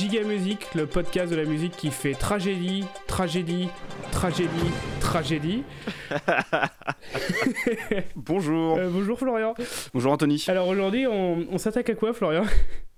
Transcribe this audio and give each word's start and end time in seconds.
Giga 0.00 0.22
Musique, 0.24 0.66
le 0.74 0.86
podcast 0.86 1.30
de 1.30 1.36
la 1.36 1.44
musique 1.44 1.76
qui 1.76 1.90
fait 1.90 2.14
tragédie, 2.14 2.86
tragédie, 3.06 3.68
tragédie, 4.10 4.48
tragédie. 4.98 5.62
Bonjour. 8.16 8.78
Euh, 8.78 8.88
bonjour 8.90 9.18
Florian. 9.18 9.52
Bonjour 9.92 10.12
Anthony. 10.12 10.42
Alors 10.48 10.68
aujourd'hui, 10.68 11.06
on, 11.06 11.44
on 11.50 11.58
s'attaque 11.58 11.90
à 11.90 11.94
quoi 11.94 12.14
Florian? 12.14 12.44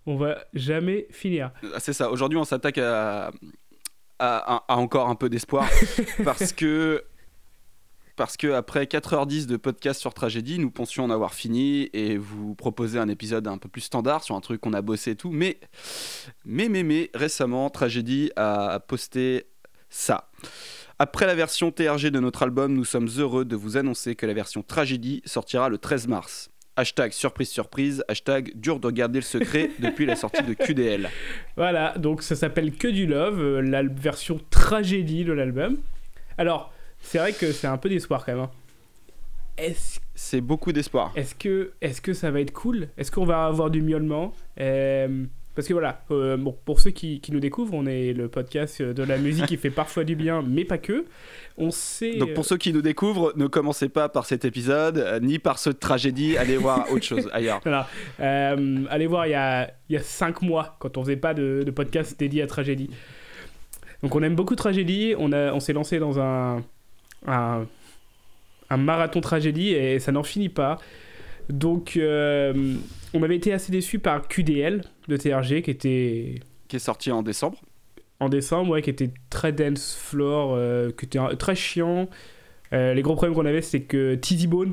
On 0.07 0.15
va 0.15 0.45
jamais 0.55 1.09
finir. 1.11 1.51
Ah, 1.75 1.81
C'est 1.81 1.93
ça, 1.93 2.09
aujourd'hui 2.09 2.39
on 2.39 2.45
s'attaque 2.45 2.79
à, 2.79 3.33
à- 4.21 4.55
à- 4.57 4.65
à 4.69 4.77
encore 4.77 5.09
un 5.09 5.17
peu 5.17 5.29
d'espoir 5.29 5.67
parce 6.25 6.53
que 6.53 7.03
parce 8.23 8.37
que 8.37 8.53
après 8.53 8.85
4h10 8.85 9.47
de 9.47 9.57
podcast 9.57 10.01
sur 10.01 10.15
tragédie, 10.15 10.61
nous 10.61 10.71
pensions 10.71 11.03
en 11.03 11.11
avoir 11.11 11.35
fini 11.35 11.91
et 11.93 12.17
vous 12.17 12.55
proposer 12.55 13.01
un 13.01 13.09
épisode 13.09 13.49
un 13.49 13.59
peu 13.59 13.69
plus 13.69 13.81
standard 13.81 14.23
sur 14.23 14.37
un 14.37 14.41
truc 14.41 14.61
qu'on 14.61 14.75
a 14.75 14.81
bossé 14.81 15.11
et 15.11 15.17
tout, 15.17 15.33
mais 15.33 15.59
mais 16.45 16.69
mais 16.69 16.85
mais 16.85 17.11
récemment 17.15 17.69
tragédie 17.69 18.31
a 18.37 18.79
posté 18.79 19.47
ça. 19.91 20.31
Après 21.01 21.27
la 21.27 21.35
version 21.35 21.73
TRG 21.73 22.13
de 22.13 22.21
notre 22.21 22.45
album, 22.45 22.75
nous 22.75 22.85
sommes 22.85 23.09
heureux 23.19 23.45
de 23.45 23.57
vous 23.57 23.77
annoncer 23.77 24.15
que 24.15 24.25
la 24.25 24.35
version 24.35 24.63
tragédie 24.63 25.21
sortira 25.25 25.69
le 25.69 25.79
13 25.79 26.07
mars. 26.07 26.49
Hashtag 26.77 27.11
surprise 27.11 27.49
surprise, 27.49 28.05
hashtag 28.07 28.53
dur 28.55 28.79
de 28.79 28.89
garder 28.93 29.19
le 29.19 29.25
secret 29.25 29.73
depuis 29.81 30.07
la 30.07 30.15
sortie 30.15 30.45
de 30.45 30.55
QDL. 30.55 31.11
Voilà, 31.57 31.99
donc 31.99 32.23
ça 32.23 32.37
s'appelle 32.37 32.71
Que 32.77 32.87
du 32.87 33.09
Love, 33.09 33.41
euh, 33.41 33.61
la 33.63 33.83
version 33.83 34.39
tragédie 34.49 35.25
de 35.25 35.33
l'album. 35.33 35.79
Alors, 36.39 36.73
c'est 37.03 37.19
vrai 37.19 37.33
que 37.33 37.53
c'est 37.53 37.67
un 37.67 37.77
peu 37.79 37.89
d'espoir 37.91 38.25
quand 38.25 38.33
même. 38.33 38.43
hein. 38.45 38.51
Est-ce 39.59 40.01
C'est 40.15 40.41
beaucoup 40.41 40.73
d'espoir. 40.73 41.13
Est-ce 41.15 41.35
que, 41.35 41.73
est 41.83 42.01
que 42.01 42.15
ça 42.15 42.31
va 42.31 42.41
être 42.41 42.53
cool? 42.53 42.89
Est-ce 42.97 43.11
qu'on 43.13 43.27
va 43.27 43.45
avoir 43.45 43.69
du 43.71 43.83
miaulement? 43.83 44.33
Euh, 44.59 45.25
Parce 45.55 45.69
que 45.69 45.75
voilà, 45.75 46.03
euh, 46.11 46.39
bon, 46.39 46.57
pour 46.65 46.81
ceux 46.81 46.91
qui, 46.91 47.21
qui 47.21 47.33
nous 47.33 47.39
découvrent, 47.41 47.75
on 47.75 47.85
est 47.85 48.15
le 48.15 48.29
podcast 48.29 48.81
de 48.81 49.03
la 49.03 49.19
musique 49.19 49.45
qui 49.45 49.57
fait 49.59 49.71
parfois 49.71 50.05
du 50.05 50.17
bien, 50.17 50.41
mais 50.41 50.65
pas 50.65 50.79
que. 50.79 51.05
On 51.59 51.71
sait. 51.71 52.17
Donc 52.17 52.33
pour 52.33 52.47
ceux 52.47 52.57
qui 52.57 52.73
nous 52.73 52.81
découvrent, 52.81 53.35
ne 53.37 53.47
commencez 53.47 53.91
pas 53.91 54.09
par 54.09 54.25
cet 54.25 54.47
épisode, 54.47 54.97
euh, 54.97 55.21
ni 55.21 55.39
par 55.39 55.59
ce 55.59 55.69
de 55.69 55.75
tragédie, 55.75 56.39
allez 56.39 56.57
voir 56.57 56.87
autre 56.91 57.05
chose 57.05 57.29
ailleurs. 57.35 57.61
Voilà. 57.63 57.87
Euh, 58.21 58.85
allez 58.89 59.07
voir, 59.07 59.27
il 59.27 59.33
y 59.33 59.35
a, 59.35 59.71
il 59.91 59.93
y 59.93 59.97
a 59.99 60.03
cinq 60.03 60.41
mois, 60.41 60.77
quand 60.79 60.97
on 60.97 61.03
faisait 61.03 61.17
pas 61.17 61.35
de, 61.35 61.63
de 61.65 61.71
podcast 61.71 62.19
dédié 62.19 62.41
à 62.41 62.47
tragédie. 62.47 62.89
Donc 64.03 64.15
on 64.17 64.23
aime 64.23 64.35
beaucoup 64.35 64.57
tragédie. 64.57 65.15
On, 65.19 65.31
a, 65.33 65.53
on 65.53 65.61
s'est 65.61 65.75
lancé 65.75 65.99
dans 65.99 66.19
un, 66.19 66.65
un, 67.27 67.67
un 68.71 68.77
marathon 68.77 69.21
tragédie 69.21 69.71
et 69.71 69.99
ça 69.99 70.13
n'en 70.13 70.23
finit 70.23 70.49
pas. 70.49 70.79
Donc 71.49 71.97
euh, 71.97 72.75
on 73.15 73.23
avait 73.23 73.37
été 73.37 73.53
assez 73.53 73.71
déçus 73.73 73.99
par 73.99 74.27
QDL 74.29 74.83
de 75.09 75.17
TRG 75.17 75.63
qui 75.63 75.71
était 75.71 76.41
Qui 76.69 76.77
est 76.77 76.79
sorti 76.79 77.11
en 77.11 77.23
décembre. 77.23 77.59
en 78.21 78.29
décembre, 78.29 78.71
ouais, 78.71 78.83
qui 78.83 78.91
était 78.91 79.11
très 79.31 79.53
dance 79.53 79.95
floor, 79.95 80.55
euh, 80.55 80.91
qui 80.91 81.07
était 81.07 81.19
très 81.37 81.55
chiant. 81.55 82.09
Euh, 82.73 82.95
les 82.95 83.03
gros 83.03 83.15
problèmes 83.15 83.35
qu'on 83.35 83.47
avait, 83.47 83.61
c'est 83.61 83.83
que 83.83 84.15
Tizzy 84.15 84.47
Bone, 84.47 84.73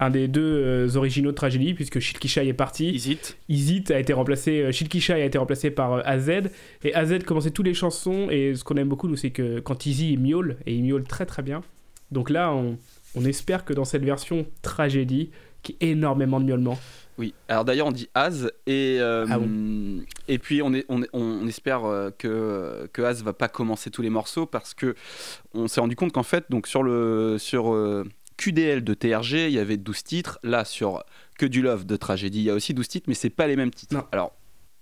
un 0.00 0.08
des 0.08 0.28
deux 0.28 0.96
originaux 0.96 1.32
de 1.32 1.36
Tragédie, 1.36 1.74
puisque 1.74 1.98
Shilkishai 1.98 2.48
est 2.48 2.54
parti, 2.54 2.90
Isit. 2.90 3.36
Izit 3.48 3.84
a 3.90 3.98
été 3.98 4.12
remplacé, 4.14 4.72
Shilkishai 4.72 5.14
a 5.14 5.24
été 5.24 5.36
remplacé 5.36 5.70
par 5.70 6.06
AZ, 6.06 6.30
et 6.84 6.94
AZ 6.94 7.18
commençait 7.24 7.50
toutes 7.50 7.66
les 7.66 7.74
chansons, 7.74 8.28
et 8.30 8.54
ce 8.54 8.64
qu'on 8.64 8.76
aime 8.76 8.88
beaucoup, 8.88 9.08
nous, 9.08 9.16
c'est 9.16 9.30
que 9.30 9.60
quand 9.60 9.84
Izzy 9.84 10.12
il 10.12 10.20
miaule, 10.20 10.56
et 10.64 10.74
il 10.74 10.82
miaule 10.82 11.04
très 11.04 11.26
très 11.26 11.42
bien. 11.42 11.62
Donc 12.10 12.30
là, 12.30 12.52
on, 12.52 12.78
on 13.14 13.24
espère 13.24 13.64
que 13.64 13.72
dans 13.72 13.84
cette 13.84 14.04
version 14.04 14.46
Tragédie, 14.62 15.30
qui 15.62 15.76
est 15.80 15.88
énormément 15.88 16.38
de 16.40 16.44
miaulement, 16.46 16.78
Oui. 17.18 17.32
Alors 17.48 17.64
d'ailleurs 17.64 17.86
on 17.88 17.92
dit 17.92 18.08
Az 18.14 18.52
et 18.66 18.98
euh, 19.00 19.26
Ah 19.30 19.38
et 20.28 20.38
puis 20.38 20.60
on 20.62 20.72
est, 20.74 20.84
on, 20.88 21.02
est- 21.02 21.08
on 21.12 21.46
espère 21.48 21.84
euh, 21.84 22.10
que 22.16 22.88
que 22.92 23.02
Az 23.02 23.22
va 23.24 23.32
pas 23.32 23.48
commencer 23.48 23.90
tous 23.90 24.02
les 24.02 24.10
morceaux 24.10 24.46
parce 24.46 24.74
que 24.74 24.94
on 25.54 25.66
s'est 25.66 25.80
rendu 25.80 25.96
compte 25.96 26.12
qu'en 26.12 26.22
fait 26.22 26.44
donc 26.50 26.66
sur 26.68 26.82
le 26.84 27.36
sur 27.38 27.72
euh, 27.74 28.04
QDL 28.36 28.84
de 28.84 28.92
TRG 28.94 29.46
il 29.48 29.52
y 29.54 29.58
avait 29.58 29.78
12 29.78 30.04
titres. 30.04 30.38
Là 30.44 30.64
sur 30.64 31.02
que 31.38 31.46
du 31.46 31.62
love 31.62 31.84
de 31.86 31.96
tragédie 31.96 32.40
il 32.40 32.44
y 32.44 32.50
a 32.50 32.54
aussi 32.54 32.74
12 32.74 32.86
titres 32.86 33.06
mais 33.08 33.14
c'est 33.14 33.30
pas 33.30 33.46
les 33.48 33.56
mêmes 33.56 33.70
titres. 33.72 33.94
Non. 33.96 34.04
Alors 34.12 34.32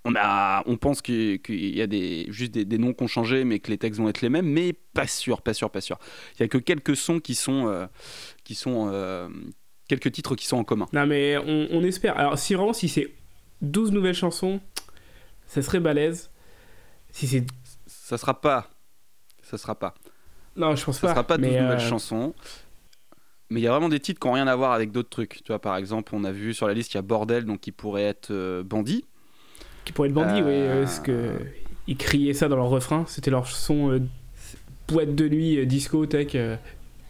on, 0.04 0.15
a, 0.16 0.62
on 0.66 0.76
pense 0.76 1.00
qu'il 1.03 1.41
y 1.48 1.81
a 1.81 1.87
des, 1.87 2.26
juste 2.28 2.53
des, 2.53 2.65
des 2.65 2.78
noms 2.78 2.92
qui 2.92 3.03
ont 3.04 3.09
changé, 3.09 3.44
mais 3.44 3.59
que 3.59 3.70
les 3.70 3.78
textes 3.78 4.00
vont 4.00 4.09
être 4.09 4.20
les 4.20 4.28
mêmes, 4.28 4.47
mais 4.47 4.72
pas 4.72 5.06
sûr, 5.06 5.41
pas 5.41 5.54
sûr, 5.54 5.70
pas 5.70 5.81
sûr. 5.81 5.98
Il 6.37 6.41
y 6.41 6.44
a 6.44 6.48
que 6.48 6.59
quelques 6.59 6.97
sons 6.97 7.20
qui 7.20 7.34
sont, 7.34 7.69
euh, 7.69 7.87
qui 8.44 8.54
sont 8.54 8.91
euh, 8.92 9.28
quelques 9.88 10.12
titres 10.12 10.37
qui 10.37 10.47
sont 10.47 10.59
en 10.59 10.65
commun. 10.65 10.87
Non, 10.92 11.06
mais 11.06 11.38
on, 11.38 11.69
on 11.70 11.82
espère. 11.84 12.19
Alors, 12.19 12.38
si 12.38 12.54
vraiment, 12.54 12.72
si 12.72 12.88
c'est 12.88 13.10
12 13.62 13.92
nouvelles 13.92 14.15
chansons, 14.15 14.60
ça 15.47 15.62
serait 15.62 15.81
balèze. 15.81 16.31
Si 17.10 17.26
c'est. 17.26 17.44
Ça 17.86 18.19
sera 18.19 18.41
pas, 18.41 18.71
ça 19.42 19.56
sera 19.56 19.75
pas. 19.75 19.94
Non, 20.56 20.76
je 20.76 20.84
pense 20.84 20.98
Ça 20.98 21.09
pas. 21.09 21.12
sera 21.15 21.25
pas 21.25 21.38
12 21.38 21.47
mais, 21.48 21.60
nouvelles 21.60 21.78
euh, 21.78 21.88
chansons. 21.88 22.34
Mais 23.50 23.60
il 23.60 23.62
y 23.62 23.66
a 23.66 23.71
vraiment 23.71 23.88
des 23.88 24.00
titres 24.00 24.21
qui 24.21 24.26
n'ont 24.26 24.34
rien 24.34 24.47
à 24.47 24.56
voir 24.56 24.72
avec 24.72 24.91
d'autres 24.92 25.09
trucs. 25.09 25.42
Tu 25.42 25.48
vois, 25.48 25.60
par 25.60 25.76
exemple, 25.76 26.15
on 26.15 26.25
a 26.25 26.32
vu 26.32 26.54
sur 26.54 26.66
la 26.66 26.75
liste, 26.75 26.92
il 26.92 26.97
y 26.97 26.98
a 26.98 27.03
Bordel, 27.03 27.44
donc 27.44 27.60
qui 27.60 27.72
pourrait 27.72 28.03
être 28.03 28.31
euh, 28.31 28.62
Bandit. 28.62 29.04
Qui 29.84 29.93
pourrait 29.93 30.09
être 30.09 30.15
bandit, 30.15 30.41
Euh, 30.41 30.45
oui. 30.45 30.53
euh, 30.55 30.83
Parce 30.84 31.00
que. 31.00 31.31
Ils 31.87 31.97
criaient 31.99 32.33
ça 32.34 32.49
dans 32.49 32.56
leur 32.56 32.69
refrain. 32.71 33.05
C'était 33.06 33.31
leur 33.31 33.47
son 33.47 33.91
euh, 33.93 34.00
boîte 34.89 35.15
de 35.15 35.28
nuit, 35.28 35.59
euh, 35.59 35.67
discothèque, 35.67 36.34
euh, 36.34 36.56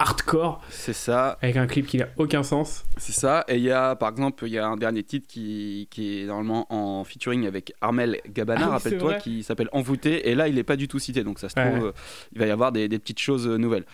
hardcore, 0.01 0.61
C'est 0.69 0.93
ça, 0.93 1.39
avec 1.41 1.57
un 1.57 1.69
clip 1.69 1.87
qui 1.87 1.99
n'a 1.99 2.09
aucun 2.17 2.43
sens. 2.43 2.85
c'est 2.97 3.13
ça. 3.13 3.45
Et 3.47 3.55
il 3.59 3.63
y 3.63 3.71
a, 3.71 3.95
par 3.95 4.09
exemple, 4.11 4.45
il 4.49 4.53
y 4.53 4.59
a 4.59 4.67
un 4.67 4.77
dernier 4.77 5.05
titre 5.05 5.29
qui, 5.29 5.87
qui 5.93 6.23
est 6.23 6.25
normalement 6.25 6.67
en 6.71 7.05
featuring 7.05 7.47
avec 7.47 7.73
Armel 7.81 8.21
Gabana, 8.29 8.63
Ah 8.67 8.71
rappelle-toi, 8.71 9.15
qui 9.15 9.45
s'appelle 9.45 9.69
Envoûté. 9.71 10.29
Et 10.29 10.35
là, 10.35 10.49
il 10.49 10.57
n'est 10.57 10.65
pas 10.65 10.75
du 10.77 10.89
tout 10.89 10.99
cité, 10.99 11.23
donc 11.23 11.39
ça 11.39 11.49
se 11.49 11.55
trouve, 11.55 11.87
euh, 11.87 11.93
il 12.33 12.41
va 12.41 12.47
y 12.47 12.51
avoir 12.51 12.73
des, 12.73 12.89
des 12.89 12.99
petites 12.99 13.21
choses 13.21 13.47
euh, 13.47 13.57
nouvelles. 13.57 13.85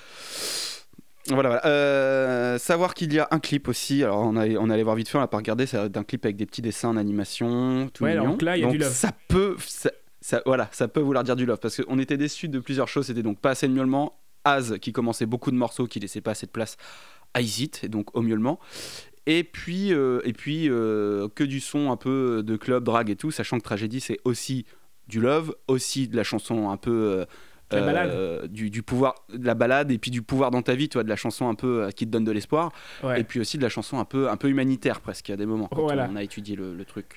Voilà, 1.28 1.48
voilà. 1.50 1.66
Euh, 1.66 2.58
savoir 2.58 2.94
qu'il 2.94 3.12
y 3.12 3.18
a 3.18 3.28
un 3.30 3.38
clip 3.38 3.68
aussi. 3.68 4.02
Alors, 4.02 4.20
on, 4.20 4.36
a, 4.36 4.48
on 4.48 4.70
allait 4.70 4.82
voir 4.82 4.96
vite 4.96 5.08
fait, 5.08 5.18
on 5.18 5.20
l'a 5.20 5.28
pas 5.28 5.36
regardé. 5.36 5.66
C'est 5.66 5.76
un 5.96 6.02
clip 6.04 6.24
avec 6.24 6.36
des 6.36 6.46
petits 6.46 6.62
dessins 6.62 6.88
en 6.88 6.96
animation. 6.96 7.88
Tout 7.92 8.04
Ouais, 8.04 8.14
mignon. 8.16 8.30
donc 8.30 8.42
là, 8.42 8.56
il 8.56 8.62
y 8.62 8.66
a 8.66 8.70
du 8.70 8.78
love. 8.78 8.90
Ça 8.92 9.12
peut, 9.28 9.56
ça, 9.66 9.90
ça- 10.20 10.42
voilà, 10.46 10.68
ça 10.72 10.88
peut 10.88 11.00
vouloir 11.00 11.22
dire 11.24 11.36
du 11.36 11.44
love. 11.46 11.58
Parce 11.60 11.82
qu'on 11.84 11.98
était 11.98 12.16
déçus 12.16 12.48
de 12.48 12.58
plusieurs 12.58 12.88
choses. 12.88 13.06
C'était 13.06 13.22
donc 13.22 13.38
pas 13.38 13.50
assez 13.50 13.68
de 13.68 13.72
miaulement. 13.72 14.18
Az 14.44 14.78
qui 14.80 14.92
commençait 14.92 15.26
beaucoup 15.26 15.50
de 15.50 15.56
morceaux, 15.56 15.86
qui 15.86 16.00
laissait 16.00 16.22
pas 16.22 16.30
assez 16.30 16.46
de 16.46 16.50
place 16.50 16.78
à 17.34 17.42
Isit, 17.42 17.80
et 17.82 17.88
donc 17.88 18.16
au 18.16 18.22
miaulement. 18.22 18.58
Et 19.26 19.44
puis, 19.44 19.92
euh, 19.92 20.20
et 20.24 20.32
puis 20.32 20.68
euh, 20.70 21.28
que 21.34 21.44
du 21.44 21.60
son 21.60 21.90
un 21.92 21.96
peu 21.98 22.42
de 22.42 22.56
club, 22.56 22.82
drag 22.84 23.10
et 23.10 23.16
tout, 23.16 23.30
sachant 23.30 23.58
que 23.58 23.64
Tragédie, 23.64 24.00
c'est 24.00 24.18
aussi 24.24 24.64
du 25.08 25.20
love, 25.20 25.54
aussi 25.68 26.08
de 26.08 26.16
la 26.16 26.24
chanson 26.24 26.70
un 26.70 26.78
peu. 26.78 27.26
Euh, 27.78 28.46
du, 28.46 28.70
du 28.70 28.82
pouvoir, 28.82 29.14
de 29.32 29.44
la 29.46 29.54
balade, 29.54 29.90
et 29.90 29.98
puis 29.98 30.10
du 30.10 30.22
pouvoir 30.22 30.50
dans 30.50 30.62
ta 30.62 30.74
vie, 30.74 30.88
tu 30.88 30.94
vois, 30.94 31.04
de 31.04 31.08
la 31.08 31.16
chanson 31.16 31.48
un 31.48 31.54
peu 31.54 31.84
euh, 31.84 31.90
qui 31.90 32.06
te 32.06 32.10
donne 32.10 32.24
de 32.24 32.32
l'espoir, 32.32 32.72
Ouais. 33.02 33.20
et 33.20 33.24
puis 33.24 33.40
aussi 33.40 33.56
de 33.58 33.62
la 33.62 33.68
chanson 33.68 33.98
un 33.98 34.04
peu, 34.04 34.28
un 34.28 34.36
peu 34.36 34.48
humanitaire 34.48 35.00
presque 35.00 35.30
à 35.30 35.36
des 35.36 35.46
moments, 35.46 35.68
quand 35.68 35.82
Voilà. 35.82 36.08
on 36.10 36.16
a 36.16 36.22
étudié 36.22 36.56
le, 36.56 36.74
le 36.74 36.84
truc. 36.84 37.16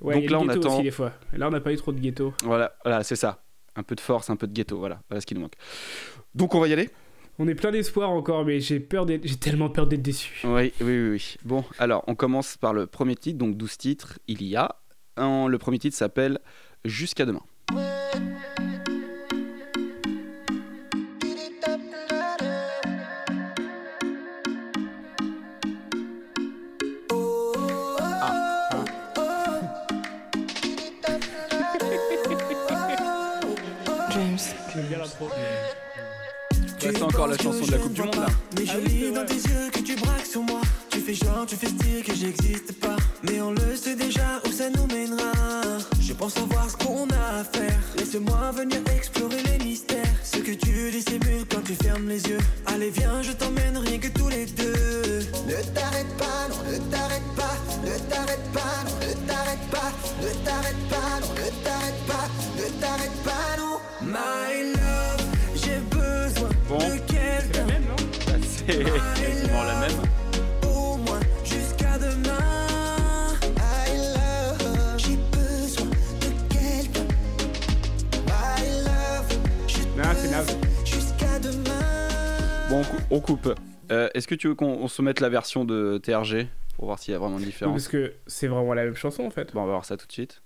Ouais, 0.00 0.14
donc 0.14 0.24
il 0.24 0.30
y 0.30 0.34
a 0.34 0.36
là, 0.36 0.38
du 0.38 0.44
on 0.44 0.48
attend- 0.48 0.74
aussi, 0.74 0.82
des 0.84 0.90
fois. 0.90 1.12
Là, 1.32 1.48
on 1.48 1.50
n'a 1.50 1.60
pas 1.60 1.72
eu 1.72 1.76
trop 1.76 1.92
de 1.92 2.00
ghetto. 2.00 2.32
Voilà, 2.44 2.72
voilà 2.84 3.02
c'est 3.02 3.16
ça. 3.16 3.42
Un 3.76 3.82
peu 3.82 3.94
de 3.94 4.00
force, 4.00 4.28
un 4.30 4.36
peu 4.36 4.46
de 4.46 4.52
ghetto, 4.52 4.78
voilà, 4.78 5.00
voilà 5.08 5.20
ce 5.20 5.26
qui 5.26 5.34
nous 5.34 5.40
manque. 5.40 5.54
Donc 6.34 6.54
on 6.54 6.60
va 6.60 6.68
y 6.68 6.72
aller 6.72 6.90
On 7.38 7.46
est 7.46 7.54
plein 7.54 7.70
d'espoir 7.70 8.10
encore, 8.10 8.44
mais 8.44 8.58
j'ai 8.60 8.80
peur. 8.80 9.06
J'ai 9.08 9.36
tellement 9.36 9.68
peur 9.70 9.86
d'être 9.86 10.02
déçu. 10.02 10.40
Oui, 10.44 10.72
oui, 10.80 10.86
oui, 10.86 11.08
oui. 11.10 11.36
Bon, 11.44 11.64
alors, 11.78 12.02
on 12.08 12.14
commence 12.16 12.56
par 12.56 12.72
le 12.74 12.86
premier 12.86 13.14
titre, 13.14 13.38
donc 13.38 13.56
12 13.56 13.76
titres, 13.78 14.18
il 14.26 14.42
y 14.42 14.56
a. 14.56 14.74
Un- 15.16 15.46
le 15.48 15.58
premier 15.58 15.78
titre 15.78 15.96
s'appelle 15.96 16.38
Jusqu'à 16.84 17.24
demain. 17.26 17.42
J'aime 35.18 36.92
bien 36.92 36.92
c'est 36.94 37.02
encore 37.02 37.26
la 37.26 37.36
chanson 37.36 37.66
de 37.66 37.72
la 37.72 37.78
Coupe 37.78 37.92
du 37.92 38.02
Monde, 38.02 38.14
là. 38.14 38.26
Mais 38.56 38.64
je 38.64 38.72
Ah 38.74 38.88
lis 38.88 39.12
dans 39.12 39.26
tes 39.26 39.34
yeux 39.34 39.70
que 39.72 39.80
tu 39.80 39.96
braques 39.96 40.26
sur 40.26 40.42
moi. 40.42 40.60
Tu 40.90 41.00
fais 41.00 41.14
genre, 41.14 41.44
tu 41.44 41.56
fais 41.56 41.66
style 41.66 42.04
que 42.04 42.14
j'existe 42.14 42.78
pas. 42.80 42.96
Mais 43.24 43.40
on 43.40 43.50
le 43.50 43.74
sait 43.74 43.96
déjà 43.96 44.40
où 44.46 44.52
ça 44.52 44.70
nous 44.70 44.86
mènera. 44.86 45.32
Je 46.00 46.12
pense 46.12 46.34
savoir 46.34 46.70
ce 46.70 46.76
qu'on 46.76 47.08
a 47.08 47.40
à 47.40 47.44
faire. 47.44 47.78
Laisse-moi 47.96 48.52
venir 48.52 48.78
explorer 48.96 49.42
les 49.42 49.64
mystères. 49.64 50.06
Ce 50.22 50.38
que 50.38 50.52
tu 50.52 50.90
dissimules 50.92 51.46
quand 51.50 51.62
tu 51.64 51.74
fermes 51.74 52.08
les 52.08 52.22
yeux. 52.24 52.38
Allez, 52.66 52.90
viens, 52.90 53.20
je 53.22 53.32
t'emmène 53.32 53.76
rien 53.76 53.98
que 53.98 54.08
tous 54.08 54.28
les 54.28 54.46
deux. 54.46 55.18
Ne 55.48 55.74
t'arrête 55.74 56.16
pas, 56.16 56.46
non, 56.48 56.70
ne 56.70 56.78
t'arrête 56.92 57.28
pas. 57.34 57.56
Ne 57.84 57.98
t'arrête 58.08 58.52
pas, 58.52 58.84
non, 58.84 58.94
ne 59.02 59.26
t'arrête 59.26 59.66
pas. 59.70 59.92
Ne 60.22 60.44
t'arrête 60.44 60.88
pas, 60.88 61.20
non, 61.20 61.28
ne 61.34 61.64
t'arrête 61.64 62.06
pas. 62.06 62.28
Ne 62.56 62.80
t'arrête 62.80 63.22
pas, 63.24 63.56
non 63.58 63.67
j'ai 65.54 65.80
bon. 66.68 66.78
C'est 66.78 67.58
la 67.58 67.64
même, 67.66 67.82
non 67.82 67.96
bah, 68.26 68.32
C'est 68.42 68.84
quasiment 69.22 69.62
la 69.64 69.80
même. 69.80 69.90
Au 70.64 70.96
moins 70.96 71.20
Bon, 82.70 82.82
on 83.10 83.20
coupe. 83.20 83.54
Euh, 83.90 84.08
est-ce 84.12 84.28
que 84.28 84.34
tu 84.34 84.48
veux 84.48 84.54
qu'on 84.54 84.88
se 84.88 85.00
mette 85.00 85.20
la 85.20 85.30
version 85.30 85.64
de 85.64 85.98
TRG 86.02 86.48
pour 86.76 86.84
voir 86.84 86.98
s'il 86.98 87.12
y 87.12 87.14
a 87.14 87.18
vraiment 87.18 87.38
une 87.38 87.44
différence 87.44 87.74
Parce 87.74 87.88
que 87.88 88.12
c'est 88.26 88.46
vraiment 88.46 88.74
la 88.74 88.84
même 88.84 88.94
chanson 88.94 89.24
en 89.24 89.30
fait. 89.30 89.54
Bon, 89.54 89.62
on 89.62 89.64
va 89.64 89.72
voir 89.72 89.84
ça 89.86 89.96
tout 89.96 90.06
de 90.06 90.12
suite. 90.12 90.42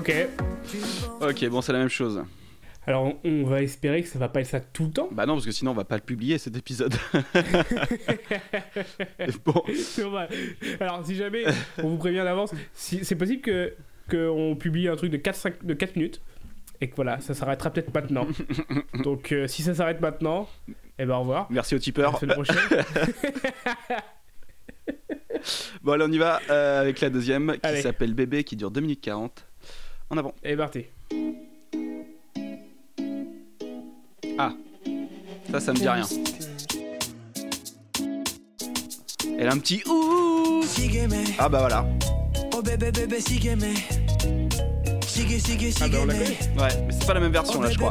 Ok. 0.00 0.12
Ok, 1.20 1.46
bon, 1.50 1.60
c'est 1.60 1.72
la 1.74 1.80
même 1.80 1.90
chose. 1.90 2.24
Alors 2.86 3.12
on- 3.22 3.44
va 3.44 3.60
espérer 3.62 4.02
que 4.02 4.08
ça 4.08 4.18
va 4.18 4.30
pas 4.30 4.40
être 4.40 4.46
ça 4.46 4.60
tout 4.60 4.86
le 4.86 4.90
temps. 4.92 5.08
Bah 5.12 5.26
non, 5.26 5.34
parce 5.34 5.44
que 5.44 5.52
sinon 5.52 5.72
on 5.72 5.74
va 5.74 5.84
pas 5.84 5.96
le 5.96 6.00
publier 6.02 6.38
cet 6.38 6.56
épisode. 6.56 6.94
bon. 9.44 9.62
Alors 10.80 11.04
si 11.04 11.14
jamais 11.14 11.44
on 11.82 11.90
vous 11.90 11.98
prévient 11.98 12.22
d'avance, 12.24 12.52
si, 12.72 13.04
c'est 13.04 13.16
possible 13.16 13.42
que 13.42 13.74
qu'on 14.10 14.56
publie 14.56 14.88
un 14.88 14.96
truc 14.96 15.10
de 15.12 15.18
4, 15.18 15.36
5, 15.36 15.64
de 15.64 15.74
4 15.74 15.94
minutes 15.96 16.20
et 16.80 16.88
que 16.88 16.96
voilà, 16.96 17.20
ça 17.20 17.34
s'arrêtera 17.34 17.70
peut-être 17.70 17.92
maintenant. 17.94 18.26
Donc 19.04 19.30
euh, 19.32 19.46
si 19.46 19.62
ça 19.62 19.74
s'arrête 19.74 20.00
maintenant, 20.00 20.48
eh 20.98 21.04
ben 21.04 21.16
au 21.16 21.20
revoir. 21.20 21.46
merci 21.50 21.74
au 21.74 21.78
À 21.78 21.80
tipeur. 21.80 22.12
la 22.14 22.18
semaine 22.18 22.42
prochaine. 22.42 22.56
Bon, 25.82 25.92
allez, 25.92 26.04
on 26.06 26.12
y 26.12 26.18
va 26.18 26.38
euh, 26.50 26.80
avec 26.82 27.00
la 27.00 27.08
deuxième 27.08 27.52
qui 27.52 27.60
Allez. 27.62 27.80
s'appelle 27.80 28.12
Bébé 28.12 28.44
qui 28.44 28.56
dure 28.56 28.70
2 28.70 28.80
minutes 28.80 29.00
40. 29.00 29.46
En 30.10 30.18
avant. 30.18 30.34
Et 30.42 30.56
parti. 30.56 30.86
Ça, 35.52 35.60
ça 35.60 35.72
me 35.72 35.78
dit 35.78 35.88
rien. 35.88 36.06
Elle 39.38 39.48
a 39.48 39.52
un 39.52 39.58
petit 39.58 39.82
ouh. 39.88 40.62
Ah 41.38 41.48
bah 41.48 41.60
voilà. 41.60 41.86
oh 42.54 42.62
bébé 42.62 42.92
bébé. 42.92 43.20
Sigue, 43.20 43.56
sigue, 45.40 45.72
Ah 45.80 45.88
bah 45.88 45.98
on 46.02 46.06
la. 46.06 46.14
Ouais, 46.14 46.36
mais 46.56 46.92
c'est 46.92 47.06
pas 47.06 47.14
la 47.14 47.20
même 47.20 47.32
version 47.32 47.58
Oh 47.58 47.62
là, 47.62 47.70
je 47.70 47.78
crois. 47.78 47.90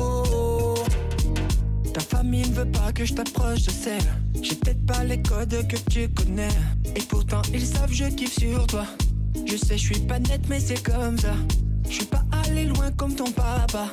Oh 0.00 0.43
famille 2.24 2.48
ne 2.48 2.54
veut 2.54 2.72
pas 2.72 2.90
que 2.90 3.04
je 3.04 3.12
t'approche 3.12 3.64
de 3.64 3.70
celle. 3.70 4.08
J'ai 4.40 4.54
peut-être 4.54 4.86
pas 4.86 5.04
les 5.04 5.20
codes 5.20 5.68
que 5.68 5.76
tu 5.90 6.08
connais. 6.08 6.56
Et 6.96 7.02
pourtant, 7.02 7.42
ils 7.52 7.66
savent, 7.66 7.92
je 7.92 8.06
kiffe 8.06 8.38
sur 8.38 8.66
toi. 8.66 8.86
Je 9.44 9.56
sais, 9.56 9.76
je 9.76 9.92
suis 9.92 10.00
pas 10.00 10.18
net, 10.18 10.40
mais 10.48 10.58
c'est 10.58 10.82
comme 10.82 11.18
ça. 11.18 11.34
Je 11.86 11.96
suis 11.96 12.06
pas 12.06 12.24
allé 12.46 12.64
loin 12.64 12.90
comme 12.92 13.14
ton 13.14 13.30
papa. 13.30 13.88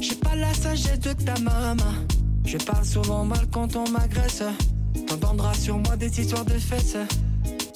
J'ai 0.00 0.14
pas 0.14 0.34
la 0.34 0.52
sagesse 0.54 1.00
de 1.00 1.12
ta 1.12 1.38
maman. 1.40 1.92
Je 2.46 2.56
parle 2.56 2.86
souvent 2.86 3.24
mal 3.24 3.46
quand 3.52 3.76
on 3.76 3.86
m'agresse. 3.90 4.44
T'entendras 5.06 5.54
sur 5.54 5.76
moi 5.76 5.96
des 5.96 6.18
histoires 6.18 6.46
de 6.46 6.58
fesses. 6.58 6.96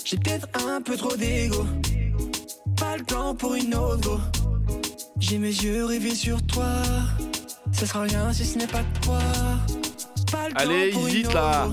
J'ai 0.07 0.17
peut-être 0.17 0.49
un 0.67 0.81
peu 0.81 0.97
trop 0.97 1.17
d'ego. 1.17 1.67
Pas 2.77 2.97
le 2.97 3.05
temps 3.05 3.35
pour 3.35 3.55
une 3.55 3.75
autre. 3.75 4.19
J'ai 5.19 5.37
mes 5.37 5.49
yeux 5.65 5.85
rivés 5.85 6.15
sur 6.15 6.41
toi. 6.47 6.73
Ce 7.73 7.85
sera 7.85 8.03
rien 8.03 8.33
si 8.33 8.47
ce 8.47 8.57
n'est 8.57 8.67
pas 8.67 8.85
toi. 9.03 9.21
Allez, 10.55 10.93
hésite 10.95 11.33
là. 11.33 11.69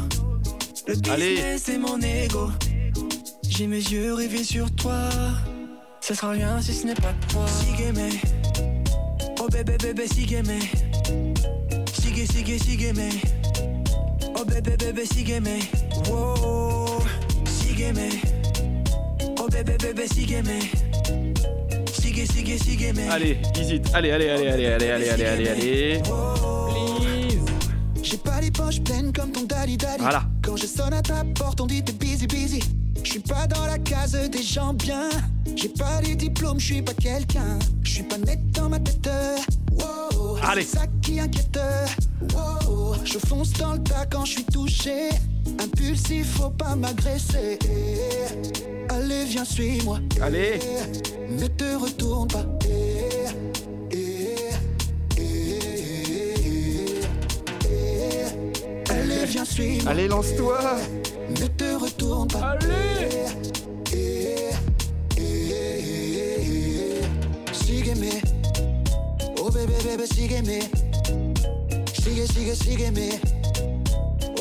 Allez. 1.10 1.58
c'est 1.58 1.78
mon 1.78 2.00
ego. 2.00 2.50
J'ai 3.48 3.68
mes 3.68 3.78
yeux 3.78 4.14
rivés 4.14 4.44
sur 4.44 4.70
toi. 4.76 5.10
Ça 6.02 6.14
sera 6.14 6.32
rien 6.32 6.62
si 6.62 6.74
ce 6.74 6.86
n'est 6.86 6.94
pas 6.94 7.14
toi. 7.30 7.46
Oh 9.42 9.48
bébé 9.52 9.78
bébé 9.82 10.08
sigeme. 10.08 10.60
Sige 11.94 12.28
sige 12.28 12.60
sigeme. 12.60 13.10
Oh 14.38 14.46
bébé 14.46 14.78
bébé. 14.78 15.04
Wow. 16.10 17.00
Oh 19.40 19.48
bébé 19.52 19.78
bébé 19.82 20.08
sigeme. 20.08 20.60
Sige 21.94 22.28
sige 22.28 22.58
sigeme. 22.60 23.10
Allez, 23.10 23.38
hésite. 23.60 23.90
Allez 23.94 24.12
allez 24.12 24.30
allez 24.30 24.48
allez 24.48 24.66
allez 24.66 24.90
allez 24.92 25.10
allez 25.10 25.26
allez. 25.26 25.50
allez 25.50 26.35
poches 28.56 28.82
pleines 28.82 29.12
comme 29.12 29.32
ton 29.32 29.44
daddy 29.44 29.78
daddy. 29.78 30.02
Voilà. 30.02 30.24
Quand 30.44 30.56
je 30.56 30.66
sonne 30.66 30.94
à 30.94 31.02
ta 31.02 31.24
porte, 31.36 31.62
on 31.62 31.66
dit 31.68 31.84
t'es 31.84 31.94
busy 31.94 32.28
busy. 32.28 32.60
Je 33.04 33.12
suis 33.12 33.20
pas 33.20 33.46
dans 33.48 33.66
la 33.66 33.78
case 33.78 34.14
des 34.30 34.44
gens 34.44 34.74
bien. 34.74 35.10
J'ai 35.56 35.70
pas 35.70 36.02
les 36.02 36.16
diplômes, 36.16 36.60
je 36.60 36.66
suis 36.66 36.82
pas 36.82 36.94
quelqu'un. 36.94 37.60
Je 37.84 37.92
suis 37.92 38.04
pas 38.04 38.18
net 38.18 38.40
dans 38.52 38.70
ma 38.70 38.80
tête. 38.80 39.10
Wow, 39.72 40.38
Allez. 40.44 40.64
C'est 40.64 40.78
ça 40.78 40.86
qui 41.02 41.20
inquiète. 41.20 41.60
Wow, 42.34 42.96
je 43.04 43.20
fonce 43.20 43.54
dans 43.54 43.74
le 43.74 43.84
tas 43.84 44.06
quand 44.10 44.26
je 44.26 44.32
suis 44.32 44.46
touché. 44.46 45.10
Impulsif, 45.60 46.28
faut 46.38 46.50
pas 46.50 46.76
m'agresser. 46.76 47.60
Allez, 48.90 49.26
viens, 49.26 49.46
suis-moi. 49.46 50.00
Allez. 50.22 50.60
Ne 51.30 51.48
te 51.48 51.76
retourne 51.76 52.28
pas. 52.28 52.46
Suis-moi. 59.56 59.90
Allez, 59.90 60.10
lance-toi. 60.10 60.60
Ne 61.30 61.48
te 61.48 61.82
retourne 61.82 62.28
pas. 62.28 62.58
Allez. 62.60 63.26
Sígueme. 67.54 68.10
Oh 69.40 69.50
bébé, 69.50 69.74
bébé, 69.82 70.06
sígueme. 70.08 70.60
Sigue, 71.94 72.26
sigue, 72.34 72.54
sígueme. 72.54 73.12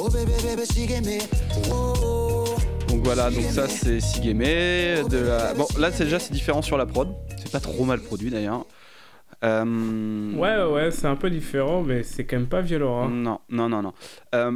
Oh 0.00 0.09
bébé, 0.09 0.33
bébé, 0.42 0.66
sígueme. 0.66 1.21
Oh. 1.71 2.56
Donc 2.88 3.04
voilà, 3.04 3.30
donc 3.30 3.44
ça 3.52 3.68
c'est 3.68 4.00
Sigeme 4.00 4.40
de 5.09 5.18
la... 5.18 5.54
Bon 5.54 5.66
là 5.78 5.92
c'est 5.92 6.04
déjà 6.04 6.18
c'est 6.18 6.33
différent 6.33 6.61
sur 6.62 6.76
la 6.76 6.87
prod. 6.87 7.14
C'est 7.38 7.52
pas 7.52 7.61
trop 7.61 7.85
mal 7.85 8.00
produit 8.00 8.30
d'ailleurs. 8.30 8.66
Euh, 9.44 10.33
Ouais, 10.35 10.56
ouais, 10.56 10.73
ouais, 10.73 10.90
c'est 10.90 11.06
un 11.06 11.16
peu 11.16 11.30
différent, 11.30 11.83
mais 11.83 12.02
c'est 12.02 12.25
quand 12.25 12.37
même 12.37 12.49
pas 12.49 12.62
violent. 12.62 13.04
Hein. 13.04 13.11
Non, 13.11 13.38
non, 13.49 13.68
non, 13.68 13.83
non. 13.83 13.92
Euh, 14.35 14.52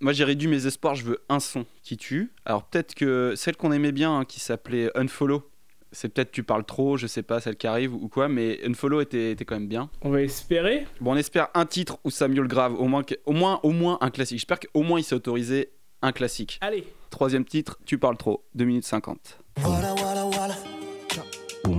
moi 0.00 0.12
j'ai 0.12 0.24
réduit 0.24 0.48
mes 0.48 0.66
espoirs, 0.66 0.94
je 0.94 1.04
veux 1.04 1.24
un 1.28 1.40
son 1.40 1.66
qui 1.82 1.96
tue. 1.96 2.32
Alors 2.44 2.64
peut-être 2.64 2.94
que 2.94 3.34
celle 3.36 3.56
qu'on 3.56 3.72
aimait 3.72 3.92
bien 3.92 4.18
hein, 4.18 4.24
qui 4.24 4.40
s'appelait 4.40 4.90
Unfollow, 4.96 5.48
c'est 5.92 6.08
peut-être 6.08 6.32
tu 6.32 6.42
parles 6.42 6.64
trop, 6.64 6.96
je 6.96 7.06
sais 7.06 7.22
pas, 7.22 7.40
celle 7.40 7.56
qui 7.56 7.66
arrive 7.66 7.94
ou 7.94 8.08
quoi, 8.08 8.28
mais 8.28 8.60
Unfollow 8.64 9.00
était, 9.00 9.32
était 9.32 9.44
quand 9.44 9.54
même 9.54 9.68
bien. 9.68 9.90
On 10.02 10.10
va 10.10 10.22
espérer. 10.22 10.86
Bon 11.00 11.12
on 11.12 11.16
espère 11.16 11.48
un 11.54 11.66
titre 11.66 11.98
où 12.04 12.10
Samuel 12.10 12.46
Grave, 12.46 12.74
au 12.78 12.86
moins, 12.86 13.02
au 13.26 13.32
moins, 13.32 13.60
au 13.62 13.70
moins 13.70 13.98
un 14.00 14.10
classique. 14.10 14.38
J'espère 14.38 14.60
qu'au 14.60 14.82
moins 14.82 14.98
il 14.98 15.04
s'est 15.04 15.14
autorisé 15.14 15.70
un 16.02 16.12
classique. 16.12 16.58
Allez. 16.60 16.84
Troisième 17.10 17.44
titre, 17.44 17.78
tu 17.86 17.98
parles 17.98 18.16
trop, 18.16 18.44
2 18.54 18.64
minutes 18.64 18.84
50. 18.84 19.38
Voilà, 19.58 19.94
voilà, 19.94 20.24
voilà. 20.24 20.54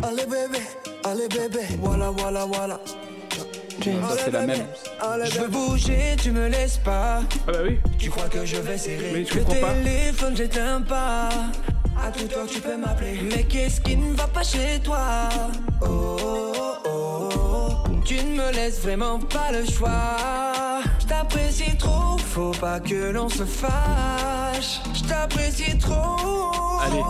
Allez 0.03 0.25
bébé, 0.25 0.63
allez 1.03 1.27
bébé, 1.27 1.65
voilà, 1.79 2.09
voilà, 2.09 2.45
voilà. 2.45 2.79
Ça 3.85 4.17
c'est 4.23 4.31
la 4.31 4.45
même. 4.47 4.65
Je 5.25 5.39
veux 5.39 5.47
bouger, 5.47 6.15
tu 6.21 6.31
me 6.31 6.47
laisses 6.47 6.77
pas. 6.77 7.21
Ah 7.47 7.51
bah 7.51 7.59
oui. 7.63 7.77
Tu 7.97 8.09
crois 8.09 8.27
que 8.29 8.45
je 8.45 8.57
vais 8.57 8.77
serrer 8.77 9.11
Mais 9.13 9.25
je 9.25 9.33
le 9.35 9.41
comprends 9.43 9.61
pas. 9.67 9.73
téléphone, 9.73 10.35
j'éteins 10.35 10.81
pas. 10.81 11.29
À 12.03 12.11
tout 12.11 12.27
heure, 12.37 12.47
tu 12.47 12.59
peux 12.61 12.77
m'appeler. 12.77 13.19
Mais 13.31 13.43
qu'est-ce 13.43 13.81
qui 13.81 13.95
ne 13.95 14.13
va 14.15 14.27
pas 14.27 14.43
chez 14.43 14.79
toi? 14.83 15.29
Oh, 15.81 16.17
oh, 16.23 16.53
oh, 16.85 17.29
oh. 17.35 17.83
Tu 18.03 18.15
ne 18.15 18.35
me 18.35 18.51
laisses 18.53 18.81
vraiment 18.81 19.19
pas 19.19 19.51
le 19.51 19.65
choix. 19.65 20.17
Je 20.99 21.05
t'apprécie 21.05 21.77
trop, 21.77 22.17
faut 22.17 22.51
pas 22.51 22.79
que 22.79 23.11
l'on 23.11 23.29
se 23.29 23.45
fâche. 23.45 24.81
Je 24.93 25.03
t'apprécie 25.07 25.77
trop. 25.77 26.24
Allez, 26.85 27.01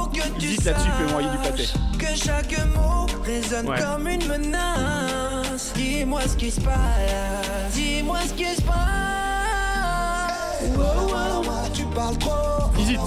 hésite 0.45 0.63
là-dessus, 0.65 0.89
fais-moi 0.97 1.21
du 1.23 1.37
pâté. 1.37 1.63
Que 1.99 2.15
chaque 2.15 2.57
mot 2.75 3.05
résonne 3.23 3.67
Ouais. 3.69 3.79
comme 3.79 4.07
une 4.07 4.25
menace. 4.27 5.73
Dis-moi 5.75 6.21
ce 6.27 6.35
qui 6.35 6.51
se 6.51 6.61
passe. 6.61 7.73
Dis-moi 7.73 8.19
ce 8.27 8.33
qui 8.33 8.55
se 8.55 8.61
passe. 8.61 8.75
Voilà, 10.75 11.01
voilà, 11.07 11.41
voilà, 11.43 11.69
tu 11.73 11.83
parles 11.85 12.17
trop. 12.17 12.71
Hésite. 12.79 12.99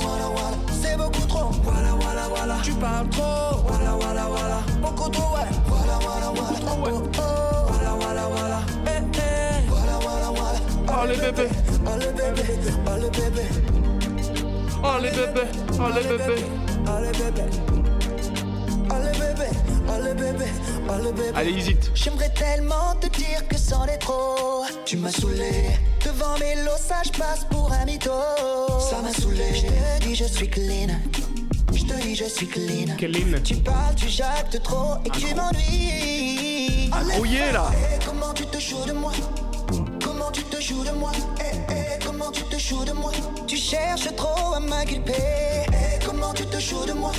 C'est 0.83 0.97
beaucoup 0.97 1.27
trop. 1.27 1.51
Voilà, 1.63 1.91
voilà, 2.01 2.29
voilà, 2.29 2.57
tu 2.63 2.73
parles 2.73 3.09
trop. 3.11 3.63
Voilà, 3.67 3.93
voilà, 4.01 4.25
voilà, 4.29 4.59
beaucoup 4.81 5.09
trop, 5.11 5.35
ouais. 5.37 5.49
Voilà, 5.67 5.99
voilà, 6.01 6.33
voilà, 6.35 6.59
trop, 6.61 6.81
ouais. 6.85 6.93
Oh, 6.95 7.03
oh. 7.19 7.73
Voilà, 7.73 7.91
voilà, 8.01 8.23
voilà, 8.31 8.61
eh, 8.87 9.03
eh. 9.15 9.69
Voilà, 9.69 9.99
voilà, 10.01 10.29
voilà. 10.35 11.03
Allez 11.03 11.17
bébé, 11.17 11.49
bébé, 11.85 12.43
allez, 12.87 13.11
bébé. 13.11 13.78
Allez 14.85 15.11
bébé, 15.11 15.43
allez 15.81 16.03
bébé. 16.09 16.45
Allez, 16.87 17.13
bébé. 17.13 17.43
Allez, 18.91 19.13
bébé, 19.19 19.49
allez, 19.89 20.15
bébé, 20.15 20.45
allez, 20.89 21.13
bébé. 21.13 21.33
Allez 21.35 21.53
hésite. 21.53 21.91
J'aimerais 21.95 22.31
tellement 22.31 22.95
te 23.01 23.07
dire 23.09 23.47
que 23.49 23.59
c'en 23.59 23.85
est 23.87 23.99
trop. 23.99 24.65
Tu 24.87 24.97
m'as 24.97 25.11
saoulé, 25.11 25.67
Devant 26.05 26.39
mes 26.39 26.55
lots, 26.65 26.71
ça 26.79 26.97
je 27.05 27.11
passe 27.19 27.45
pour 27.51 27.71
un 27.73 27.85
mytho. 27.85 28.11
Ça 28.91 29.03
m'a 29.03 29.13
saoulé. 29.13 29.45
Je 29.55 29.67
te 29.67 30.07
dis, 30.09 30.15
je 30.15 30.25
suis 30.25 30.49
clean. 30.49 30.89
Je 31.75 31.85
te 31.85 31.95
dis, 32.03 32.15
je 32.17 32.25
suis 32.25 32.47
clean. 32.47 32.97
Clean. 32.97 33.39
Tu 33.45 33.57
parles, 33.57 33.95
tu 33.97 34.09
jactes 34.09 34.63
trop 34.63 34.95
et 35.05 35.11
tu 35.11 35.35
m'ennuies. 35.35 36.91
Brouillé 37.15 37.53
là 37.53 37.67
Eh, 37.75 37.99
comment 38.05 38.33
tu 38.33 38.47
te 38.47 38.59
joues 38.59 38.85
de 38.87 38.93
moi? 38.93 39.13
Comment 40.03 40.31
tu 40.33 40.43
te 40.45 40.61
joues 40.61 40.85
de 40.85 40.91
moi? 40.93 41.13
Eh, 41.41 41.68
comment 42.29 42.33
tu 42.33 42.57
te 42.57 42.59
joues 42.61 42.85
de 42.85 42.93
moi? 42.93 43.11
Tu 43.47 43.57
cherches 43.57 44.15
trop 44.17 44.55
à 44.55 44.61
m'inculper 44.61 45.13
Eh, 45.69 46.05
comment 46.05 46.33
tu 46.35 46.45
te 46.47 46.61
joues 46.61 46.85
de 46.87 46.93
moi? 46.93 47.13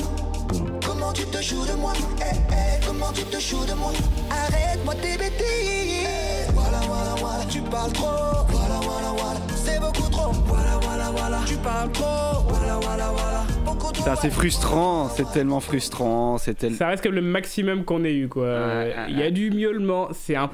Comment 0.86 1.12
tu 1.14 1.24
te 1.26 1.42
joues 1.42 1.66
de 1.66 1.74
moi? 1.74 1.94
Eh, 2.20 2.36
eh, 2.52 2.86
comment 2.86 3.12
tu 3.14 3.24
te 3.24 3.40
joues 3.40 3.66
de 3.66 3.74
moi? 3.74 3.92
Arrête-moi 4.30 4.94
tes 4.96 5.18
bêtises. 5.18 6.52
Voilà, 6.54 6.80
voilà, 6.82 7.16
voilà, 7.18 7.44
tu 7.50 7.62
parles 7.62 7.92
trop. 7.94 8.06
Voilà, 8.50 8.80
voilà, 8.84 9.10
voilà, 9.18 9.40
c'est 9.56 9.80
beaucoup 9.80 10.10
trop. 10.12 10.32
Voilà, 10.46 10.78
voilà, 10.82 11.12
voilà, 11.12 11.40
tu 11.48 11.56
parles 11.56 11.92
trop. 11.92 12.44
Voilà, 12.48 12.80
voilà, 12.80 13.12
voilà, 13.12 13.44
beaucoup 13.66 13.92
trop. 13.92 14.04
Putain, 14.04 14.16
c'est 14.16 14.30
frustrant, 14.30 15.10
c'est 15.10 15.32
tellement 15.32 15.60
frustrant, 15.60 16.38
c'est 16.38 16.54
tel... 16.54 16.76
Ça 16.76 16.88
reste 16.88 17.04
comme 17.04 17.16
le 17.16 17.22
maximum 17.22 17.84
qu'on 17.84 18.04
ait 18.04 18.14
eu, 18.14 18.28
quoi. 18.28 18.44
Ouais, 18.46 18.96
Il 19.10 19.18
y 19.18 19.24
a 19.24 19.32
du 19.32 19.50
miaulement, 19.50 20.10
c'est 20.14 20.36
un... 20.36 20.52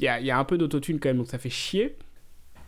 Il 0.00 0.04
y 0.04 0.26
y 0.26 0.30
a 0.30 0.38
un 0.38 0.44
peu 0.44 0.56
d'autotune 0.56 1.00
quand 1.00 1.08
même, 1.08 1.18
donc 1.18 1.26
ça 1.26 1.38
fait 1.38 1.50
chier. 1.50 1.98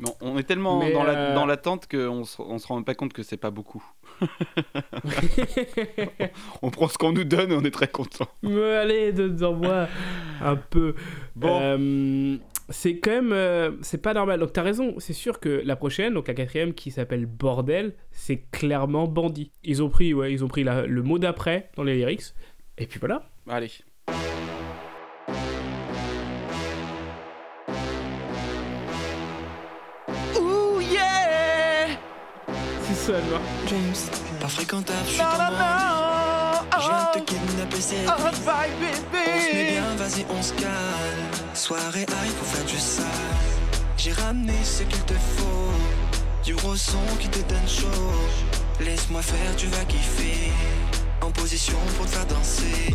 Mais 0.01 0.09
on 0.23 0.39
est 0.39 0.45
tellement 0.45 0.81
Mais, 0.81 0.93
dans 0.93 1.05
la- 1.05 1.19
euh, 1.31 1.35
dans 1.35 1.45
l'attente 1.47 1.87
qu'on 1.87 2.25
se, 2.25 2.41
on 2.41 2.59
se 2.59 2.67
rend 2.67 2.77
même 2.77 2.85
pas 2.85 2.95
compte 2.95 3.13
que 3.13 3.23
c'est 3.23 3.37
pas 3.37 3.51
beaucoup. 3.51 3.85
on 6.63 6.71
prend 6.71 6.89
ce 6.89 6.99
qu'on 6.99 7.13
nous 7.13 7.25
donne 7.25 7.53
et 7.53 7.55
on 7.55 7.63
est 7.65 7.71
très 7.71 7.89
content. 7.89 8.29
Mais 8.43 8.75
allez, 8.77 9.13
donne-en-moi 9.13 9.89
un 10.43 10.57
peu. 10.57 10.95
Bon. 11.37 11.59
Euh, 11.61 12.37
c'est 12.71 12.99
quand 12.99 13.11
même. 13.11 13.33
euh, 13.33 13.73
c'est 13.83 14.01
pas 14.01 14.15
normal. 14.15 14.41
Donc 14.41 14.53
t'as 14.53 14.63
raison, 14.63 14.95
c'est 14.99 15.13
sûr 15.13 15.41
que 15.41 15.63
la 15.65 15.77
prochaine, 15.77 16.15
donc 16.15 16.29
la 16.29 16.35
quatrième 16.35 16.73
qui 16.75 16.91
s'appelle 16.91 17.27
Bordel, 17.27 17.95
c'est 18.11 18.45
clairement 18.53 19.07
bandit. 19.07 19.51
Ils 19.65 19.83
ont 19.83 19.91
pris, 19.91 20.15
ouais, 20.15 20.33
ils 20.33 20.45
ont 20.45 20.49
pris 20.49 20.65
la- 20.65 20.87
le 20.87 21.03
mot 21.03 21.19
d'après 21.19 21.71
dans 21.77 21.83
les 21.83 21.97
lyrics. 21.97 22.23
Et 22.79 22.87
puis 22.87 22.99
voilà. 23.01 23.29
Allez. 23.49 23.71
James, 33.67 34.11
pas 34.41 34.47
fréquentable, 34.47 34.99
je 35.05 35.15
suis 35.15 35.19
Je 35.19 36.87
viens 36.87 37.11
de 37.13 37.19
te 37.19 37.25
kidnapper, 37.25 37.81
c'est 37.81 37.97
Oh, 38.07 38.13
On 38.17 38.33
se 38.33 39.55
met 39.57 39.71
bien, 39.73 39.95
vas-y, 39.97 40.25
on 40.31 40.41
se 40.41 40.53
calme. 40.53 40.71
Soirée 41.55 42.07
arrive 42.17 42.33
pour 42.35 42.47
faire 42.47 42.65
du 42.65 42.79
sale. 42.79 43.05
J'ai 43.97 44.13
ramené 44.13 44.55
ce 44.63 44.85
qu'il 44.85 45.03
te 45.03 45.15
faut. 45.15 45.73
Du 46.45 46.55
gros 46.55 46.77
son 46.77 47.03
qui 47.19 47.29
te 47.29 47.41
donne 47.49 47.69
chaud. 47.69 48.13
Laisse-moi 48.79 49.23
faire, 49.23 49.57
tu 49.57 49.67
vas 49.67 49.85
kiffer. 49.87 50.53
En 51.21 51.33
position 51.33 51.79
pour 51.97 52.07
te 52.07 52.13
faire 52.13 52.27
danser. 52.27 52.95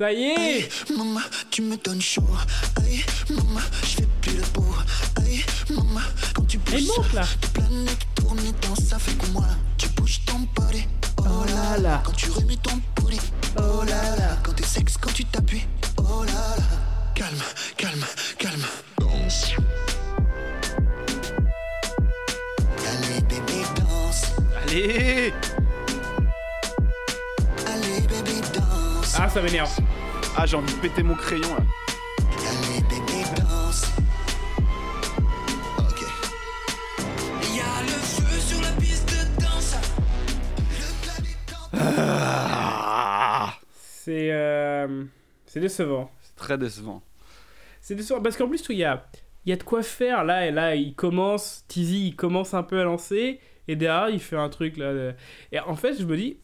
Ça 0.00 0.10
y 0.14 0.30
est 0.30 0.90
Maman, 0.96 1.20
tu 1.50 1.60
me 1.60 1.76
donnes 1.76 2.00
chaud. 2.00 2.22
Aïe, 2.82 3.04
maman, 3.28 3.60
je 3.82 3.96
fais 3.96 4.08
plus 4.22 4.34
le 4.34 4.42
beau. 4.54 4.74
Aïe, 5.20 5.44
maman, 5.68 6.00
quand 6.34 6.46
tu 6.46 6.56
bouges, 6.56 6.86
monte 6.86 7.12
là 7.12 7.20
la 7.20 7.48
planète 7.48 7.98
tourne 8.14 8.38
et 8.38 8.66
danse, 8.66 8.80
ça 8.88 8.98
fait 8.98 9.12
comme 9.18 9.32
moi. 9.32 9.44
Tu 9.76 9.88
bouges 9.90 10.22
ton 10.24 10.38
body. 10.54 10.86
Oh 11.18 11.44
là 11.48 11.76
là. 11.76 12.02
Quand 12.02 12.12
tu 12.12 12.30
remets 12.30 12.56
ton 12.56 12.80
booty. 12.96 13.20
Oh 13.58 13.82
là 13.86 14.16
là. 14.16 14.38
Quand 14.42 14.54
t'es 14.54 14.64
sexe, 14.64 14.96
quand 14.96 15.12
tu 15.12 15.26
t'appuies. 15.26 15.66
Oh 15.98 16.24
là 16.24 16.32
là. 16.32 16.64
Calme, 17.14 17.44
calme, 17.76 18.06
calme. 18.38 18.64
Danse. 18.98 19.52
Allez, 22.88 23.20
bébé, 23.28 23.62
danse. 23.76 24.32
Allez 24.62 25.34
Allez, 27.66 28.00
bébé, 28.08 28.40
danse. 28.54 29.14
Ah, 29.18 29.28
ça 29.28 29.42
m'énerve. 29.42 29.70
Ah, 30.36 30.46
j'ai 30.46 30.56
envie 30.56 30.72
de 30.74 30.78
péter 30.80 31.02
mon 31.02 31.14
crayon 31.14 31.54
là. 31.54 31.62
Allez 32.48 32.80
bébé 32.82 33.24
danse 33.36 33.92
Ok 35.78 36.02
Il 37.42 37.56
y 37.56 37.60
a 37.60 37.82
le 37.82 37.88
feu 37.88 38.40
sur 38.40 38.60
la 38.62 38.70
piste 38.80 39.08
de 39.10 39.40
danse 39.42 39.76
Ah, 41.72 43.54
C'est. 43.74 44.30
euh, 44.32 45.04
C'est 45.46 45.60
décevant. 45.60 46.10
c'est 46.22 46.36
très 46.36 46.56
décevant. 46.58 47.02
C'est 47.80 47.94
décevant 47.94 48.20
parce 48.22 48.36
qu'en 48.36 48.48
plus, 48.48 48.64
il 48.70 48.76
y 48.78 48.84
a, 48.84 49.06
il 49.44 49.50
y 49.50 49.52
a 49.52 49.56
de 49.56 49.62
quoi 49.62 49.82
faire 49.82 50.24
là. 50.24 50.46
Et 50.46 50.50
là, 50.52 50.74
il 50.74 50.94
commence, 50.94 51.64
Tizi, 51.68 52.08
il 52.08 52.16
commence 52.16 52.54
un 52.54 52.62
peu 52.62 52.80
à 52.80 52.84
lancer. 52.84 53.40
Et 53.68 53.76
derrière, 53.76 54.08
il 54.10 54.20
fait 54.20 54.36
un 54.36 54.48
truc 54.48 54.76
là. 54.76 54.92
de- 54.92 55.14
Et 55.52 55.60
en 55.60 55.76
fait, 55.76 55.98
je 55.98 56.04
me 56.04 56.16
dis, 56.16 56.38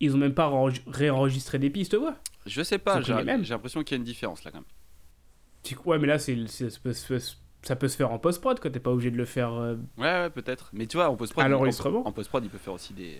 ils 0.00 0.14
ont 0.14 0.18
même 0.18 0.34
pas 0.34 0.52
réenregistré 0.86 1.58
des 1.58 1.70
pistes, 1.70 1.94
voix. 1.94 2.14
Je 2.46 2.62
sais 2.62 2.78
pas, 2.78 3.00
j'ai 3.00 3.14
l'impression 3.14 3.82
qu'il 3.82 3.96
y 3.96 3.96
a 3.96 3.98
une 3.98 4.04
différence 4.04 4.44
là 4.44 4.50
quand 4.50 4.58
même. 4.58 5.78
Ouais, 5.86 5.98
mais 5.98 6.06
là, 6.06 6.18
c'est, 6.18 6.36
ça, 6.46 6.78
peut 6.82 6.92
se, 7.88 7.96
faire- 7.96 8.10
en 8.12 8.18
post-prod 8.18 8.60
quand 8.60 8.70
t'es 8.70 8.80
pas 8.80 8.90
obligé 8.90 9.10
de 9.10 9.16
le 9.16 9.24
faire. 9.24 9.52
euh, 9.54 9.76
Ouais, 9.96 10.04
ouais, 10.04 10.30
peut-être. 10.30 10.68
Mais 10.74 10.86
tu 10.86 10.98
vois, 10.98 11.08
en 11.08 11.16
post-prod, 11.16 11.44
en, 11.50 12.06
en 12.06 12.12
post-prod, 12.12 12.44
il 12.44 12.50
peut 12.50 12.58
faire 12.58 12.74
aussi 12.74 12.92
des, 12.92 13.16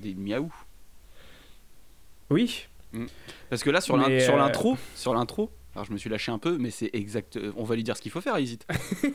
des 0.00 0.14
miaou. 0.14 0.52
Oui. 2.30 2.66
Parce 3.50 3.62
que 3.64 3.70
là, 3.70 3.80
sur 3.80 3.96
euh, 3.96 4.36
l'intro, 4.36 4.76
sur 4.94 5.14
l'intro, 5.14 5.50
alors 5.74 5.84
je 5.84 5.92
me 5.92 5.96
suis 5.98 6.10
lâché 6.10 6.30
un 6.30 6.38
peu, 6.38 6.58
mais 6.58 6.70
c'est 6.70 6.90
exact. 6.92 7.36
euh, 7.36 7.52
On 7.56 7.64
va 7.64 7.74
lui 7.74 7.82
dire 7.82 7.96
ce 7.96 8.02
qu'il 8.02 8.12
faut 8.12 8.20
faire, 8.20 8.36
hésite. 8.36 8.66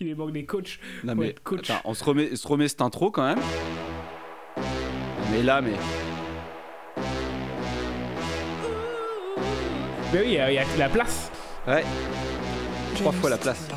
il 0.00 0.06
lui 0.06 0.14
manque 0.14 0.32
des 0.32 0.44
coachs. 0.46 0.80
Non 1.04 1.14
mais 1.14 1.34
coach. 1.44 1.70
attends, 1.70 1.82
on 1.84 1.94
se 1.94 2.02
remet, 2.02 2.34
se 2.34 2.48
remet 2.48 2.66
cette 2.68 2.80
intro 2.80 3.10
quand 3.10 3.22
même. 3.24 3.38
Mais 5.30 5.42
là, 5.42 5.60
mais 5.60 5.74
Mais 10.12 10.20
oui, 10.20 10.26
il 10.28 10.32
y, 10.34 10.38
a- 10.38 10.50
il 10.50 10.54
y 10.54 10.58
a 10.58 10.64
la 10.78 10.88
place. 10.88 11.30
ouais, 11.66 11.84
trois 12.94 13.12
fois 13.12 13.30
la 13.30 13.36
place. 13.38 13.68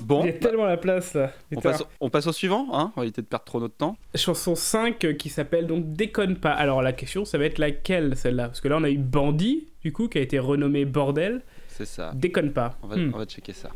Bon, 0.00 0.22
il 0.22 0.26
y 0.26 0.28
a 0.30 0.32
bah, 0.32 0.38
tellement 0.40 0.64
la 0.64 0.76
place 0.76 1.14
là. 1.14 1.32
on, 1.54 1.60
passe, 1.60 1.82
on 2.00 2.10
passe 2.10 2.26
au 2.26 2.32
suivant, 2.32 2.66
hein. 2.72 2.92
On 2.96 3.00
va 3.00 3.04
éviter 3.04 3.22
de 3.22 3.26
perdre 3.26 3.44
trop 3.44 3.60
notre 3.60 3.74
temps. 3.76 3.96
Chanson 4.14 4.54
5 4.54 5.04
euh, 5.04 5.12
qui 5.14 5.28
s'appelle 5.28 5.66
donc 5.66 5.92
Déconne 5.92 6.36
pas. 6.36 6.52
Alors 6.52 6.82
la 6.82 6.92
question, 6.92 7.24
ça 7.24 7.38
va 7.38 7.44
être 7.44 7.58
laquelle 7.58 8.16
celle-là? 8.16 8.46
Parce 8.48 8.60
que 8.60 8.68
là, 8.68 8.78
on 8.78 8.84
a 8.84 8.90
eu 8.90 8.98
Bandit, 8.98 9.68
du 9.82 9.92
coup, 9.92 10.08
qui 10.08 10.18
a 10.18 10.22
été 10.22 10.38
renommé 10.38 10.84
Bordel. 10.84 11.42
C'est 11.68 11.86
ça. 11.86 12.12
Déconne 12.14 12.52
pas. 12.52 12.76
On 12.82 12.86
va, 12.88 12.96
Hmm. 12.96 13.12
on 13.14 13.18
va 13.18 13.24
checker 13.26 13.52
ça. 13.52 13.70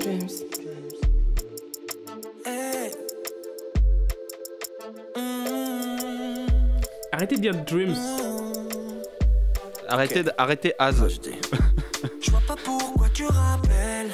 James 0.00 0.28
Hey 2.46 2.90
Mm, 5.16 6.46
Arrêtez 7.12 7.36
de 7.36 7.40
dire 7.40 7.54
Dreams. 7.64 7.94
Arrêtez, 9.92 10.22
de- 10.22 10.32
arrêtez 10.38 10.72
Az. 10.78 10.96
Je 12.20 12.30
vois 12.30 12.40
pas 12.46 12.56
pourquoi 12.64 13.08
tu 13.12 13.26
rappelles 13.26 14.10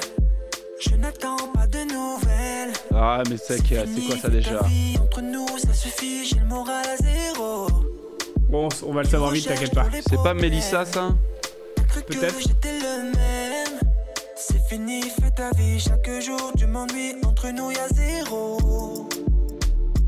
Je 0.80 0.94
n'attends 0.96 1.36
pas 1.54 1.66
de 1.66 1.78
nouvelles 1.78 2.72
Ah, 2.94 3.22
mais 3.30 3.36
c'est 3.36 3.58
que- 3.62 3.74
c'est 3.86 4.06
quoi 4.06 4.16
ça 4.20 4.28
déjà 4.28 4.60
Entre 5.02 5.20
nous, 5.22 5.46
ça 5.58 5.72
suffit, 5.72 6.26
j'ai 6.26 6.36
le 6.40 6.46
moral 6.46 6.84
à 6.86 6.96
zéro. 6.96 7.68
Bon, 8.50 8.68
on 8.86 8.92
va 8.92 9.02
le 9.02 9.08
savoir 9.08 9.30
vite, 9.30 9.46
t'inquiète 9.46 9.74
pas. 9.74 9.86
C'est 10.08 10.22
pas 10.22 10.34
Mélissa 10.34 10.84
ça 10.84 11.10
Peut-être. 12.06 12.34
J'étais 12.40 12.78
le 12.80 13.10
même. 13.16 13.80
C'est 14.36 14.60
fini, 14.68 15.02
fais 15.02 15.30
ta 15.30 15.50
vie. 15.56 15.78
Chaque 15.80 16.08
jour, 16.20 16.52
tu 16.56 16.66
m'ennuies. 16.66 17.16
Entre 17.26 17.48
nous, 17.50 17.70
y'a 17.70 17.88
zéro. 17.88 19.08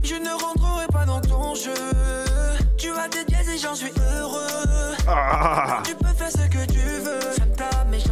Je 0.02 0.14
ne 0.14 0.30
rentrerai 0.30 0.86
pas 0.92 1.04
dans 1.04 1.20
ton 1.20 1.54
jeu. 1.54 1.74
Tu 2.78 2.90
as 2.92 3.08
des 3.08 3.24
dièses 3.26 3.48
et 3.48 3.58
j'en 3.58 3.74
suis 3.74 3.92
heureux. 4.16 4.39
Ah. 5.12 5.82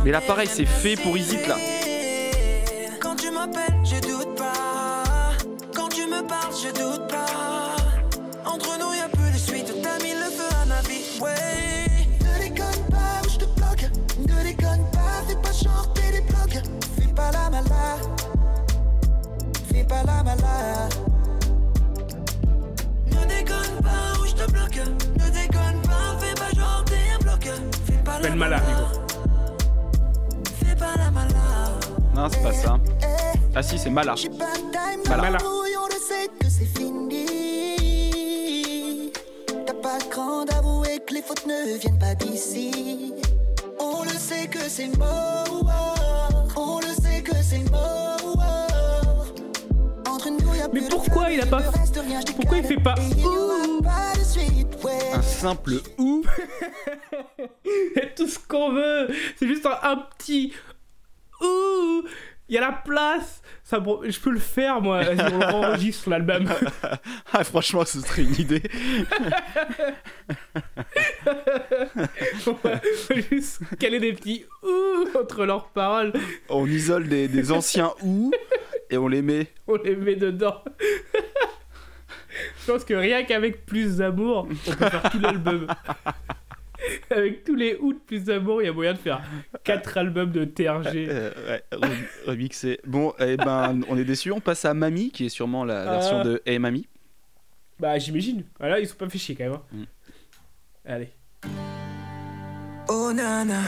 Mais 0.04 0.10
là, 0.10 0.20
pareil, 0.20 0.48
c'est 0.50 0.66
fait 0.66 0.96
pour 0.96 1.16
Isit 1.16 1.46
là. 1.46 1.56
Quand 3.00 3.14
tu 3.14 3.30
m'appelles, 3.30 3.74
je 3.84 4.00
doute 4.00 4.34
pas. 4.36 5.32
Quand 5.74 5.88
tu 5.88 6.06
me 6.06 6.26
parles, 6.26 6.52
je 6.52 6.68
doute 6.68 7.06
pas. 7.08 7.76
Entre 8.44 8.78
nous, 8.78 8.92
y'a 8.94 9.08
plus 9.08 9.30
de 9.32 9.38
suite. 9.38 9.72
T'as 9.82 10.02
mis 10.02 10.12
le 10.12 10.30
feu 10.30 10.48
à 10.60 10.66
ma 10.66 10.80
vie, 10.82 11.20
ouais. 11.20 12.08
Ne 12.20 12.42
déconne 12.42 12.84
pas 12.90 13.20
ou 13.24 13.30
je 13.30 13.38
te 13.38 13.44
bloque. 13.44 13.90
Ne 14.18 14.42
déconne 14.42 14.84
pas, 14.92 15.22
fais 15.28 15.36
pas 15.36 15.52
chanter 15.52 16.12
des 16.12 16.20
blocs. 16.22 16.62
Fais 16.98 17.12
pas 17.14 17.30
la 17.30 17.50
malade. 17.50 18.08
Fais 19.72 19.84
pas 19.84 20.02
la 20.04 20.22
malade. 20.24 20.97
On 35.76 35.88
que 36.40 36.48
c'est 36.48 36.70
pas 39.82 39.98
de 39.98 40.04
cran 40.10 40.44
d'avouer 40.44 40.98
que 41.06 41.14
les 41.14 41.22
fautes 41.22 41.46
ne 41.46 41.78
viennent 41.78 41.98
pas 41.98 42.14
d'ici. 42.14 43.14
On 43.80 44.02
le 44.04 44.10
sait 44.10 44.46
que 44.48 44.68
c'est 44.68 44.96
mort. 44.98 45.64
On 46.56 46.80
le 46.80 46.94
sait 47.02 47.22
que 47.22 47.34
c'est 47.42 47.70
mort. 47.70 48.18
Entre 50.08 50.30
nous, 50.30 50.54
y 50.54 50.60
a 50.60 50.68
Mais 50.72 50.80
pourquoi 50.88 51.30
il 51.30 51.40
a 51.40 51.46
pas- 51.46 51.62
pourquoi 52.36 52.58
il 52.58 52.64
fait 52.64 52.76
pas 52.82 52.94
Et 52.98 53.10
il 53.12 53.20
y 53.20 53.24
aura 53.26 53.66
ouh 53.68 53.80
Un 55.12 55.22
simple 55.22 55.74
ou. 55.96 56.24
Et 57.96 58.12
tout 58.16 58.26
ce 58.26 58.38
qu'on 58.38 58.72
veut, 58.72 59.08
c'est 59.36 59.46
juste 59.46 59.66
un, 59.66 59.78
un 59.82 59.96
petit. 59.96 60.52
Ouh 61.40 62.04
Il 62.48 62.54
y 62.54 62.58
a 62.58 62.60
la 62.60 62.72
place 62.72 63.42
ça, 63.68 63.82
Je 64.02 64.18
peux 64.18 64.30
le 64.30 64.38
faire, 64.38 64.80
moi. 64.80 65.02
On 65.32 65.42
enregistre 65.42 66.08
l'album. 66.08 66.48
Ah, 67.30 67.44
franchement, 67.44 67.84
ce 67.84 68.00
serait 68.00 68.22
une 68.22 68.34
idée. 68.34 68.62
on 72.46 72.52
va 72.64 72.80
juste 73.30 73.60
caler 73.78 74.00
des 74.00 74.14
petits 74.14 74.46
ouh 74.62 75.06
entre 75.14 75.44
leurs 75.44 75.68
paroles. 75.68 76.14
On 76.48 76.66
isole 76.66 77.06
des, 77.08 77.28
des 77.28 77.52
anciens 77.52 77.92
ou 78.02 78.32
et 78.90 78.96
on 78.96 79.08
les 79.08 79.20
met. 79.20 79.48
On 79.66 79.76
les 79.76 79.94
met 79.94 80.16
dedans. 80.16 80.64
Je 82.68 82.72
pense 82.74 82.84
que 82.84 82.92
rien 82.92 83.24
qu'avec 83.24 83.64
plus 83.64 83.96
d'amour, 83.96 84.46
on 84.50 84.54
peut 84.54 84.88
faire 84.90 85.08
tout 85.10 85.18
l'album. 85.20 85.66
Avec 87.10 87.42
tous 87.44 87.54
les 87.54 87.76
outs 87.80 87.94
de 87.94 87.98
plus 87.98 88.24
d'amour, 88.24 88.60
il 88.60 88.66
y 88.66 88.68
a 88.68 88.74
moyen 88.74 88.92
de 88.92 88.98
faire 88.98 89.22
4 89.64 89.96
albums 89.96 90.30
de 90.30 90.44
TRG. 90.44 91.06
Euh, 91.08 91.30
ouais, 91.48 91.62
re- 91.72 92.26
remixé. 92.26 92.78
Bon, 92.86 93.14
eh 93.20 93.38
ben, 93.38 93.80
on 93.88 93.96
est 93.96 94.04
déçus. 94.04 94.32
On 94.32 94.40
passe 94.40 94.66
à 94.66 94.74
Mamie, 94.74 95.10
qui 95.10 95.24
est 95.24 95.28
sûrement 95.30 95.64
la 95.64 95.84
version 95.84 96.18
Ah. 96.20 96.24
de 96.24 96.42
Hey 96.44 96.58
Mamie. 96.58 96.86
Bah, 97.80 97.98
j'imagine. 97.98 98.44
Voilà, 98.58 98.78
ils 98.80 98.86
sont 98.86 98.96
pas 98.96 99.08
fait 99.08 99.16
chier 99.18 99.34
quand 99.34 99.44
même. 99.44 99.54
hein. 99.54 99.62
Mm. 99.72 99.84
Allez. 100.90 101.08
Oh 102.90 103.12
nana, 103.14 103.60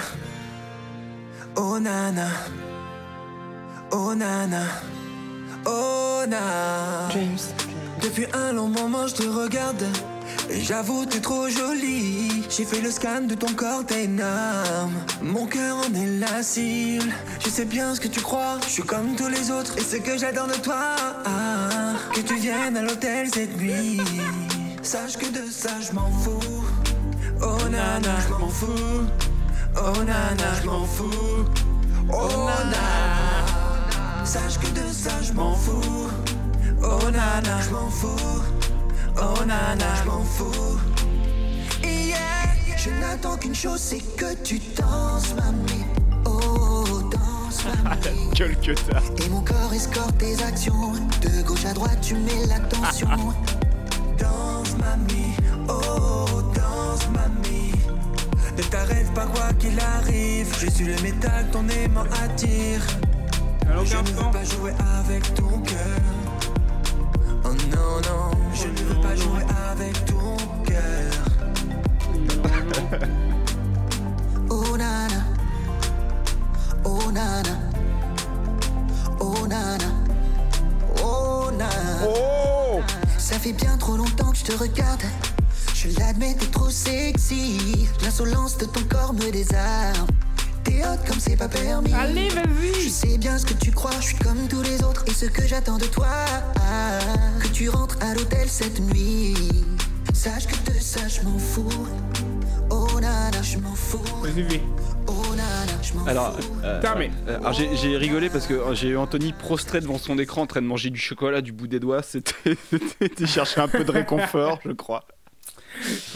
oh 1.56 1.78
nana, 1.80 2.28
oh 3.92 4.14
nana, 4.14 4.62
oh 5.64 6.22
nana. 6.28 7.08
James. 7.14 7.69
Depuis 8.02 8.26
un 8.32 8.52
long 8.52 8.68
moment 8.68 9.06
je 9.06 9.14
te 9.14 9.22
regarde. 9.28 9.84
Et 10.48 10.60
J'avoue 10.62 11.04
t'es 11.04 11.20
trop 11.20 11.48
jolie. 11.48 12.44
J'ai 12.48 12.64
fait 12.64 12.80
le 12.80 12.90
scan 12.90 13.22
de 13.22 13.34
ton 13.34 13.52
corps, 13.52 13.84
t'es 13.86 14.04
énorme. 14.04 14.94
Mon 15.22 15.46
cœur 15.46 15.76
en 15.76 15.94
est 15.94 16.18
la 16.18 16.42
cible. 16.42 17.12
Je 17.44 17.50
sais 17.50 17.64
bien 17.64 17.94
ce 17.94 18.00
que 18.00 18.08
tu 18.08 18.20
crois. 18.20 18.58
Je 18.64 18.70
suis 18.70 18.82
comme 18.82 19.16
tous 19.16 19.28
les 19.28 19.50
autres 19.50 19.76
et 19.78 19.82
ce 19.82 19.96
que 19.96 20.16
j'adore 20.18 20.46
de 20.46 20.54
toi. 20.54 20.96
que 22.14 22.20
tu 22.20 22.36
viennes 22.36 22.76
à 22.76 22.82
l'hôtel 22.82 23.28
cette 23.32 23.56
nuit. 23.58 24.00
Sache 24.82 25.16
que 25.18 25.26
de 25.26 25.50
ça 25.50 25.70
je 25.80 25.92
m'en 25.92 26.10
fous. 26.10 26.64
Oh 27.42 27.68
nana, 27.70 28.16
je 28.26 28.28
m'en 28.32 28.48
fous. 28.48 29.04
Oh 29.76 29.98
nana, 29.98 30.54
je 30.60 30.66
m'en 30.66 30.84
fous. 30.84 31.44
Oh 32.12 32.28
nana. 32.28 34.24
Sache 34.24 34.58
que 34.58 34.68
de 34.68 34.92
ça 34.92 35.10
je 35.22 35.32
m'en 35.32 35.54
fous. 35.54 36.08
Oh 36.82 37.10
nana, 37.10 37.60
je 37.62 37.70
m'en 37.70 37.88
fous. 37.90 38.42
Oh 39.16 39.44
nana, 39.44 39.94
je 40.02 40.08
m'en 40.08 40.24
fous. 40.24 40.78
Yeah. 41.82 42.16
Je 42.76 42.90
n'attends 42.98 43.36
qu'une 43.36 43.54
chose, 43.54 43.78
c'est 43.80 44.00
que 44.16 44.34
tu 44.42 44.58
danses, 44.74 45.34
mamie. 45.34 45.84
Oh, 46.24 47.02
danse, 47.10 47.64
mamie. 47.84 48.30
Gueule 48.34 48.56
que 48.56 48.72
t'as. 48.72 49.02
Et 49.24 49.28
mon 49.28 49.42
corps 49.42 49.72
escorte 49.74 50.16
tes 50.16 50.42
actions. 50.42 50.92
De 51.20 51.42
gauche 51.42 51.66
à 51.66 51.74
droite, 51.74 51.98
tu 52.00 52.14
mets 52.14 52.46
l'attention. 52.48 53.08
danse, 54.18 54.76
mamie. 54.78 55.34
Oh, 55.68 56.40
danse, 56.54 57.06
mamie. 57.12 57.72
Ne 58.56 58.62
t'arrête 58.62 59.12
pas, 59.12 59.26
quoi 59.26 59.52
qu'il 59.58 59.78
arrive. 59.78 60.54
Je 60.58 60.70
suis 60.70 60.86
le 60.86 61.00
métal 61.02 61.50
ton 61.52 61.68
aimant 61.68 62.06
attire. 62.24 62.80
Alors, 63.68 63.84
Je 63.84 63.96
ne 63.98 64.08
veux 64.08 64.30
pas 64.32 64.44
jouer 64.44 64.72
avec 64.98 65.34
ton 65.34 65.58
cœur. 65.60 66.19
Oh 67.72 67.76
non, 67.76 68.00
non, 68.00 68.30
je 68.54 68.66
ne 68.68 68.88
veux 68.88 69.00
pas 69.00 69.14
jouer 69.16 69.44
avec 69.70 70.04
ton 70.06 70.36
cœur. 70.64 71.12
Oh 74.52 74.76
nana, 74.76 75.24
oh 76.84 77.12
nana, 77.12 77.56
oh 79.20 79.46
nana, 79.46 79.84
oh 81.02 81.50
nana. 81.52 81.68
Oh 82.04 82.80
Ça 83.16 83.38
fait 83.38 83.52
bien 83.52 83.76
trop 83.78 83.96
longtemps 83.96 84.32
que 84.32 84.38
je 84.38 84.44
te 84.44 84.52
regarde. 84.52 85.02
Je 85.74 85.88
l'admets, 85.98 86.34
t'es 86.38 86.46
trop 86.46 86.68
sexy. 86.70 87.88
L'insolence 88.02 88.58
de 88.58 88.64
ton 88.66 88.82
corps 88.84 89.12
me 89.14 89.30
désarme. 89.30 90.06
T'es 90.64 90.82
hot 90.84 90.98
comme 91.06 91.18
c'est 91.18 91.36
pas 91.36 91.48
permis. 91.48 91.92
Allez, 91.94 92.28
Je 92.30 92.36
vas-y 92.36 92.90
sais 92.90 93.18
bien 93.18 93.38
ce 93.38 93.46
que 93.46 93.54
tu 93.54 93.70
crois, 93.70 93.90
je 94.00 94.06
suis 94.08 94.16
comme 94.18 94.46
tous 94.48 94.62
les 94.62 94.82
autres. 94.82 95.04
Et 95.06 95.12
ce 95.12 95.26
que 95.26 95.46
j'attends 95.46 95.78
de 95.78 95.86
toi, 95.86 96.08
que 97.42 97.48
tu 97.48 97.68
rentres 97.68 97.96
à 98.02 98.14
l'hôtel 98.14 98.48
cette 98.48 98.80
nuit. 98.80 99.34
Sache 100.12 100.46
que 100.46 100.70
de 100.72 100.78
ça, 100.78 101.00
je 101.08 101.22
m'en 101.22 101.38
fous. 101.38 101.68
Oh 102.70 102.86
nana, 103.00 103.42
je 103.42 103.58
m'en 103.58 103.74
fous. 103.74 103.98
Vas-y, 104.22 104.42
vas-y. 104.42 104.60
Oh 105.06 105.22
je 105.82 106.10
Alors, 106.10 106.38
fous. 106.40 106.52
euh, 106.62 106.80
mais- 106.98 107.10
euh, 107.28 107.38
alors 107.38 107.52
j'ai 107.52 107.74
j'ai 107.76 107.96
rigolé 107.96 108.28
parce 108.28 108.46
que 108.46 108.54
euh, 108.54 108.74
j'ai 108.74 108.88
eu 108.88 108.96
Anthony 108.96 109.32
prostré 109.32 109.80
devant 109.80 109.98
son 109.98 110.18
écran 110.18 110.42
en 110.42 110.46
train 110.46 110.60
de 110.62 110.66
manger 110.66 110.90
du 110.90 111.00
chocolat 111.00 111.40
du 111.40 111.52
bout 111.52 111.66
des 111.66 111.80
doigts. 111.80 112.02
C'était 112.02 112.34
c'était 113.00 113.26
chercher 113.26 113.60
un 113.60 113.68
peu 113.68 113.82
de 113.84 113.90
réconfort, 113.90 114.60
je 114.64 114.72
crois. 114.72 115.04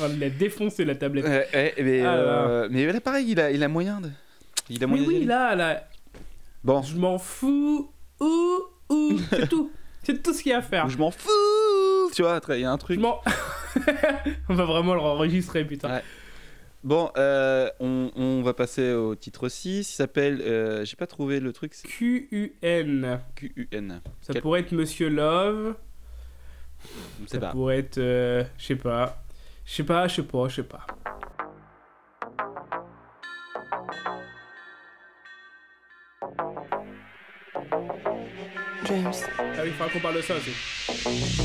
Oh, 0.00 0.04
il 0.14 0.22
a 0.22 0.28
défoncé 0.30 0.84
la 0.84 0.94
tablette. 0.96 1.24
Mais, 1.24 1.46
Ah 1.52 2.04
là 2.04 2.12
euh, 2.14 2.68
mais 2.70 2.86
là, 2.92 3.00
pareil, 3.00 3.26
il 3.30 3.40
a, 3.40 3.50
il 3.50 3.62
a 3.62 3.68
moyen 3.68 4.00
de. 4.00 4.10
Il 4.70 4.82
a 4.82 4.86
Mais 4.86 4.92
moyen 4.96 5.02
d'y 5.08 5.08
oui, 5.20 5.24
là, 5.24 5.54
là, 5.54 5.84
Bon, 6.62 6.82
je 6.82 6.96
m'en 6.96 7.18
fous. 7.18 7.90
Ouh, 8.20 8.60
ouh, 8.90 9.18
c'est 9.30 9.48
tout. 9.48 9.70
C'est 10.02 10.22
tout 10.22 10.32
ce 10.34 10.42
qu'il 10.42 10.52
y 10.52 10.54
a 10.54 10.58
à 10.58 10.62
faire. 10.62 10.88
je 10.88 10.98
m'en 10.98 11.10
fous 11.10 12.10
Tu 12.14 12.22
vois, 12.22 12.40
il 12.50 12.60
y 12.60 12.64
a 12.64 12.70
un 12.70 12.78
truc. 12.78 13.00
m'en. 13.00 13.20
On 14.48 14.54
va 14.54 14.64
vraiment 14.64 14.94
le 14.94 15.00
enregistrer, 15.00 15.64
putain. 15.64 15.90
Ouais. 15.96 16.02
Bon, 16.82 17.10
euh, 17.16 17.70
on, 17.80 18.10
on 18.14 18.42
va 18.42 18.52
passer 18.52 18.92
au 18.92 19.14
titre 19.14 19.48
6. 19.48 19.78
Il 19.78 19.84
s'appelle. 19.84 20.42
euh, 20.42 20.84
J'ai 20.84 20.96
pas 20.96 21.06
trouvé 21.06 21.40
le 21.40 21.50
truc, 21.54 21.72
c'est 21.72 21.88
Q-U-N. 21.88 23.20
QUN. 23.34 24.00
Ça 24.20 24.34
Quel- 24.34 24.42
pourrait 24.42 24.60
être 24.60 24.72
Monsieur 24.72 25.08
Love. 25.08 25.74
Je 27.22 27.26
sais 27.28 27.36
Ça 27.36 27.40
pas. 27.40 27.50
pourrait 27.52 27.78
être. 27.78 27.96
euh, 27.96 28.44
je 28.58 28.64
sais 28.66 28.76
pas. 28.76 29.22
Je 29.64 29.72
sais 29.72 29.84
pas, 29.84 30.06
je 30.08 30.16
sais 30.16 30.22
pas, 30.24 30.48
je 30.48 30.54
sais 30.56 30.62
pas. 30.62 30.86
James. 38.86 39.12
Ah 39.38 39.42
oui, 39.62 39.68
il 39.68 39.72
faudra 39.72 39.92
qu'on 39.92 40.00
parle 40.00 40.16
de 40.16 40.22
ça 40.22 40.34
aussi. 40.34 40.50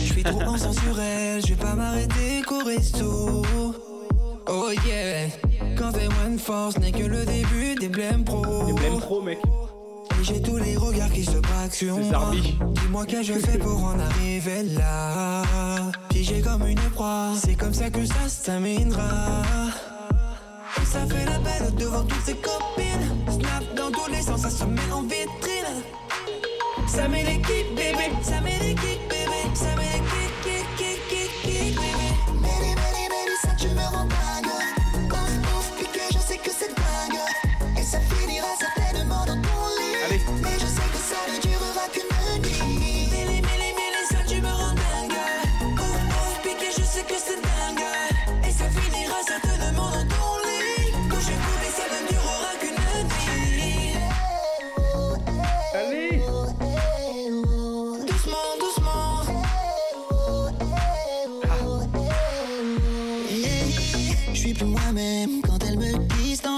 Je 0.06 0.14
suis 0.14 0.24
trop 0.24 0.40
pensant 0.40 0.74
sur 0.74 1.00
elle, 1.00 1.42
je 1.42 1.48
vais 1.48 1.56
pas 1.56 1.74
m'arrêter 1.74 2.42
qu'au 2.46 2.64
resto. 2.64 3.44
Oh 4.48 4.72
yeah, 4.88 5.28
quand 5.78 5.92
t'es 5.92 6.08
one 6.26 6.40
force 6.40 6.78
n'est 6.80 6.92
que 6.92 7.04
le 7.04 7.24
début 7.26 7.76
des 7.80 7.88
blèmes 7.88 8.24
pro. 8.24 8.44
Les 8.68 8.74
blèmes 8.74 9.00
pro, 9.00 9.22
mec. 9.22 9.38
Et 10.20 10.24
j'ai 10.24 10.42
tous 10.42 10.58
les 10.58 10.76
regards 10.76 11.12
qui 11.12 11.24
se 11.24 11.38
braquent 11.38 11.76
sur 11.76 11.98
moi. 11.98 12.32
Dis-moi 12.34 13.06
que 13.06 13.24
je 13.24 13.34
fais 13.34 13.58
pour 13.58 13.84
en 13.84 14.00
arriver 14.00 14.64
là. 14.64 15.44
Piégé 16.10 16.42
comme 16.42 16.68
une 16.68 16.80
proie, 16.94 17.34
c'est 17.42 17.56
comme 17.56 17.74
ça 17.74 17.90
que 17.90 18.06
ça 18.06 18.28
se 18.28 18.46
terminera. 18.46 19.44
Et 20.82 20.86
ça 20.86 21.06
fait 21.06 21.26
la 21.26 21.38
belle 21.40 21.74
devant 21.76 22.04
toutes 22.04 22.26
ses 22.26 22.36
copines. 22.36 23.08
Snap 23.30 23.64
dans 23.76 23.92
tous 23.92 24.12
les 24.12 24.22
sens, 24.22 24.42
ça 24.42 24.50
se 24.50 24.66
met 24.66 24.92
en 24.92 25.04
vitrine. 25.04 25.19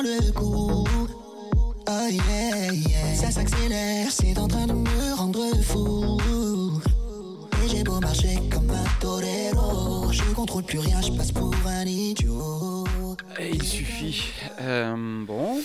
Oh 0.04 0.84
yeah, 2.10 2.72
yeah. 2.72 3.14
Ça 3.14 3.30
s'accélère, 3.30 4.08
c'est 4.10 4.36
en 4.40 4.48
train 4.48 4.66
de 4.66 4.74
me 4.74 5.16
rendre 5.16 5.56
fou. 5.62 6.20
Et 7.64 7.68
j'ai 7.70 7.84
beau 7.84 8.00
marcher 8.00 8.40
comme 8.52 8.72
un 8.72 8.84
torero. 9.00 10.12
Je 10.12 10.24
contrôle 10.34 10.64
plus 10.64 10.80
rien, 10.80 11.00
je 11.02 11.12
passe 11.12 11.32
pour 11.32 11.54
un 11.68 11.86
idiot. 11.86 12.84
Et 13.40 13.52
il 13.52 13.64
suffit. 13.64 14.24
Euh, 14.62 15.24
bon. 15.26 15.60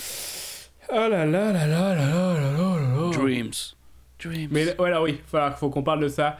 Oh 0.89 0.95
là 0.95 1.25
là 1.25 1.25
là 1.25 1.51
là 1.51 1.65
là 1.67 1.95
là 1.95 1.95
là 1.95 2.41
là 2.43 2.77
là. 2.79 3.17
Dreams. 3.17 3.51
Dreams. 4.23 4.49
Mais 4.51 4.75
voilà, 4.77 5.01
oui, 5.01 5.19
faut, 5.25 5.39
faut 5.57 5.69
qu'on 5.71 5.83
parle 5.83 6.01
de 6.01 6.09
ça. 6.09 6.37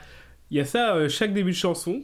Il 0.51 0.57
y 0.57 0.59
a 0.59 0.65
ça 0.65 0.93
euh, 0.93 1.09
chaque 1.09 1.33
début 1.33 1.51
de 1.51 1.55
chanson. 1.55 2.03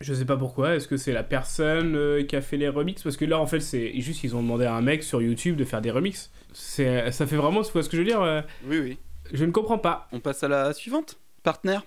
Je 0.00 0.14
sais 0.14 0.24
pas 0.24 0.36
pourquoi. 0.38 0.76
Est-ce 0.76 0.88
que 0.88 0.96
c'est 0.96 1.12
la 1.12 1.22
personne 1.22 1.94
euh, 1.94 2.22
qui 2.24 2.34
a 2.34 2.40
fait 2.40 2.56
les 2.56 2.68
remixes? 2.68 3.02
Parce 3.02 3.18
que 3.18 3.26
là, 3.26 3.38
en 3.38 3.46
fait, 3.46 3.60
c'est 3.60 3.92
juste 4.00 4.24
ils 4.24 4.34
ont 4.34 4.40
demandé 4.42 4.64
à 4.64 4.74
un 4.74 4.80
mec 4.80 5.02
sur 5.02 5.20
YouTube 5.20 5.56
de 5.56 5.64
faire 5.64 5.82
des 5.82 5.90
remixes. 5.90 6.30
C'est, 6.54 7.10
ça 7.12 7.26
fait 7.26 7.36
vraiment, 7.36 7.62
tu 7.62 7.70
vois 7.72 7.82
ce 7.82 7.90
que 7.90 7.96
je 7.98 8.02
veux 8.02 8.08
dire 8.08 8.22
euh, 8.22 8.40
Oui, 8.66 8.78
oui. 8.78 8.98
Je 9.32 9.44
ne 9.44 9.50
comprends 9.52 9.76
pas. 9.78 10.08
On 10.12 10.20
passe 10.20 10.42
à 10.42 10.48
la 10.48 10.72
suivante. 10.72 11.18
Partenaire. 11.42 11.82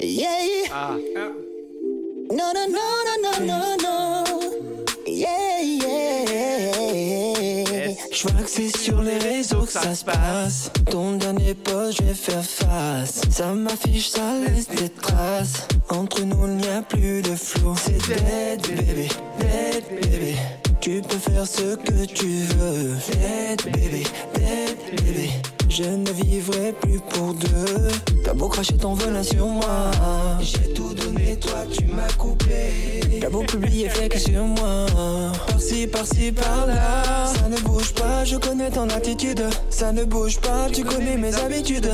Yeah, 0.00 0.28
Ah. 0.72 0.96
no, 2.30 2.36
no, 2.36 2.66
no, 2.68 2.84
no, 3.06 3.30
no, 3.40 3.46
no, 3.46 3.76
no. 3.82 4.24
Yeah, 5.06 5.60
yeah. 5.62 5.81
Je 8.22 8.28
vois 8.28 8.42
que 8.42 8.50
c'est 8.50 8.76
sur 8.76 9.02
les 9.02 9.18
réseaux 9.18 9.62
que 9.62 9.72
ça 9.72 9.96
se 9.96 10.04
passe. 10.04 10.70
Ton 10.88 11.16
dernier 11.16 11.54
post, 11.54 11.98
je 11.98 12.06
vais 12.06 12.14
faire 12.14 12.44
face. 12.44 13.20
Ça 13.28 13.52
m'affiche, 13.52 14.10
ça 14.10 14.38
laisse 14.38 14.68
des 14.68 14.90
traces. 14.90 15.66
Entre 15.88 16.22
nous, 16.22 16.46
il 16.46 16.56
n'y 16.58 16.68
a 16.68 16.82
plus 16.82 17.20
de 17.22 17.34
flou. 17.34 17.74
C'est 17.76 17.98
dead, 18.06 18.62
baby, 18.76 19.08
dead, 19.40 19.84
baby. 20.02 20.36
Tu 20.80 21.02
peux 21.02 21.18
faire 21.18 21.44
ce 21.44 21.74
que 21.74 22.04
tu 22.04 22.44
veux. 22.54 22.94
Dead, 23.10 23.64
baby, 23.64 24.04
dead, 24.34 24.76
baby. 25.04 25.51
Je 25.74 25.84
ne 25.84 26.10
vivrai 26.10 26.74
plus 26.82 27.00
pour 27.00 27.32
deux. 27.32 27.88
T'as 28.22 28.34
beau 28.34 28.46
cracher 28.46 28.76
ton 28.76 28.92
venin 28.92 29.22
sur 29.22 29.46
moi. 29.46 29.90
J'ai 30.38 30.70
tout 30.74 30.92
donné, 30.92 31.36
toi 31.36 31.64
tu 31.72 31.86
m'as 31.86 32.12
coupé. 32.18 33.00
T'as 33.18 33.30
beau 33.30 33.42
publier 33.42 33.88
fake 33.88 34.18
sur 34.18 34.44
moi. 34.44 34.84
Par-ci, 35.46 35.86
par-ci, 35.86 36.30
par-là. 36.30 37.24
Ça 37.24 37.48
ne 37.48 37.58
bouge 37.60 37.94
pas, 37.94 38.22
je 38.26 38.36
connais 38.36 38.70
ton 38.70 38.86
attitude. 38.90 39.42
Ça 39.70 39.92
ne 39.92 40.04
bouge 40.04 40.40
pas, 40.40 40.68
tu 40.70 40.84
connais 40.84 41.16
mes 41.16 41.34
habitudes. 41.36 41.90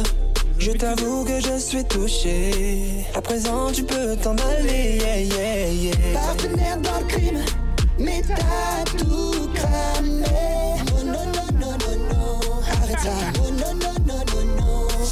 Je 0.59 0.73
t'avoue 0.73 1.25
que 1.25 1.41
je 1.41 1.57
suis 1.61 1.85
touché. 1.85 3.07
À 3.14 3.23
présent, 3.23 3.71
tu 3.73 3.85
peux 3.85 4.17
t'en 4.17 4.35
aller. 4.59 4.99
Yeah, 4.99 5.21
yeah, 5.21 5.71
yeah. 5.71 5.95
Partenaire 6.14 6.79
dans 6.79 6.99
le 6.99 7.07
crime, 7.07 7.45
mais 7.97 8.23
t'as 8.27 8.99
tout 8.99 9.49
cramé. 9.55 10.25
Oh 10.97 11.05
non, 11.05 11.12
non, 11.12 11.61
non, 11.61 11.71
non, 11.71 11.97
non. 12.11 12.41
Arrête 12.83 12.99
ça. 13.05 13.48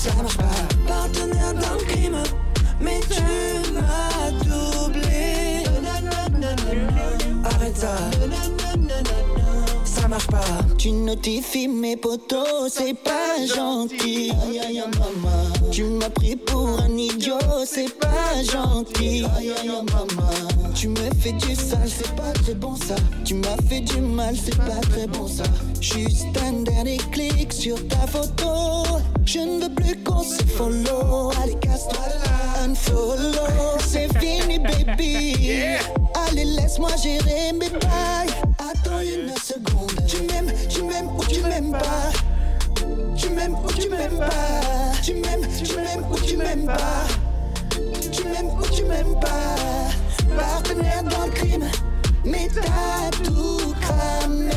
Ça 0.06 0.14
marche 0.22 0.36
pas. 0.36 0.44
Partenaire 0.86 1.54
dans 1.54 1.74
le 1.74 1.84
crime, 1.84 2.22
mais 2.80 3.00
tu 3.10 3.72
m'as 3.72 4.30
doublé. 4.44 5.64
Arrête 7.44 7.76
ça. 7.76 7.96
Ça 9.84 10.06
marche 10.06 10.28
pas. 10.28 10.44
Tu 10.78 10.92
notifies 10.92 11.66
mes 11.66 11.96
potos, 11.96 12.72
c'est 12.72 12.94
pas 12.94 13.44
gentil. 13.52 14.30
Tu 15.72 15.82
m'as 15.82 16.10
pris 16.10 16.36
pour 16.36 16.80
un 16.80 16.96
idiot, 16.96 17.38
c'est 17.66 17.92
pas 17.98 18.42
gentil. 18.44 19.24
Tu 20.74 20.88
me 20.88 21.10
fais 21.20 21.32
du 21.32 21.56
sale, 21.56 21.88
c'est 21.88 22.14
pas 22.14 22.32
très 22.32 22.54
bon 22.54 22.76
ça. 22.76 22.94
Tu 23.24 23.34
m'as 23.34 23.56
fait 23.68 23.80
du 23.80 24.00
mal, 24.00 24.36
c'est 24.36 24.56
pas 24.56 24.80
très 24.92 25.08
bon 25.08 25.26
ça. 25.26 25.44
Juste 25.80 26.26
un 26.46 26.62
dernier 26.62 26.98
clic 27.10 27.52
sur 27.52 27.76
ta 27.88 28.06
photo. 28.06 28.84
Je 29.26 29.40
ne 29.40 29.64
veux 29.64 29.74
plus 29.74 29.96
qu'on 30.04 30.22
se 30.22 30.42
follow. 30.44 31.32
Allez, 31.42 31.56
casse-toi 31.56 32.06
là, 32.24 32.64
unfollow. 32.64 33.76
C'est 33.84 34.08
fini, 34.20 34.58
baby. 34.60 35.76
Allez, 36.14 36.44
laisse-moi 36.44 36.90
gérer 37.02 37.52
mes 37.52 37.68
bails. 37.68 38.32
Attends 38.58 39.00
une 39.00 39.34
seconde. 39.36 40.00
Tu 40.06 40.22
m'aimes, 40.22 40.52
tu 40.68 40.82
m'aimes 40.84 41.08
ou 41.16 41.24
tu 41.24 41.40
m'aimes 41.40 41.72
pas? 41.72 42.12
Tu 43.16 43.28
m'aimes 43.30 43.56
ou 43.56 43.72
tu 43.72 43.88
m'aimes 43.88 44.16
pas? 44.16 44.92
Tu 45.02 45.14
m'aimes, 45.14 45.46
tu 45.58 45.74
m'aimes 45.74 46.04
ou 46.08 46.18
tu 46.20 46.36
m'aimes 46.36 46.66
pas? 46.66 47.06
Tu 48.12 48.24
m'aimes 48.24 48.46
ou 48.46 48.62
tu 48.72 48.84
m'aimes 48.84 49.18
pas? 49.20 50.36
Partenaire 50.36 51.02
dans 51.02 51.26
le 51.26 51.32
crime, 51.32 51.68
mais 52.24 52.48
t'as 52.54 53.10
tout 53.24 53.74
cramé. 53.80 54.50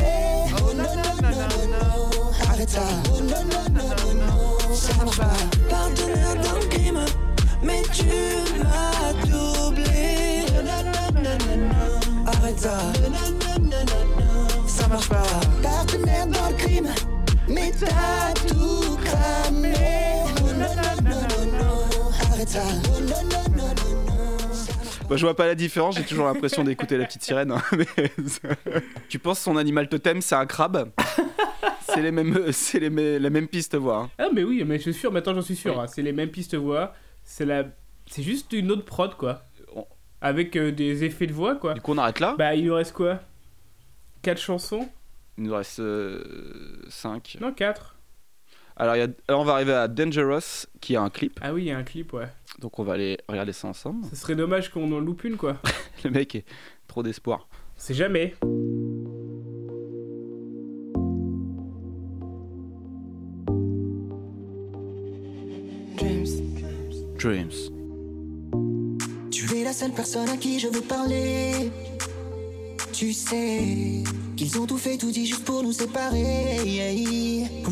Oh 0.58 0.72
non, 0.74 0.84
non, 0.84 1.14
non, 1.22 1.30
non, 1.30 1.66
non. 1.68 2.30
Arrête 2.48 2.70
ça. 2.70 2.82
Oh 3.12 3.20
non, 3.20 3.44
non, 3.50 3.64
non, 3.74 3.88
non, 3.88 4.14
non. 4.14 4.59
Ça 4.74 4.94
marche 5.04 5.16
pas. 5.18 5.32
Partenaire 5.68 6.34
dans 6.36 6.58
le 6.58 6.66
crime, 6.66 7.00
mais 7.62 7.82
tu 7.92 8.04
m'as 8.58 9.12
doublé. 9.26 10.44
Arrête 12.26 12.58
ça. 12.60 12.78
Ça 14.66 14.88
marche 14.88 15.08
pas. 15.08 15.22
Partenaire 15.62 16.26
dans 16.26 16.48
le 16.50 16.54
crime, 16.56 16.88
mais 17.48 17.72
t'as 17.78 18.32
tout 18.46 18.96
cramé. 19.04 19.74
Arrête 22.32 22.48
ça. 22.48 22.62
Bah, 25.08 25.16
je 25.16 25.26
vois 25.26 25.34
pas 25.34 25.46
la 25.46 25.56
différence, 25.56 25.96
j'ai 25.96 26.04
toujours 26.04 26.26
l'impression 26.26 26.62
d'écouter 26.62 26.96
la 26.96 27.04
petite 27.04 27.24
sirène. 27.24 27.50
hein, 27.50 27.62
mais- 27.76 28.12
tu 29.08 29.18
penses 29.18 29.40
son 29.40 29.56
animal 29.56 29.88
totem, 29.88 30.22
c'est 30.22 30.36
un 30.36 30.46
crabe? 30.46 30.88
C'est 31.94 32.02
les 32.02 32.10
mêmes, 32.12 32.52
c'est 32.52 32.78
les 32.80 32.90
mê- 32.90 33.18
la 33.18 33.30
même 33.30 33.48
piste 33.48 33.76
voix. 33.76 33.96
hein. 34.04 34.10
Ah, 34.18 34.28
mais 34.32 34.44
oui, 34.44 34.62
mais 34.66 34.76
je 34.78 34.82
suis 34.82 34.94
sûr, 34.94 35.12
maintenant 35.12 35.34
j'en 35.34 35.42
suis 35.42 35.56
sûr. 35.56 35.78
hein. 35.80 35.86
C'est 35.86 36.02
les 36.02 36.12
mêmes 36.12 36.30
pistes 36.30 36.54
voix. 36.54 36.94
C'est 37.24 37.44
la... 37.44 37.64
c'est 38.06 38.22
juste 38.22 38.52
une 38.52 38.70
autre 38.70 38.84
prod, 38.84 39.14
quoi. 39.16 39.42
On- 39.74 39.86
Avec 40.20 40.56
euh, 40.56 40.72
des 40.72 41.04
effets 41.04 41.26
de 41.26 41.32
voix, 41.32 41.56
quoi. 41.56 41.74
Du 41.74 41.80
coup, 41.80 41.92
on 41.92 41.98
arrête 41.98 42.20
là? 42.20 42.34
Bah, 42.38 42.54
il 42.54 42.64
nous 42.66 42.74
reste 42.74 42.92
quoi? 42.92 43.20
4 44.22 44.38
chansons? 44.40 44.88
Il 45.38 45.44
nous 45.44 45.54
reste 45.54 45.80
5. 46.88 47.38
Non, 47.40 47.52
4. 47.52 47.96
Alors, 48.76 48.96
il 48.96 48.98
y 49.00 49.02
a- 49.02 49.08
alors, 49.28 49.40
on 49.40 49.44
va 49.44 49.54
arriver 49.54 49.72
à 49.74 49.88
Dangerous, 49.88 50.66
qui 50.80 50.96
a 50.96 51.02
un 51.02 51.10
clip. 51.10 51.38
Ah 51.42 51.52
oui, 51.52 51.62
il 51.62 51.66
y 51.68 51.70
a 51.70 51.76
un 51.78 51.82
clip, 51.82 52.12
ouais. 52.12 52.28
Donc, 52.58 52.78
on 52.78 52.82
va 52.84 52.94
aller 52.94 53.18
regarder 53.28 53.52
ça 53.52 53.68
ensemble. 53.68 54.06
Ce 54.10 54.16
serait 54.16 54.36
dommage 54.36 54.70
qu'on 54.70 54.90
en 54.92 55.00
loupe 55.00 55.24
une, 55.24 55.36
quoi. 55.36 55.56
Le 56.04 56.10
mec 56.10 56.34
est 56.34 56.44
trop 56.86 57.02
d'espoir. 57.02 57.48
C'est 57.76 57.94
jamais. 57.94 58.34
Tu 69.30 69.54
es 69.54 69.62
la 69.62 69.74
seule 69.74 69.90
personne 69.90 70.26
à 70.30 70.38
qui 70.38 70.58
je 70.58 70.68
veux 70.68 70.80
parler. 70.80 71.70
Tu 72.94 73.12
sais 73.12 74.02
qu'ils 74.36 74.58
ont 74.58 74.64
tout 74.64 74.78
fait, 74.78 74.96
tout 74.96 75.10
dit 75.10 75.26
juste 75.26 75.44
pour 75.44 75.62
nous 75.62 75.72
séparer. 75.72 76.56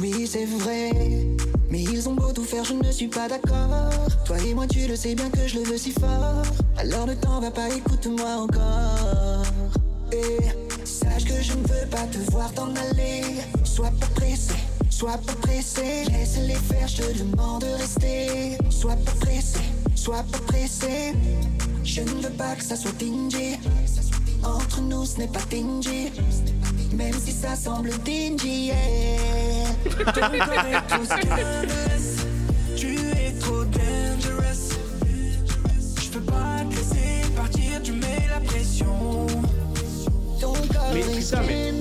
Oui, 0.03 0.27
c'est 0.27 0.45
vrai. 0.45 0.91
Mais 1.71 1.83
ils 1.83 2.11
ont 2.11 2.15
beau 2.15 2.31
tout 2.35 2.45
faire, 2.45 2.65
je 2.65 2.75
ne 2.75 2.93
suis 2.93 3.09
pas 3.09 3.27
d'accord. 3.27 3.91
Toi 4.27 4.37
et 4.47 4.53
moi, 4.53 4.67
tu 4.67 4.87
le 4.87 4.97
sais 4.97 5.15
bien 5.15 5.31
que 5.31 5.47
je 5.47 5.61
le 5.61 5.65
veux 5.65 5.79
si 5.79 5.93
fort. 5.93 6.43
Alors 6.77 7.07
ne 7.07 7.15
t'en 7.15 7.41
va 7.41 7.51
pas, 7.51 7.71
écoute-moi 7.75 8.29
encore. 8.29 9.45
Que 11.29 11.43
je 11.43 11.53
ne 11.53 11.67
veux 11.67 11.87
pas 11.91 12.07
te 12.07 12.19
voir 12.31 12.51
t'en 12.53 12.75
aller. 12.91 13.23
Sois 13.65 13.93
pas 14.01 14.07
pressé, 14.15 14.55
sois 14.91 15.19
pas 15.19 15.35
pressé. 15.35 16.05
Laisse-les 16.11 16.55
faire, 16.55 16.89
je 16.89 17.03
te 17.03 17.19
demande 17.19 17.63
de 17.63 17.73
rester. 17.83 18.57
Sois 18.71 18.97
pas 18.97 19.13
pressé, 19.21 19.61
sois 19.95 20.25
pas 20.33 20.39
pressé. 20.47 21.15
Je 21.85 22.01
ne 22.01 22.23
veux 22.23 22.31
pas 22.31 22.55
que 22.57 22.65
ça 22.65 22.77
soit 22.77 22.97
dingy. 22.99 23.59
Entre 24.43 24.81
nous, 24.81 25.05
ce 25.05 25.19
n'est 25.19 25.29
pas 25.29 25.45
dingy. 25.51 26.11
Même 26.95 27.19
si 27.25 27.33
ça 27.33 27.55
semble 27.55 27.91
dingy, 27.99 28.69
yeah. 28.69 28.77
Trop. 30.89 31.05
Tu 32.77 32.97
es 32.97 33.33
trop 33.39 33.65
dangerous. 33.65 34.63
Je 36.03 36.09
peux 36.09 36.21
pas 36.21 36.65
te 36.69 36.75
laisser 36.75 37.31
partir, 37.37 37.83
tu 37.83 37.93
mets 37.93 38.27
la 38.31 38.41
pression. 38.41 39.27
Mais 40.93 41.01
est 41.01 41.19
putain, 41.19 41.43
mais- 41.47 41.73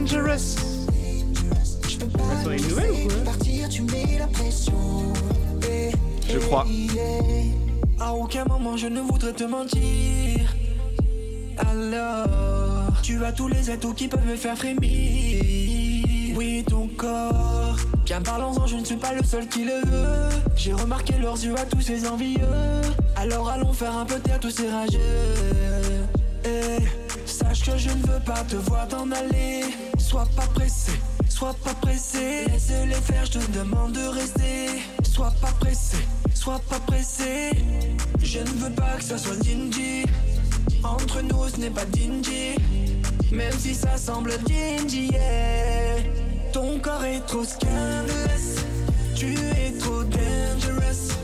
dangerous. 0.00 0.56
Je 1.88 1.96
peux 1.98 2.06
pas 2.06 2.18
Ça 2.18 2.42
serait 2.44 2.56
te 2.56 2.62
une 2.62 2.68
nouvelle 2.68 2.90
ou 2.90 3.08
quoi 3.08 3.24
partir, 3.24 3.68
tu 3.68 3.82
mets 3.82 4.18
la 4.18 4.26
pression. 4.26 4.72
Je 6.28 6.38
crois. 6.38 6.66
À 8.00 8.12
aucun 8.14 8.44
moment 8.46 8.76
je 8.76 8.86
ne 8.88 9.00
voudrais 9.00 9.32
te 9.32 9.44
mentir. 9.44 10.54
Alors, 11.56 12.92
tu 13.02 13.24
as 13.24 13.32
tous 13.32 13.48
les 13.48 13.70
atouts 13.70 13.94
qui 13.94 14.08
peuvent 14.08 14.26
me 14.26 14.36
faire 14.36 14.56
frémir. 14.56 15.42
Oui, 16.36 16.64
ton 16.68 16.88
corps. 16.96 17.76
Bien 18.04 18.20
parlons-en, 18.20 18.66
je 18.66 18.76
ne 18.76 18.84
suis 18.84 18.96
pas 18.96 19.12
le 19.12 19.22
seul 19.22 19.46
qui 19.48 19.64
le 19.64 19.80
veut. 19.88 20.28
J'ai 20.56 20.72
remarqué 20.72 21.14
leurs 21.20 21.42
yeux 21.42 21.54
à 21.56 21.64
tous 21.64 21.80
ces 21.80 22.06
envieux. 22.08 22.40
Alors 23.16 23.48
allons 23.48 23.72
faire 23.72 23.96
un 23.96 24.04
peu 24.04 24.18
taire 24.18 24.40
tous 24.40 24.50
ces 24.50 24.68
rageux. 24.68 24.98
Sache 27.26 27.62
que 27.64 27.78
je 27.78 27.88
ne 27.90 28.06
veux 28.06 28.20
pas 28.24 28.44
te 28.44 28.56
voir 28.56 28.86
t'en 28.88 29.10
aller. 29.10 29.62
Sois 29.98 30.28
pas 30.36 30.46
pressé, 30.54 30.92
sois 31.28 31.54
pas 31.64 31.74
pressé. 31.74 32.44
Laisse-les 32.48 32.94
faire, 32.94 33.24
je 33.24 33.38
te 33.38 33.58
demande 33.58 33.92
de 33.92 34.06
rester. 34.08 34.82
Sois 35.02 35.32
pas 35.40 35.52
pressé, 35.60 35.98
sois 36.34 36.60
pas 36.68 36.80
pressé. 36.80 37.50
Je 38.22 38.38
ne 38.40 38.48
veux 38.62 38.74
pas 38.74 38.96
que 38.98 39.04
ça 39.04 39.18
soit 39.18 39.36
dingy. 39.36 40.04
Entre 40.82 41.22
nous, 41.22 41.48
ce 41.48 41.60
n'est 41.60 41.70
pas 41.70 41.84
dingy. 41.86 42.56
Même 43.32 43.52
si 43.58 43.74
ça 43.74 43.96
semble 43.96 44.32
dingy, 44.46 45.08
yeah. 45.12 46.02
Ton 46.52 46.78
corps 46.78 47.04
est 47.04 47.20
trop 47.26 47.44
scandalous. 47.44 48.62
Tu 49.16 49.34
es 49.34 49.72
trop 49.78 50.04
dangerous. 50.04 51.14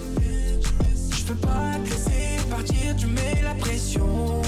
Je 1.16 1.22
peux 1.24 1.34
pas 1.34 1.74
te 1.84 1.90
laisser 1.90 2.48
partir, 2.48 2.96
tu 2.96 3.06
mets 3.06 3.42
la 3.42 3.54
pression. 3.54 4.42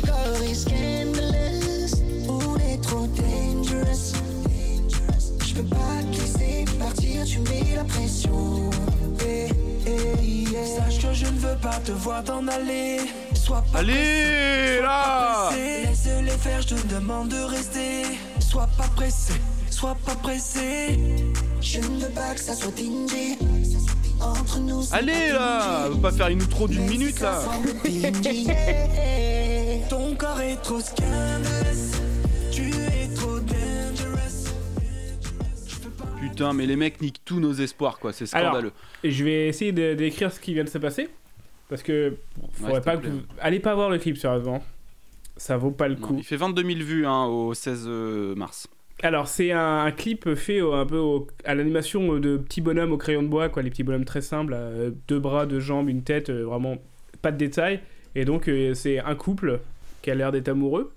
Ton 0.00 0.06
corps 0.06 0.42
est 0.42 0.54
scandalous. 0.54 1.94
On 2.28 2.56
est 2.58 2.80
trop 2.82 3.06
dangerous. 3.06 4.12
Je 5.46 5.54
peux 5.54 5.62
pas 5.62 6.02
te 6.10 6.20
laisser 6.20 6.64
partir, 6.78 7.24
tu 7.24 7.38
mets 7.40 7.74
la 7.74 7.84
pression. 7.84 8.70
Eh, 9.26 9.48
eh, 9.86 10.22
yeah. 10.22 10.64
Sache 10.76 11.02
que 11.02 11.12
je 11.12 11.26
ne 11.26 11.38
veux 11.38 11.56
pas 11.60 11.80
te 11.84 11.92
voir 11.92 12.22
t'en 12.24 12.46
aller. 12.48 12.98
Sois 13.34 13.64
pas 13.72 13.80
Allez 13.80 14.80
là. 14.82 15.50
Laisse-les 15.52 16.30
faire, 16.30 16.62
je 16.62 16.74
te 16.74 16.94
demande 16.94 17.28
de 17.28 17.42
rester. 17.42 18.02
Sois 18.40 18.68
pas 18.76 18.88
pressé, 18.94 19.34
sois 19.70 19.96
pas 20.04 20.14
pressé. 20.16 20.98
Je 21.60 21.78
ne 21.80 22.00
veux 22.00 22.10
pas 22.10 22.34
que 22.34 22.40
ça 22.40 22.54
soit 22.54 22.72
dingy. 22.72 23.38
Entre 24.20 24.58
nous, 24.58 24.82
Allez 24.92 25.30
là. 25.32 25.86
On 25.86 25.94
va 25.96 26.10
pas 26.10 26.16
faire 26.16 26.28
une 26.28 26.42
outro 26.42 26.66
d'une 26.66 26.86
minute 26.86 27.20
là. 27.20 27.40
Ton 29.88 30.14
corps 30.14 30.40
est 30.40 30.56
trop 30.62 30.80
scandalous. 30.80 31.96
Tu 32.52 32.62
es 32.68 33.14
trop 33.14 33.38
dangerous. 33.40 34.54
Putain, 36.20 36.52
mais 36.52 36.66
les 36.66 36.76
mecs 36.76 37.00
niquent 37.00 37.20
tous 37.24 37.40
nos 37.40 37.52
espoirs 37.52 37.98
quoi, 37.98 38.12
c'est 38.12 38.26
scandaleux. 38.26 38.72
Et 39.02 39.10
je 39.10 39.24
vais 39.24 39.48
essayer 39.48 39.72
de 39.72 39.94
décrire 39.94 40.32
ce 40.32 40.40
qui 40.40 40.54
vient 40.54 40.64
de 40.64 40.68
se 40.68 40.78
passer. 40.78 41.08
Parce 41.68 41.82
que 41.82 42.16
faudrait 42.54 42.80
pas 42.80 42.96
que 42.96 43.06
vous- 43.08 43.20
Allez 43.40 43.60
pas 43.60 43.74
voir 43.74 43.90
le 43.90 43.98
clip, 43.98 44.16
sérieusement. 44.16 44.62
Ça 45.36 45.56
vaut 45.56 45.70
pas 45.70 45.88
le 45.88 45.94
Non, 45.96 46.00
coup. 46.06 46.14
il 46.18 46.24
fait 46.24 46.36
22 46.36 46.62
000 46.64 46.80
vues 46.80 47.06
hein, 47.06 47.24
au 47.26 47.54
16 47.54 47.84
euh, 47.86 48.34
mars. 48.34 48.68
Alors, 49.02 49.28
c'est 49.28 49.52
un, 49.52 49.84
un 49.84 49.90
clip 49.92 50.34
fait 50.34 50.60
au- 50.60 50.72
un 50.72 50.84
peu 50.86 50.96
au- 50.98 51.28
à 51.44 51.54
l'animation 51.54 52.18
de 52.18 52.36
petits 52.38 52.60
bonhommes 52.60 52.90
au 52.92 52.96
crayon 52.96 53.22
de 53.22 53.28
bois, 53.28 53.48
quoi, 53.48 53.62
les 53.62 53.70
petits 53.70 53.84
bonhommes 53.84 54.04
très 54.06 54.22
simples, 54.22 54.54
euh, 54.56 54.90
deux 55.06 55.20
bras, 55.20 55.46
deux 55.46 55.60
jambes, 55.60 55.88
une 55.88 56.02
tête, 56.02 56.30
euh, 56.30 56.42
vraiment 56.44 56.78
pas 57.22 57.30
de 57.30 57.36
détails. 57.36 57.80
Et 58.16 58.24
donc, 58.24 58.48
euh, 58.48 58.74
c'est 58.74 58.98
un 58.98 59.14
couple 59.14 59.60
qui 60.02 60.10
a 60.10 60.14
l'air 60.14 60.32
d'être 60.32 60.48
amoureux 60.48 60.94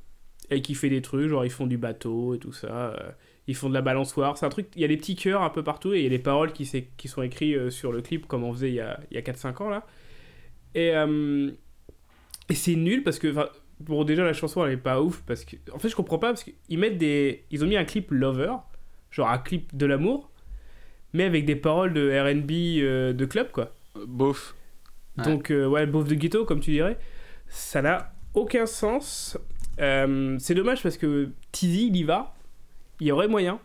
et 0.50 0.62
qui 0.62 0.76
fait 0.76 0.90
des 0.90 1.02
trucs, 1.02 1.30
genre 1.30 1.46
ils 1.46 1.52
font 1.52 1.68
du 1.68 1.78
bateau 1.78 2.36
et 2.36 2.40
tout 2.40 2.54
ça. 2.54 2.68
euh, 2.92 3.12
ils 3.48 3.56
font 3.56 3.70
de 3.70 3.74
la 3.74 3.82
balançoire. 3.82 4.38
C'est 4.38 4.46
un 4.46 4.50
truc, 4.50 4.68
il 4.76 4.82
y 4.82 4.86
a 4.86 4.88
des 4.88 4.98
petits 4.98 5.16
cœurs 5.16 5.42
un 5.42 5.50
peu 5.50 5.64
partout 5.64 5.94
et 5.94 6.00
il 6.00 6.04
y 6.04 6.08
a 6.08 6.10
des 6.10 6.20
paroles 6.20 6.54
qui, 6.54 6.70
qui 6.98 7.08
sont 7.08 7.22
écrites 7.22 7.56
euh, 7.56 7.70
sur 7.70 7.92
le 7.92 8.02
clip, 8.02 8.28
comme 8.28 8.44
on 8.44 8.54
faisait 8.54 8.70
il 8.70 8.76
y 8.76 8.80
a, 8.80 9.00
il 9.10 9.16
y 9.16 9.18
a 9.18 9.22
4-5 9.22 9.64
ans 9.64 9.70
là. 9.70 9.86
Et, 10.76 10.96
euh, 10.96 11.52
et 12.50 12.54
c'est 12.56 12.76
nul 12.76 13.04
parce 13.04 13.20
que, 13.20 13.34
bon, 13.80 14.04
déjà 14.04 14.24
la 14.24 14.34
chanson 14.34 14.66
elle 14.66 14.74
est 14.74 14.78
pas 14.78 15.02
ouf 15.02 15.24
parce 15.26 15.44
que, 15.46 15.56
en 15.74 15.80
fait, 15.80 15.90
je 15.90 15.96
comprends 15.96 16.20
pas 16.20 16.28
parce 16.30 16.44
qu'ils 16.44 16.78
mettent 16.80 16.98
des. 16.98 17.46
Ils 17.52 17.64
ont 17.64 17.68
mis 17.68 17.78
un 17.78 17.86
clip 17.86 18.12
lover, 18.12 18.54
genre 19.10 19.30
un 19.30 19.38
clip 19.38 19.76
de 19.76 19.86
l'amour, 19.86 20.32
mais 21.14 21.24
avec 21.24 21.46
des 21.46 21.56
paroles 21.56 21.94
de 21.94 22.10
RB 22.10 22.52
euh, 22.84 23.14
de 23.14 23.26
club 23.26 23.52
quoi. 23.52 23.74
Bof. 24.08 24.56
Ouais. 25.18 25.26
Donc, 25.26 25.52
euh, 25.52 25.66
ouais, 25.68 25.86
beauf 25.86 26.08
de 26.08 26.16
ghetto, 26.16 26.46
comme 26.46 26.62
tu 26.62 26.72
dirais. 26.72 26.98
Ça 27.48 27.82
n'a 27.82 28.14
aucun 28.34 28.66
sens. 28.66 29.38
Euh, 29.80 30.36
c'est 30.40 30.54
dommage 30.56 30.84
parce 30.84 30.98
que 30.98 31.30
Tizi, 31.52 31.88
il 31.88 31.96
y 31.98 32.04
va. 32.04 32.36
Il 33.00 33.08
y 33.08 33.12
aurait 33.12 33.28
moyen. 33.28 33.60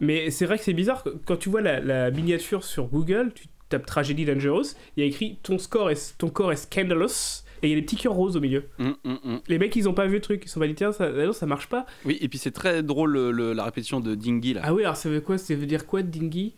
Mais 0.00 0.30
c'est 0.30 0.46
vrai 0.46 0.58
que 0.58 0.64
c'est 0.64 0.72
bizarre. 0.72 1.04
Quand 1.26 1.36
tu 1.36 1.48
vois 1.50 1.60
la, 1.60 1.80
la 1.80 2.10
miniature 2.10 2.64
sur 2.64 2.86
Google, 2.86 3.32
tu 3.34 3.46
tapes 3.68 3.86
Tragédie 3.86 4.24
Dangerous, 4.24 4.74
il 4.96 5.00
y 5.00 5.02
a 5.02 5.06
écrit 5.06 5.38
ton, 5.42 5.58
score 5.58 5.90
est, 5.90 6.16
ton 6.18 6.28
corps 6.30 6.52
est 6.52 6.56
scandalous. 6.56 7.42
Et 7.62 7.66
il 7.68 7.70
y 7.70 7.72
a 7.74 7.76
des 7.76 7.82
petits 7.82 7.96
cœurs 7.96 8.14
roses 8.14 8.38
au 8.38 8.40
milieu. 8.40 8.64
Hum, 8.78 8.96
hum, 9.04 9.18
hum. 9.22 9.40
Les 9.46 9.58
mecs, 9.58 9.76
ils 9.76 9.86
ont 9.86 9.92
pas 9.92 10.06
vu 10.06 10.14
le 10.14 10.20
truc. 10.22 10.42
Ils 10.46 10.48
sont 10.48 10.58
pas 10.60 10.66
dit, 10.66 10.74
tiens, 10.74 10.92
ça, 10.92 11.10
non, 11.10 11.34
ça 11.34 11.44
marche 11.44 11.66
pas. 11.68 11.84
Oui, 12.06 12.16
et 12.22 12.28
puis 12.28 12.38
c'est 12.38 12.52
très 12.52 12.82
drôle 12.82 13.12
le- 13.12 13.30
le- 13.32 13.52
la 13.52 13.64
répétition 13.64 14.00
de 14.00 14.14
Dingy 14.14 14.54
là. 14.54 14.62
Ah 14.64 14.72
oui, 14.72 14.82
alors 14.82 14.96
ça 14.96 15.10
veut 15.10 15.20
quoi? 15.20 15.36
Ça 15.36 15.54
veut 15.54 15.66
dire 15.66 15.86
quoi, 15.86 16.02
dingy 16.02 16.56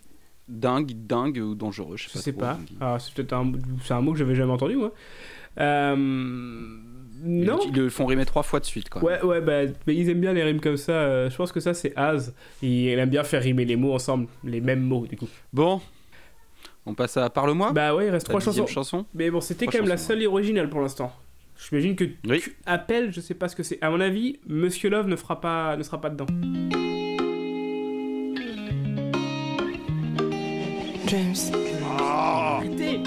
Dingue, 0.48 0.92
dingue 1.06 1.38
ou 1.38 1.54
dangereux, 1.56 1.96
je 1.96 2.04
sais 2.04 2.10
Je 2.10 2.14
pas. 2.14 2.20
sais 2.22 2.32
trop, 2.32 2.40
pas. 2.40 2.58
Ah, 2.80 2.98
c'est 3.00 3.12
peut-être 3.14 3.32
un, 3.32 3.50
c'est 3.82 3.94
un 3.94 4.00
mot 4.00 4.12
que 4.12 4.18
j'avais 4.18 4.34
jamais 4.36 4.52
entendu, 4.52 4.76
moi. 4.76 4.92
Euh, 5.60 5.96
non. 7.24 7.58
Ils 7.66 7.72
le 7.74 7.88
font 7.90 8.06
rimer 8.06 8.24
trois 8.26 8.42
fois 8.42 8.58
de 8.60 8.64
suite 8.64 8.88
quoi. 8.88 9.02
Ouais, 9.02 9.22
ouais, 9.22 9.40
bah, 9.40 9.60
mais 9.86 9.94
ils 9.94 10.08
aiment 10.10 10.20
bien 10.20 10.32
les 10.32 10.42
rimes 10.42 10.60
comme 10.60 10.76
ça. 10.76 10.92
euh, 10.92 11.30
je 11.30 11.36
pense 11.36 11.52
que 11.52 11.60
ça, 11.60 11.72
c'est 11.74 11.92
Az. 11.96 12.34
Il 12.62 12.88
aime 12.98 13.10
bien 13.10 13.22
faire 13.22 13.42
rimer 13.42 13.64
les 13.64 13.76
mots 13.76 13.92
ensemble, 13.94 14.26
les 14.44 14.60
mêmes 14.60 14.82
mots, 14.82 15.06
du 15.06 15.16
coup. 15.16 15.28
Bon, 15.52 15.80
on 16.86 16.94
passe 16.94 17.16
à 17.16 17.30
Parle-moi. 17.30 17.72
Bah 17.72 17.94
ouais, 17.94 18.06
il 18.06 18.10
reste 18.10 18.26
trois 18.28 18.40
chansons. 18.40 18.66
chanson. 18.66 19.06
Mais 19.14 19.30
bon, 19.30 19.40
c'était 19.40 19.66
quand 19.66 19.78
même 19.78 19.88
la 19.88 19.96
seule 19.98 20.26
originale 20.26 20.68
pour 20.68 20.80
l'instant. 20.80 21.12
J'imagine 21.68 21.94
que 21.94 22.04
Oui. 22.26 22.40
tu 22.42 22.56
appelles, 22.66 23.12
je 23.12 23.20
sais 23.20 23.34
pas 23.34 23.46
ce 23.48 23.54
que 23.54 23.62
c'est. 23.62 23.78
À 23.82 23.90
mon 23.90 24.00
avis, 24.00 24.40
Monsieur 24.48 24.90
Love 24.90 25.06
ne, 25.06 25.14
fera 25.14 25.40
pas, 25.40 25.76
ne 25.76 25.82
sera 25.84 26.00
pas 26.00 26.10
dedans. 26.10 26.26
James. 31.06 31.34
Arrêtez 32.00 33.00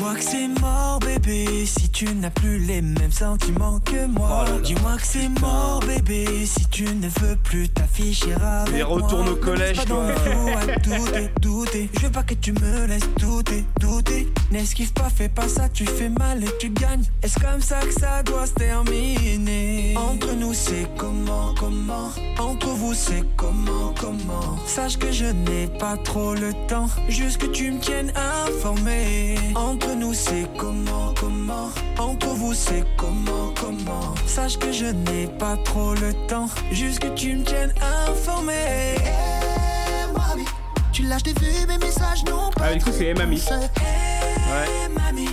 Dis-moi 0.00 0.14
que 0.14 0.24
c'est 0.24 0.48
mort, 0.62 0.98
bébé, 1.00 1.66
si 1.66 1.89
tu 2.00 2.14
n'as 2.14 2.30
plus 2.30 2.58
les 2.60 2.80
mêmes 2.80 3.12
sentiments 3.12 3.78
que 3.80 4.06
moi. 4.06 4.46
Oh. 4.48 4.60
Dis-moi 4.64 4.96
que 4.96 5.06
c'est 5.06 5.28
mort, 5.38 5.80
bébé, 5.80 6.46
si 6.46 6.66
tu 6.68 6.84
ne 6.84 7.08
veux 7.20 7.36
plus 7.44 7.68
t'afficher 7.68 8.32
avec 8.40 8.72
Mais 8.72 8.82
moi. 8.82 8.94
retourne 8.94 9.28
au 9.28 9.36
collège, 9.36 9.76
pas 9.76 9.84
toi. 9.84 10.06
à 10.06 10.78
douter, 10.78 11.30
douter. 11.42 11.90
Je 11.92 12.06
veux 12.06 12.10
pas 12.10 12.22
que 12.22 12.32
tu 12.32 12.52
me 12.52 12.86
laisses 12.86 13.06
douter, 13.18 13.66
douter. 13.78 14.32
N'esquive 14.50 14.94
pas, 14.94 15.10
fais 15.10 15.28
pas 15.28 15.46
ça, 15.46 15.68
tu 15.68 15.84
fais 15.84 16.08
mal 16.08 16.42
et 16.42 16.48
tu 16.58 16.70
gagnes. 16.70 17.04
Est-ce 17.22 17.38
comme 17.38 17.60
ça 17.60 17.80
que 17.80 17.92
ça 17.92 18.22
doit 18.22 18.46
se 18.46 18.54
terminer? 18.54 19.94
Entre 19.98 20.32
nous, 20.32 20.54
c'est 20.54 20.86
comment, 20.96 21.54
comment? 21.58 22.12
Entre 22.38 22.68
vous, 22.68 22.94
c'est 22.94 23.24
comment, 23.36 23.92
comment? 24.00 24.58
Sache 24.64 24.96
que 24.96 25.12
je 25.12 25.26
n'ai 25.26 25.66
pas 25.78 25.98
trop 25.98 26.32
le 26.32 26.54
temps, 26.66 26.88
juste 27.10 27.36
que 27.36 27.46
tu 27.46 27.70
me 27.70 27.78
tiennes 27.78 28.12
informé. 28.46 29.36
Entre 29.54 29.94
nous, 29.94 30.14
c'est 30.14 30.48
comment, 30.56 31.12
comment? 31.20 31.68
Entre 32.00 32.28
vous, 32.28 32.54
c'est 32.54 32.84
comment, 32.96 33.52
comment 33.60 34.14
Sache 34.26 34.58
que 34.58 34.72
je 34.72 34.86
n'ai 34.86 35.26
pas 35.38 35.56
trop 35.58 35.92
le 35.94 36.14
temps, 36.26 36.48
juste 36.72 37.00
que 37.00 37.08
tu 37.08 37.36
me 37.36 37.44
tiennes 37.44 37.74
informé. 38.08 38.54
Eh, 38.96 40.12
mami, 40.12 40.44
Tu 40.92 41.02
lâches 41.02 41.24
tes 41.24 41.34
vues, 41.34 41.66
mes 41.68 41.76
messages 41.76 42.24
non 42.24 42.50
pas. 42.56 42.64
Ah, 42.64 42.74
du 42.74 42.82
coup, 42.82 42.90
c'est 42.96 43.12
Mamie. 43.12 43.38
Ça 43.38 43.56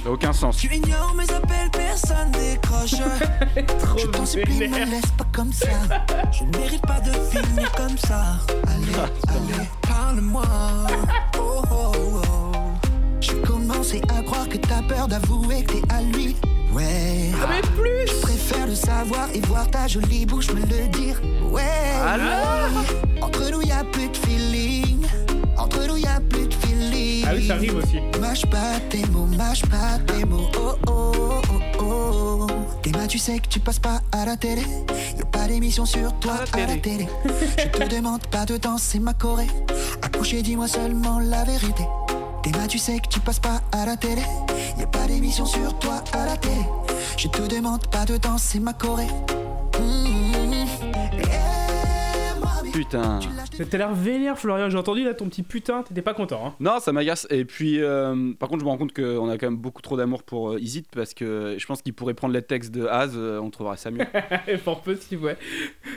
a 0.06 0.10
aucun 0.10 0.34
sens. 0.34 0.58
tu 0.58 0.74
ignores 0.76 1.16
mes 1.16 1.30
appels, 1.32 1.70
personne 1.72 2.32
décroche. 2.32 2.92
Trop 3.80 3.98
Je 3.98 4.08
t'en 4.08 4.26
supplie, 4.26 4.54
me 4.54 4.60
vénère. 4.60 4.88
laisse 4.88 5.12
pas 5.18 5.26
comme 5.34 5.54
ça. 5.54 5.68
Je 6.32 6.44
ne 6.44 6.58
mérite 6.58 6.86
pas 6.86 7.00
de 7.00 7.12
finir 7.32 7.72
comme 7.74 7.98
ça. 7.98 8.38
Allez, 8.68 8.94
allez. 9.30 9.68
Parle-moi. 9.88 10.44
Oh, 11.40 11.62
oh, 11.72 11.92
oh. 11.96 12.22
J'ai 13.22 13.40
commencé 13.42 14.02
à 14.16 14.22
croire 14.22 14.48
que 14.50 14.58
t'as 14.58 14.82
peur 14.84 15.08
d'avouer 15.08 15.64
que 15.64 15.74
t'es 15.74 15.94
à 15.94 16.02
lui. 16.02 16.36
Ouais. 16.72 17.32
Ah, 17.42 17.48
mais 17.50 17.62
plus 17.62 18.08
Je 18.08 18.22
préfère 18.22 18.68
le 18.68 18.76
savoir 18.76 19.28
et 19.34 19.40
voir 19.42 19.70
ta 19.70 19.88
jolie 19.88 20.26
bouche 20.26 20.52
me 20.54 20.62
le 20.62 20.88
dire. 20.90 21.22
Ouais. 21.52 21.64
Alors 22.06 22.70
Entre 23.22 23.50
nous 23.52 23.62
y 23.62 23.72
a 23.72 23.84
plus 23.84 24.10
de 24.10 24.18
feeling. 24.18 25.06
Entre 25.58 25.86
nous 25.88 25.98
y 25.98 26.06
a 26.06 26.20
plus 26.20 26.48
de 26.48 26.54
feeling. 26.54 27.26
Ah 27.28 27.32
oui, 27.36 27.48
ça 27.48 27.54
arrive 27.56 27.76
aussi. 27.78 27.98
Mâche 28.20 28.46
pas 28.46 28.80
tes 28.90 29.06
mots, 29.08 29.28
mâche 29.38 29.62
pas 29.64 29.98
tes 30.06 30.26
mots. 30.26 30.50
Oh 30.58 30.76
oh 30.88 31.42
oh 31.80 31.82
oh. 31.82 32.48
Tes 32.84 32.92
mains, 32.92 33.08
tu 33.08 33.18
sais 33.18 33.40
que 33.40 33.48
tu 33.48 33.60
passes 33.60 33.80
pas 33.80 34.02
à 34.12 34.26
la 34.26 34.38
télé. 34.38 34.62
Y 35.18 35.22
a 35.22 35.26
pas 35.26 35.48
d'émission 35.48 35.86
sur 35.86 36.14
toi 36.20 36.36
À 36.54 36.58
la 36.58 36.64
à 36.64 36.68
la 36.68 36.78
télé. 36.78 37.08
Je 37.26 37.80
te 37.80 37.90
demande 37.96 38.26
pas 38.28 38.46
de 38.46 38.58
danser 38.58 39.00
ma 39.00 39.14
Corée. 39.14 39.48
Accoucher, 40.02 40.42
dis-moi 40.42 40.68
seulement 40.68 41.20
la 41.20 41.44
vérité. 41.44 41.84
Tu 42.44 42.78
sais 42.80 43.00
que 43.00 43.08
tu 43.08 43.20
passes 43.22 43.40
pas 43.40 43.62
à 43.72 43.86
la 43.86 43.96
télé. 43.98 44.22
Y 44.78 44.84
a 44.84 44.88
pas 44.88 45.08
d'émission 45.08 45.46
sur 45.46 45.78
toi 45.80 46.04
à 46.14 46.26
la 46.26 46.38
télé. 46.38 46.62
Je 47.18 47.28
te 47.28 47.42
demande 47.48 47.88
pas 47.90 48.06
de 48.06 48.18
danser 48.18 48.60
ma 48.60 48.74
Corée. 48.74 49.08
Mm. 49.80 50.66
Eh, 51.14 52.40
mami, 52.40 52.72
Putain. 52.72 53.20
T'as 53.70 53.78
l'air 53.78 53.94
vénère, 53.94 54.38
Florian. 54.38 54.70
J'ai 54.70 54.78
entendu 54.78 55.04
là 55.04 55.14
ton 55.14 55.28
petit 55.30 55.44
putain, 55.44 55.82
t'étais 55.84 56.02
pas 56.02 56.14
content. 56.14 56.46
Hein. 56.48 56.54
Non, 56.60 56.80
ça 56.80 56.92
m'agace. 56.92 57.26
Et 57.32 57.46
puis, 57.46 57.82
euh, 57.82 58.34
par 58.38 58.50
contre, 58.50 58.60
je 58.60 58.66
me 58.66 58.70
rends 58.70 58.78
compte 58.78 58.94
qu'on 58.94 59.30
a 59.30 59.38
quand 59.38 59.48
même 59.48 59.58
beaucoup 59.58 59.82
trop 59.82 59.96
d'amour 59.98 60.24
pour 60.24 60.52
euh, 60.52 60.60
Isit 60.60 60.86
parce 60.94 61.14
que 61.14 61.56
je 61.58 61.66
pense 61.66 61.82
qu'il 61.82 61.94
pourrait 61.94 62.14
prendre 62.14 62.34
les 62.34 62.44
textes 62.44 62.72
de 62.72 62.86
Az, 62.86 63.14
euh, 63.16 63.40
on 63.40 63.50
trouverait 63.50 63.78
ça 63.78 63.90
mieux. 63.92 64.06
Fort 64.64 64.82
possible, 64.82 65.24
ouais. 65.24 65.38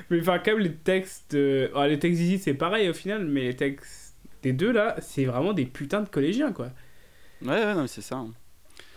Mais 0.08 0.20
enfin, 0.20 0.38
quand 0.38 0.52
même, 0.52 0.60
les 0.60 0.72
textes. 0.74 1.34
euh, 1.34 1.68
oh, 1.74 1.82
les 1.84 1.98
textes 1.98 2.18
d'Izzy, 2.20 2.38
c'est 2.38 2.54
pareil 2.54 2.88
au 2.88 2.94
final, 2.94 3.26
mais 3.26 3.42
les 3.42 3.56
textes 3.56 4.09
des 4.42 4.52
deux 4.52 4.72
là, 4.72 4.96
c'est 5.00 5.24
vraiment 5.24 5.52
des 5.52 5.66
putains 5.66 6.00
de 6.02 6.08
collégiens 6.08 6.52
quoi. 6.52 6.70
ouais, 7.42 7.48
ouais, 7.48 7.74
non, 7.74 7.82
mais 7.82 7.88
c'est 7.88 8.00
ça. 8.02 8.16
hein. 8.16 8.30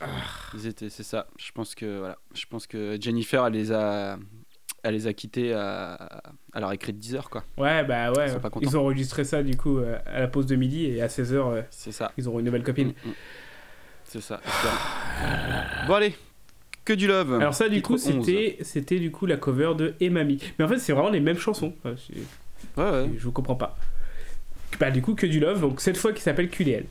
Ah. 0.01 0.07
Ils 0.53 0.67
étaient, 0.67 0.89
c'est 0.89 1.03
ça. 1.03 1.27
Je 1.37 1.51
pense 1.51 1.75
que 1.75 1.99
voilà, 1.99 2.17
je 2.33 2.45
pense 2.49 2.67
que 2.67 2.97
Jennifer, 2.99 3.45
elle 3.47 3.53
les 3.53 3.71
a, 3.71 4.17
elle 4.83 4.93
les 4.95 5.07
a 5.07 5.13
quittés 5.13 5.53
à, 5.53 5.93
à 6.53 6.59
leur 6.59 6.71
écrit 6.73 6.91
de 6.93 6.97
10 6.97 7.15
heures, 7.15 7.29
quoi. 7.29 7.43
Ouais, 7.57 7.83
bah 7.85 8.11
ouais. 8.11 8.27
Ils 8.33 8.39
pas 8.39 8.49
ont 8.77 8.81
enregistré 8.81 9.23
ça 9.23 9.43
du 9.43 9.55
coup 9.55 9.77
euh, 9.79 9.97
à 10.05 10.19
la 10.19 10.27
pause 10.27 10.45
de 10.45 10.55
midi 10.55 10.85
et 10.85 11.01
à 11.01 11.07
16h, 11.07 11.63
C'est 11.69 11.91
ça. 11.91 12.11
ils 12.17 12.27
auront 12.27 12.39
une 12.39 12.45
nouvelle 12.45 12.63
copine. 12.63 12.89
Mm, 13.05 13.09
mm. 13.09 13.13
C'est 14.05 14.21
ça. 14.21 14.41
Bon 15.87 15.93
allez, 15.95 16.15
que 16.85 16.93
du 16.93 17.07
love. 17.07 17.33
Alors 17.35 17.53
ça 17.53 17.69
du 17.69 17.81
coup 17.81 17.93
11. 17.93 18.01
c'était 18.01 18.57
c'était 18.61 18.99
du 18.99 19.09
coup 19.11 19.25
la 19.25 19.37
cover 19.37 19.73
de 19.75 19.95
Emami. 19.99 20.39
Mais 20.59 20.65
en 20.65 20.67
fait 20.67 20.79
c'est 20.79 20.93
vraiment 20.93 21.09
les 21.09 21.19
mêmes 21.21 21.37
chansons. 21.39 21.73
Enfin, 21.83 21.95
Ouais, 22.77 22.89
ouais. 22.91 23.09
Je 23.17 23.23
vous 23.23 23.31
comprends 23.31 23.55
pas. 23.55 23.75
Bah 24.79 24.91
du 24.91 25.01
coup 25.01 25.15
que 25.15 25.25
du 25.25 25.39
love 25.39 25.61
donc 25.61 25.81
cette 25.81 25.97
fois 25.97 26.13
qui 26.13 26.21
s'appelle 26.21 26.49
QDL. 26.49 26.85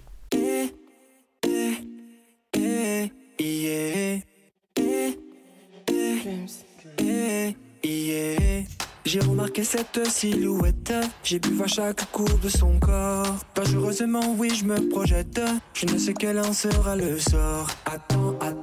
J'ai 9.05 9.21
remarqué 9.21 9.63
cette 9.63 10.09
silhouette, 10.09 10.95
j'ai 11.23 11.39
bu 11.39 11.61
à 11.63 11.67
chaque 11.67 12.11
courbe 12.13 12.41
de 12.41 12.49
son 12.49 12.79
corps. 12.79 13.37
Dangereusement, 13.55 14.35
oui, 14.39 14.49
je 14.55 14.65
me 14.65 14.89
projette. 14.89 15.39
Je 15.75 15.85
ne 15.85 15.99
sais 15.99 16.15
quel 16.15 16.39
en 16.39 16.55
sera 16.55 16.97
le 16.97 17.19
sort. 17.19 17.69
Attends, 17.85 18.39
attends. 18.41 18.62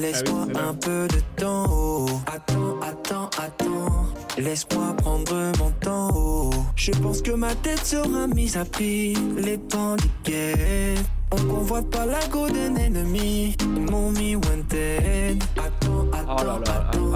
Laisse-moi 0.00 0.46
Ah 0.54 0.68
un 0.68 0.74
peu 0.74 1.08
de 1.08 1.20
temps. 1.40 1.64
oh. 1.70 2.06
Attends, 2.26 2.80
attends, 2.82 3.30
attends. 3.38 4.06
Laisse-moi 4.38 4.94
prendre 4.98 5.52
mon 5.58 5.70
temps. 5.80 6.10
oh. 6.14 6.50
Je 6.76 6.90
pense 6.92 7.22
que 7.22 7.32
ma 7.32 7.54
tête 7.56 7.84
sera 7.84 8.26
mise 8.26 8.56
à 8.56 8.64
prix. 8.64 9.14
Les 9.36 9.58
temps 9.58 9.96
guet. 10.24 10.94
On 11.32 11.36
convoite 11.36 11.86
pas 11.90 12.06
la 12.06 12.24
go 12.30 12.48
d'un 12.48 12.76
ennemi. 12.76 13.56
Ils 13.60 13.90
m'ont 13.90 14.10
mis 14.12 14.36
wanted. 14.36 15.42
Attends, 15.56 16.06
Oh 16.12 16.14
attends, 16.14 16.60
ah, 16.66 16.90
attends. 16.92 17.12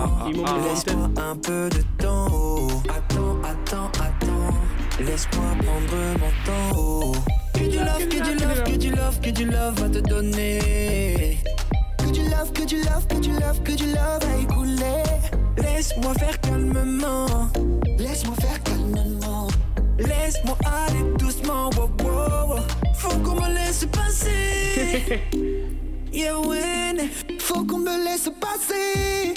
ah, 0.47 0.59
Laisse-moi 0.64 1.09
un 1.16 1.37
peu 1.37 1.69
de 1.69 1.83
temps. 2.03 2.27
oh. 2.33 2.69
Attends, 2.88 3.37
attends, 3.45 3.90
attends. 4.01 4.55
Laisse-moi 5.05 5.45
prendre 5.64 6.19
mon 6.21 6.31
temps. 6.47 6.77
oh. 6.79 7.12
Que 7.55 7.64
du 7.69 7.79
love, 7.79 8.09
que 8.09 8.23
du 8.25 8.35
love, 8.45 8.62
que 8.64 8.77
du 8.77 8.90
love, 8.90 9.21
que 9.21 9.31
du 9.31 9.45
love 9.45 9.75
va 9.81 9.88
te 9.90 9.99
donner. 9.99 11.30
Que 12.40 12.46
du 12.46 12.53
love, 12.53 12.53
que 12.55 12.64
du 12.64 12.79
love, 12.85 13.07
que 13.09 13.20
du 13.20 13.33
love, 13.33 13.62
que 13.62 13.72
du 13.72 13.87
love 13.87 14.24
à 14.24 14.42
écouler. 14.42 15.03
Laisse-moi 15.59 16.14
faire 16.14 16.40
calmement. 16.40 17.26
Laisse-moi 17.98 18.35
faire 18.40 18.62
calmement. 18.62 19.46
Laisse-moi 19.98 20.57
aller 20.64 21.03
doucement. 21.18 21.68
Wow, 21.76 21.90
wow, 22.03 22.55
wow. 22.55 22.61
Faut 22.96 23.16
qu'on 23.18 23.35
me 23.35 23.55
laisse 23.55 23.87
passer. 23.92 25.20
Yeah, 26.12 26.40
ouais. 26.40 26.96
Faut 27.38 27.62
qu'on 27.64 27.79
me 27.79 28.05
laisse 28.05 28.29
passer. 28.40 29.35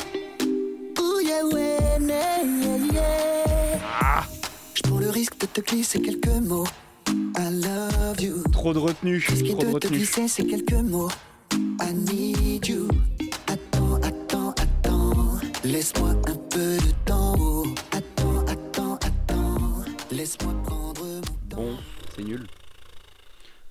Ouh, 1.00 1.20
yeah, 1.24 1.46
ouais, 1.46 1.78
yeah, 2.02 2.94
yeah. 2.94 4.24
J'prends 4.74 4.98
le 4.98 5.10
risque 5.12 5.38
de 5.40 5.46
te 5.46 5.62
glisser 5.62 6.02
quelques 6.02 6.28
mots. 6.42 6.66
I 7.38 7.52
love 7.52 8.20
you. 8.20 8.44
Trop 8.52 8.74
de 8.74 8.80
retenue, 8.80 9.18
Risquer 9.28 9.52
trop 9.52 9.64
de 9.64 9.72
de 9.74 9.80
te 9.80 9.88
glisser 9.88 10.28
ces 10.28 10.46
quelques 10.48 10.74
mots. 10.74 11.10
I 11.80 11.94
need 11.94 12.33
c'est 22.16 22.24
nul. 22.24 22.46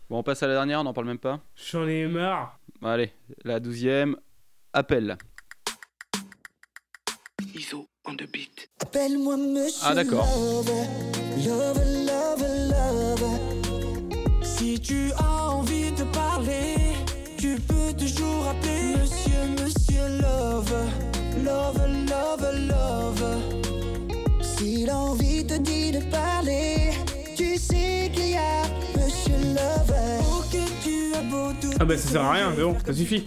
Bon, 0.09 0.19
on 0.19 0.23
passe 0.23 0.43
à 0.43 0.47
la 0.47 0.55
dernière, 0.55 0.81
on 0.81 0.85
n'en 0.85 0.93
parle 0.93 1.07
même 1.07 1.19
pas. 1.19 1.41
J'en 1.57 1.87
ai 1.87 2.07
marre. 2.07 2.59
Bon, 2.81 2.89
allez, 2.89 3.13
la 3.45 3.61
douzième. 3.61 4.17
Appel. 4.73 5.17
ISO 7.55 7.87
on 8.07 8.15
the 8.15 8.27
beat. 8.33 8.69
Appelle-moi 8.81 9.37
monsieur. 9.37 9.87
Ah, 9.91 9.95
d'accord. 9.95 10.27
Love, 10.27 10.71
love, 11.45 11.79
love, 12.07 13.21
love. 13.21 14.43
Si 14.43 14.81
tu 14.81 15.13
as 15.19 15.51
envie 15.51 15.93
de 15.93 16.05
parler, 16.05 16.75
tu 17.39 17.57
peux 17.61 17.93
toujours 17.97 18.49
appeler 18.49 18.97
Monsieur, 18.97 19.63
Monsieur 19.63 20.09
Love. 20.21 20.23
Love, 20.23 20.52
Ah 31.83 31.85
bah 31.85 31.97
ça 31.97 32.09
sert 32.11 32.23
à 32.23 32.33
rien, 32.33 32.53
c'est 32.55 32.63
bon, 32.63 32.77
ça 32.79 32.93
suffit. 32.93 33.25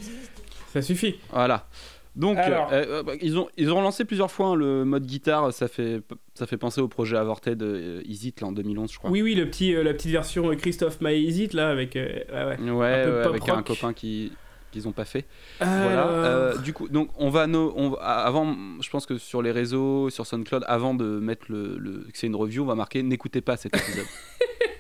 Ça 0.72 0.82
suffit. 0.82 1.16
Voilà. 1.32 1.68
Donc, 2.16 2.38
Alors. 2.38 2.70
euh, 2.72 2.86
euh, 2.88 3.04
bah, 3.04 3.12
ils, 3.22 3.38
ont, 3.38 3.50
ils 3.58 3.70
ont 3.74 3.82
lancé 3.82 4.06
plusieurs 4.06 4.32
fois 4.32 4.48
hein, 4.48 4.56
le 4.56 4.86
mode 4.86 5.06
guitare. 5.06 5.52
Ça 5.52 5.68
fait, 5.68 6.00
ça 6.36 6.48
fait 6.48 6.56
penser 6.56 6.80
au 6.80 6.88
projet 6.88 7.18
avorté 7.18 7.56
de 7.58 7.66
euh, 7.66 8.02
Easy 8.06 8.30
It, 8.30 8.40
là, 8.40 8.48
en 8.48 8.54
2011, 8.54 8.94
je 8.94 8.98
crois. 8.98 9.10
Oui 9.10 9.22
oui 9.22 9.36
le 9.36 9.50
petit 9.50 9.76
euh, 9.76 9.84
la 9.84 9.94
petite 9.94 10.12
version 10.12 10.50
Christophe 10.56 11.00
My 11.02 11.14
Is 11.20 11.44
It 11.44 11.54
là 11.54 11.70
avec 11.70 11.96
ouais, 11.96 12.26
ouais. 12.34 12.72
Ouais, 12.72 13.04
Un 13.04 13.22
avec 13.30 13.44
copain 13.66 13.92
qui 13.92 14.32
qu'ils 14.72 14.88
ont 14.88 14.94
pas 14.94 15.04
fait. 15.06 15.26
Voilà. 15.60 16.54
Du 16.64 16.72
coup, 16.72 16.88
donc 16.88 17.10
on 17.18 17.30
va, 17.30 17.48
no- 17.48 17.74
on 17.76 17.90
va- 17.90 18.00
avant, 18.02 18.56
je 18.82 18.90
pense 18.90 19.06
que 19.06 19.18
sur 19.18 19.42
les 19.42 19.52
réseaux, 19.52 20.10
sur 20.10 20.26
SoundCloud, 20.26 20.64
avant 20.68 20.94
de 20.94 21.06
mettre 21.20 21.46
le, 21.50 21.78
le- 21.78 22.00
que 22.12 22.18
c'est 22.18 22.28
une 22.28 22.36
review, 22.38 22.64
on 22.64 22.68
va 22.68 22.76
marquer 22.76 23.04
n'écoutez 23.04 23.42
pas 23.42 23.58
cet 23.58 23.76
épisode. 23.76 24.06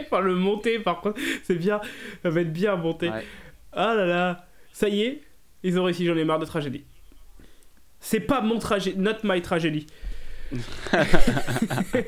enfin 0.06 0.20
le 0.20 0.34
monter 0.34 0.78
par 0.78 1.00
contre, 1.00 1.20
c'est 1.42 1.56
bien, 1.56 1.80
ça 2.22 2.30
va 2.30 2.40
être 2.40 2.52
bien 2.52 2.76
monté. 2.76 3.10
Ouais. 3.10 3.24
Ah 3.72 3.94
là 3.94 4.06
là, 4.06 4.46
ça 4.72 4.88
y 4.88 5.02
est, 5.02 5.22
ils 5.62 5.78
ont 5.78 5.84
réussi, 5.84 6.06
j'en 6.06 6.16
ai 6.16 6.24
marre 6.24 6.38
de 6.38 6.46
tragédie. 6.46 6.84
C'est 8.00 8.20
pas 8.20 8.40
mon 8.40 8.58
tragédie, 8.58 8.98
not 8.98 9.16
my 9.24 9.42
tragédie. 9.42 9.86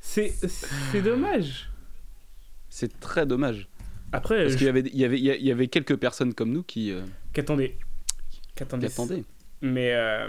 c'est 0.00 0.32
c'est 0.40 1.02
dommage. 1.02 1.70
C'est 2.68 3.00
très 3.00 3.26
dommage. 3.26 3.68
Après, 4.12 4.42
Parce 4.44 4.52
je- 4.52 4.58
qu'il 4.58 4.66
y 4.66 4.70
avait, 4.70 4.80
il 4.80 4.96
y, 4.96 5.04
avait, 5.04 5.18
il 5.18 5.44
y 5.46 5.52
avait 5.52 5.68
quelques 5.68 5.96
personnes 5.96 6.32
comme 6.32 6.50
nous 6.52 6.62
qui, 6.62 6.92
euh, 6.92 7.02
mais 9.60 9.92
euh, 9.92 10.28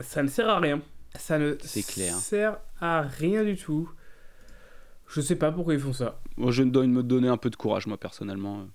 ça 0.00 0.22
ne 0.22 0.28
sert 0.28 0.48
à 0.48 0.58
rien. 0.58 0.80
Ça 1.14 1.38
ne 1.38 1.56
C'est 1.62 1.86
clair. 1.86 2.14
sert 2.16 2.58
à 2.80 3.02
rien 3.02 3.44
du 3.44 3.56
tout. 3.56 3.88
Je 5.08 5.20
sais 5.20 5.36
pas 5.36 5.52
pourquoi 5.52 5.74
ils 5.74 5.80
font 5.80 5.92
ça. 5.92 6.20
Moi, 6.36 6.50
je 6.50 6.62
dois 6.62 6.86
me 6.86 7.02
donner 7.02 7.28
un 7.28 7.36
peu 7.36 7.50
de 7.50 7.56
courage, 7.56 7.86
moi, 7.86 7.96
personnellement. 7.96 8.66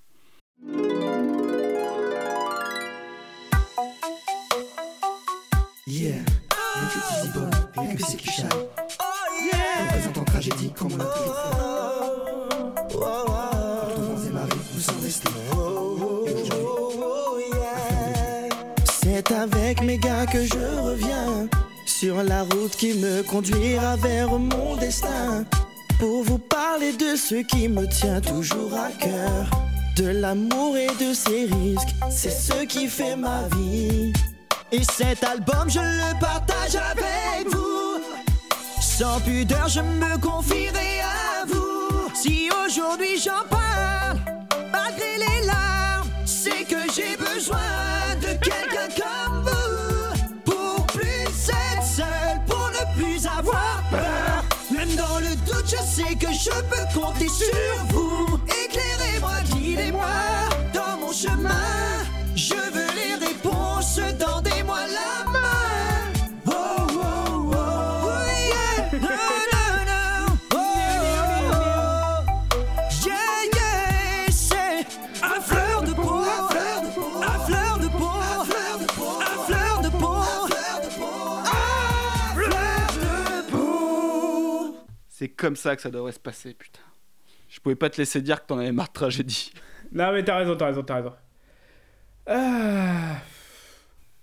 Yeah, 5.88 6.14
rien 6.16 6.88
que 6.88 7.00
Dizzy 7.14 7.30
Boy, 7.34 7.50
rien 7.76 7.96
que 7.96 8.04
c'est 8.04 8.18
qui 8.18 8.30
shine. 8.30 8.48
Représentant 9.84 10.24
tragédie 10.24 10.72
comme 10.72 10.94
on 10.94 10.98
l'a 10.98 11.06
toujours 11.06 11.36
fait. 11.36 12.96
Entre 12.96 14.02
vents 14.02 14.26
et 14.26 14.30
marées, 14.32 14.50
nous 14.74 14.80
sommes 14.80 15.02
restés. 15.04 15.30
Et 15.30 16.34
aujourd'hui, 16.34 17.52
C'est 18.88 19.32
avec 19.32 19.82
mes 19.84 19.98
gars 19.98 20.26
que 20.26 20.46
je 20.46 20.80
reviens 20.82 21.50
sur 21.86 22.24
la 22.24 22.44
route 22.44 22.76
qui 22.78 22.94
me 22.94 23.22
conduira 23.24 23.98
vers 23.98 24.30
mon 24.40 24.78
destin. 24.78 25.46
Pour 26.02 26.24
vous 26.24 26.40
parler 26.40 26.94
de 26.94 27.16
ce 27.16 27.36
qui 27.36 27.68
me 27.68 27.88
tient 27.88 28.22
toujours 28.22 28.74
à 28.74 28.90
cœur. 28.90 29.52
De 29.96 30.08
l'amour 30.08 30.76
et 30.76 30.88
de 30.88 31.14
ses 31.14 31.46
risques, 31.46 31.94
c'est 32.10 32.32
ce 32.32 32.64
qui 32.64 32.88
fait 32.88 33.16
ma 33.16 33.44
vie. 33.56 34.12
Et 34.72 34.84
cet 34.84 35.24
album, 35.24 35.70
je 35.70 35.78
le 35.80 36.20
partage 36.20 36.76
avec 36.76 37.54
vous. 37.54 38.02
Sans 38.82 39.20
pudeur, 39.20 39.68
je 39.68 39.82
me 39.82 40.18
confierai 40.18 41.02
à 41.02 41.46
vous. 41.46 42.10
Si 42.16 42.50
aujourd'hui 42.66 43.20
j'en 43.24 43.46
parle, 43.48 44.18
malgré 44.72 45.18
les 45.20 45.46
larmes, 45.46 46.10
c'est 46.26 46.64
que 46.64 46.82
j'ai 46.96 47.16
besoin 47.16 47.91
je 55.72 55.78
sais 55.84 56.16
que 56.16 56.34
je 56.34 56.50
peux 56.70 57.00
compter 57.00 57.28
sur 57.30 57.86
vous. 57.90 58.40
Éclairez-moi, 58.66 59.42
guidez-moi 59.54 60.06
dans 60.74 60.98
mon 61.00 61.14
chemin. 61.14 61.50
Je 62.36 62.56
veux 62.56 62.92
les 62.96 63.26
réponses, 63.26 64.00
tendez-moi 64.20 64.52
la 64.52 64.61
C'est 85.22 85.30
comme 85.30 85.56
ça 85.56 85.76
que 85.76 85.84
ça 85.84 85.92
devrait 85.92 86.14
se 86.14 86.20
passer, 86.20 86.56
putain. 86.56 86.82
Je 87.48 87.60
pouvais 87.60 87.76
pas 87.76 87.92
te 87.92 87.98
laisser 87.98 88.24
dire 88.24 88.42
que 88.42 88.48
t'en 88.48 88.58
avais 88.58 88.72
marre 88.72 88.88
de 88.88 88.94
tragédie. 88.94 89.54
Non, 89.92 90.12
mais 90.14 90.24
t'as 90.24 90.38
raison, 90.38 90.56
t'as 90.56 90.66
raison, 90.66 90.82
t'as 90.82 90.96
raison. 90.96 91.14
Ah. 92.26 93.18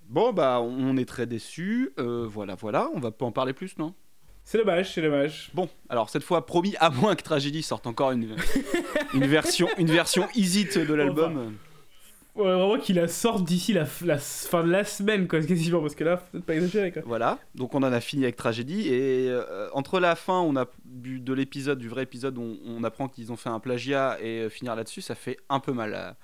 Bon, 0.09 0.32
bah, 0.32 0.61
on 0.61 0.96
est 0.96 1.05
très 1.05 1.26
déçus. 1.26 1.92
Euh, 2.01 2.26
voilà, 2.28 2.57
voilà. 2.57 2.88
On 2.94 2.99
va 2.99 3.12
pas 3.12 3.26
en 3.26 3.30
parler 3.30 3.53
plus, 3.53 3.78
non? 3.78 3.94
C'est 4.42 4.59
dommage, 4.59 4.92
c'est 4.92 5.03
dommage. 5.03 5.51
Bon, 5.55 5.68
alors 5.88 6.11
cette 6.11 6.24
fois, 6.24 6.46
promis, 6.46 6.74
à 6.80 6.90
moins 6.90 7.14
que 7.14 7.22
Tragédie 7.22 7.62
sorte 7.62 7.86
encore 7.86 8.11
une, 8.11 8.34
une 9.14 9.26
version, 9.26 9.68
une 9.78 9.92
version 9.92 10.26
easy 10.34 10.64
de 10.64 10.94
l'album. 10.94 11.55
Ouais, 12.39 12.45
vraiment 12.45 12.78
qu'il 12.78 12.95
la 12.95 13.09
sorte 13.09 13.43
d'ici 13.43 13.72
la, 13.72 13.84
la 14.05 14.18
fin 14.18 14.62
de 14.62 14.70
la 14.70 14.84
semaine, 14.84 15.26
quoi, 15.26 15.41
quasiment, 15.43 15.80
parce 15.80 15.97
que 15.97 16.05
là, 16.05 16.18
faut 16.18 16.24
peut-être 16.30 16.45
pas 16.47 16.55
exagérer, 16.55 16.93
quoi. 16.93 17.03
Voilà, 17.05 17.41
donc 17.57 17.74
on 17.74 17.82
en 17.82 17.93
a 17.93 18.01
fini 18.01 18.22
avec 18.22 18.36
Tragédie. 18.36 18.86
Et 18.86 19.28
euh, 19.28 19.68
entre 19.72 19.99
la 19.99 20.14
fin 20.14 20.39
on 20.41 20.55
a, 20.55 20.66
du, 20.84 21.18
de 21.18 21.32
l'épisode, 21.32 21.80
du 21.80 21.89
vrai 21.89 22.05
épisode, 22.05 22.39
on, 22.39 22.57
on 22.64 22.84
apprend 22.84 23.09
qu'ils 23.09 23.32
ont 23.32 23.36
fait 23.36 23.49
un 23.49 23.59
plagiat 23.59 24.18
et 24.22 24.43
euh, 24.43 24.49
finir 24.51 24.76
là-dessus, 24.76 25.01
ça 25.01 25.16
fait 25.16 25.36
un 25.49 25.59
peu 25.59 25.72
mal 25.72 25.95
à, 25.95 26.16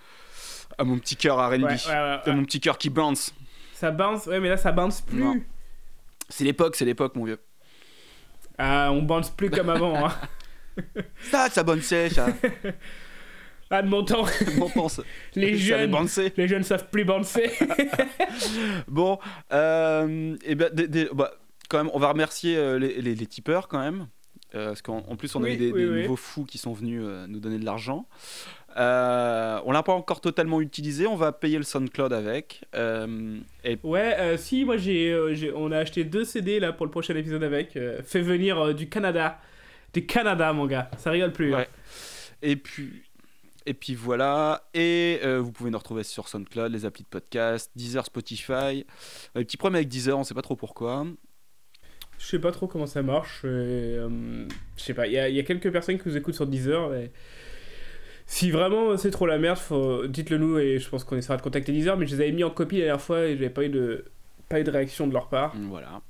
à 0.78 0.84
mon 0.84 0.98
petit 0.98 1.16
cœur 1.16 1.38
RB. 1.44 1.54
Ouais, 1.54 1.64
ouais, 1.64 1.66
ouais, 1.66 2.20
À 2.24 2.32
mon 2.32 2.44
petit 2.44 2.60
cœur 2.60 2.78
qui 2.78 2.90
bounce. 2.90 3.34
Ça 3.74 3.90
bounce, 3.90 4.26
ouais, 4.26 4.38
mais 4.38 4.50
là, 4.50 4.56
ça 4.56 4.70
bounce 4.70 5.00
plus. 5.00 5.44
C'est 6.28 6.44
l'époque, 6.44 6.76
c'est 6.76 6.84
l'époque, 6.84 7.16
mon 7.16 7.24
vieux. 7.24 7.40
Ah, 8.56 8.90
on 8.92 9.02
bounce 9.02 9.30
plus 9.30 9.50
comme 9.50 9.68
avant, 9.68 10.06
hein. 10.06 10.12
Ça, 11.30 11.48
ça 11.50 11.62
bounce, 11.64 11.82
ça. 11.84 12.26
Ah, 13.70 13.82
de 13.82 13.88
mon 13.88 14.04
temps, 14.04 14.24
On 14.60 14.68
pense. 14.68 15.00
les 15.34 15.56
jeunes, 15.56 15.94
les 16.36 16.48
jeunes 16.48 16.62
savent 16.62 16.88
plus 16.90 17.04
bouncer. 17.04 17.50
Bon, 18.88 19.18
euh, 19.52 20.36
et 20.44 20.54
ben, 20.54 20.70
des- 20.72 20.88
des- 20.88 21.08
bah, 21.12 21.32
quand 21.68 21.78
même, 21.78 21.90
on 21.94 21.98
va 21.98 22.08
remercier 22.08 22.56
euh, 22.56 22.78
les, 22.78 23.00
les- 23.00 23.14
les 23.14 23.26
tipeurs 23.26 23.68
quand 23.68 23.80
même. 23.80 24.08
Euh, 24.54 24.68
parce 24.68 24.82
qu'en 24.82 24.98
en 25.08 25.16
plus, 25.16 25.34
on 25.34 25.42
a 25.42 25.50
eu 25.50 25.56
des, 25.56 25.72
oui, 25.72 25.80
des 25.84 25.88
oui. 25.90 26.02
nouveaux 26.02 26.14
fous 26.16 26.44
qui 26.44 26.58
sont 26.58 26.72
venus 26.72 27.00
euh, 27.04 27.26
nous 27.26 27.40
donner 27.40 27.58
de 27.58 27.64
l'argent. 27.64 28.06
On 28.76 29.72
l'a 29.72 29.82
pas 29.84 29.92
encore 29.92 30.20
totalement 30.20 30.60
utilisé, 30.60 31.06
on 31.06 31.16
va 31.16 31.32
payer 31.32 31.58
le 31.58 31.64
SoundCloud 31.64 32.12
avec. 32.12 32.62
Et 33.64 33.78
Ouais, 33.82 34.36
si, 34.36 34.64
moi 34.64 34.76
j'ai, 34.76 35.16
on 35.56 35.72
a 35.72 35.78
acheté 35.78 36.04
deux 36.04 36.24
CD 36.24 36.60
là 36.60 36.72
pour 36.72 36.86
le 36.86 36.90
prochain 36.92 37.14
épisode 37.16 37.42
avec. 37.42 37.78
fait 38.04 38.20
venir 38.20 38.74
du 38.74 38.88
Canada. 38.88 39.40
Du 39.92 40.06
Canada, 40.06 40.52
mon 40.52 40.66
gars. 40.66 40.90
Ça 40.98 41.10
rigole 41.12 41.32
plus. 41.32 41.54
hein. 41.54 41.58
Ouais. 41.58 41.68
Et 42.42 42.56
puis, 42.56 43.03
et 43.66 43.74
puis 43.74 43.94
voilà. 43.94 44.68
Et 44.74 45.20
euh, 45.24 45.40
vous 45.40 45.52
pouvez 45.52 45.70
nous 45.70 45.78
retrouver 45.78 46.02
sur 46.04 46.28
SoundCloud, 46.28 46.72
les 46.72 46.84
applis 46.84 47.02
de 47.04 47.08
podcast, 47.08 47.70
Deezer, 47.76 48.04
Spotify. 48.06 48.52
Euh, 49.36 49.42
petit 49.44 49.56
problème 49.56 49.76
avec 49.76 49.88
Deezer, 49.88 50.18
on 50.18 50.24
sait 50.24 50.34
pas 50.34 50.42
trop 50.42 50.56
pourquoi. 50.56 51.06
Je 52.18 52.26
sais 52.26 52.38
pas 52.38 52.52
trop 52.52 52.66
comment 52.68 52.86
ça 52.86 53.02
marche. 53.02 53.42
euh, 53.44 54.46
je 54.76 54.82
sais 54.82 54.94
pas, 54.94 55.06
il 55.06 55.12
y, 55.14 55.18
a- 55.18 55.28
il 55.28 55.34
y 55.34 55.40
a 55.40 55.42
quelques 55.42 55.70
personnes 55.72 55.98
qui 55.98 56.08
nous 56.08 56.16
écoutent 56.16 56.34
sur 56.34 56.46
Deezer. 56.46 56.90
Si 58.26 58.50
vraiment 58.50 58.96
c'est 58.96 59.10
trop 59.10 59.26
la 59.26 59.38
merde, 59.38 59.58
faut... 59.58 60.06
dites-le 60.06 60.38
nous 60.38 60.58
et 60.58 60.78
je 60.78 60.88
pense 60.88 61.04
qu'on 61.04 61.16
essaiera 61.16 61.36
de 61.36 61.42
contacter 61.42 61.72
Deezer. 61.72 61.96
Mais 61.98 62.06
je 62.06 62.14
les 62.16 62.22
avais 62.22 62.32
mis 62.32 62.44
en 62.44 62.50
copie 62.50 62.76
la 62.78 62.84
dernière 62.86 63.00
fois 63.02 63.26
et 63.26 63.34
j'avais 63.36 63.50
pas 63.50 63.64
eu 63.64 63.68
de, 63.68 64.04
pas 64.48 64.60
eu 64.60 64.64
de 64.64 64.70
réaction 64.70 65.06
de 65.06 65.12
leur 65.12 65.28
part. 65.28 65.54
Voilà. 65.68 66.00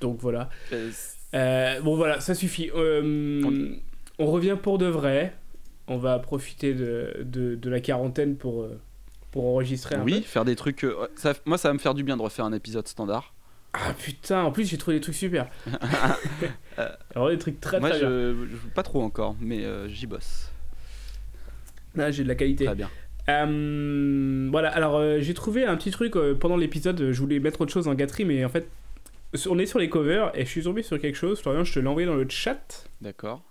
Donc 0.00 0.18
voilà. 0.20 0.48
Euh, 1.34 1.80
bon 1.80 1.96
voilà, 1.96 2.20
ça 2.20 2.34
suffit. 2.34 2.70
On- 2.74 3.72
on 4.18 4.26
revient 4.26 4.56
pour 4.62 4.78
de 4.78 4.86
vrai. 4.86 5.34
On 5.88 5.98
va 5.98 6.18
profiter 6.18 6.74
de, 6.74 7.22
de, 7.24 7.54
de 7.56 7.70
la 7.70 7.80
quarantaine 7.80 8.36
pour, 8.36 8.62
euh, 8.62 8.80
pour 9.30 9.44
enregistrer 9.46 9.96
un 9.96 10.02
oui, 10.02 10.20
peu. 10.20 10.26
faire 10.26 10.44
des 10.44 10.56
trucs. 10.56 10.84
euh, 10.84 11.08
ça, 11.16 11.34
moi, 11.44 11.58
ça 11.58 11.68
va 11.68 11.74
me 11.74 11.78
faire 11.78 11.94
du 11.94 12.04
bien 12.04 12.16
de 12.16 12.22
refaire 12.22 12.44
un 12.44 12.52
épisode 12.52 12.86
standard. 12.88 13.34
Ah 13.74 13.94
putain, 13.98 14.42
en 14.42 14.52
plus 14.52 14.66
j'ai 14.68 14.76
trouvé 14.76 14.98
des 14.98 15.00
trucs 15.00 15.14
super. 15.14 15.48
Alors 17.14 17.30
des 17.30 17.38
trucs 17.38 17.58
très 17.60 17.80
Moi, 17.80 17.88
très 17.88 18.00
bien. 18.00 18.08
je, 18.08 18.34
pas 18.74 18.82
trop 18.82 19.02
encore, 19.02 19.34
mais 19.40 19.64
euh, 19.64 19.88
j'y 19.88 20.06
bosse. 20.06 20.50
Ah, 21.98 22.10
j'ai 22.10 22.22
de 22.22 22.28
la 22.28 22.34
qualité. 22.34 22.66
Très 22.66 22.74
bien. 22.74 22.90
Euh, 23.28 24.48
voilà, 24.50 24.68
alors 24.74 24.96
euh, 24.96 25.20
j'ai 25.20 25.32
trouvé 25.34 25.64
un 25.64 25.76
petit 25.76 25.90
truc 25.90 26.16
euh, 26.16 26.34
pendant 26.34 26.56
l'épisode. 26.56 27.00
euh, 27.00 27.12
Je 27.12 27.20
voulais 27.20 27.38
mettre 27.38 27.60
autre 27.62 27.72
chose 27.72 27.88
en 27.88 27.94
gâterie, 27.94 28.24
mais 28.24 28.44
en 28.44 28.48
fait, 28.50 28.68
on 29.48 29.58
est 29.58 29.66
sur 29.66 29.78
les 29.78 29.88
covers 29.88 30.32
et 30.34 30.44
je 30.44 30.50
suis 30.50 30.62
tombé 30.64 30.82
sur 30.82 31.00
quelque 31.00 31.16
chose. 31.16 31.40
Florian, 31.40 31.64
je 31.64 31.72
te 31.72 31.78
l'ai 31.78 31.86
envoyé 31.86 32.06
dans 32.06 32.14
le 32.16 32.26
chat. 32.28 32.84
D'accord. 33.00 33.42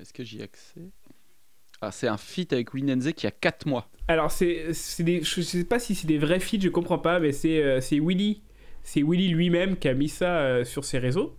Est-ce 0.00 0.12
que 0.12 0.24
j'y 0.24 0.38
ai 0.38 0.44
accès? 0.44 0.80
Ah, 1.86 1.92
c'est 1.92 2.08
un 2.08 2.16
feat 2.16 2.52
avec 2.52 2.74
Winenze 2.74 3.12
qui 3.12 3.28
a 3.28 3.30
4 3.30 3.66
mois. 3.66 3.88
Alors, 4.08 4.32
c'est, 4.32 4.72
c'est 4.72 5.04
des, 5.04 5.22
je 5.22 5.40
sais 5.40 5.62
pas 5.62 5.78
si 5.78 5.94
c'est 5.94 6.08
des 6.08 6.18
vrais 6.18 6.40
feeds, 6.40 6.60
je 6.60 6.68
comprends 6.68 6.98
pas, 6.98 7.20
mais 7.20 7.30
c'est, 7.30 7.62
euh, 7.62 7.80
c'est 7.80 8.00
Willy. 8.00 8.42
C'est 8.82 9.02
Willy 9.02 9.28
lui-même 9.28 9.76
qui 9.76 9.86
a 9.88 9.94
mis 9.94 10.08
ça 10.08 10.38
euh, 10.38 10.64
sur 10.64 10.84
ses 10.84 10.98
réseaux. 10.98 11.36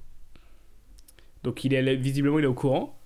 Donc, 1.44 1.66
il 1.66 1.74
est 1.74 1.96
visiblement 1.96 2.40
il 2.40 2.46
est 2.46 2.48
au 2.48 2.54
courant. 2.54 2.98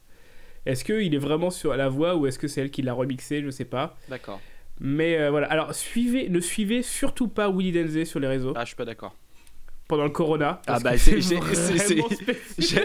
Est-ce 0.67 0.83
qu'il 0.83 1.15
est 1.15 1.19
vraiment 1.19 1.49
sur 1.49 1.75
la 1.75 1.89
voix 1.89 2.15
ou 2.15 2.27
est-ce 2.27 2.37
que 2.37 2.47
c'est 2.47 2.61
elle 2.61 2.69
qui 2.69 2.83
l'a 2.83 2.93
remixé? 2.93 3.41
Je 3.41 3.49
sais 3.49 3.65
pas. 3.65 3.97
D'accord. 4.07 4.39
Mais 4.79 5.17
euh, 5.17 5.31
voilà. 5.31 5.47
Alors, 5.47 5.73
suivez, 5.73 6.29
ne 6.29 6.39
suivez 6.39 6.83
surtout 6.83 7.27
pas 7.27 7.49
Willy 7.49 7.71
Denze 7.71 8.03
sur 8.03 8.19
les 8.19 8.27
réseaux 8.27 8.53
Ah, 8.55 8.61
je 8.61 8.67
suis 8.67 8.75
pas 8.75 8.85
d'accord. 8.85 9.15
Pendant 9.91 10.05
le 10.05 10.09
Corona. 10.09 10.61
Ah 10.67 10.79
bah, 10.79 10.97
c'est- 10.97 11.19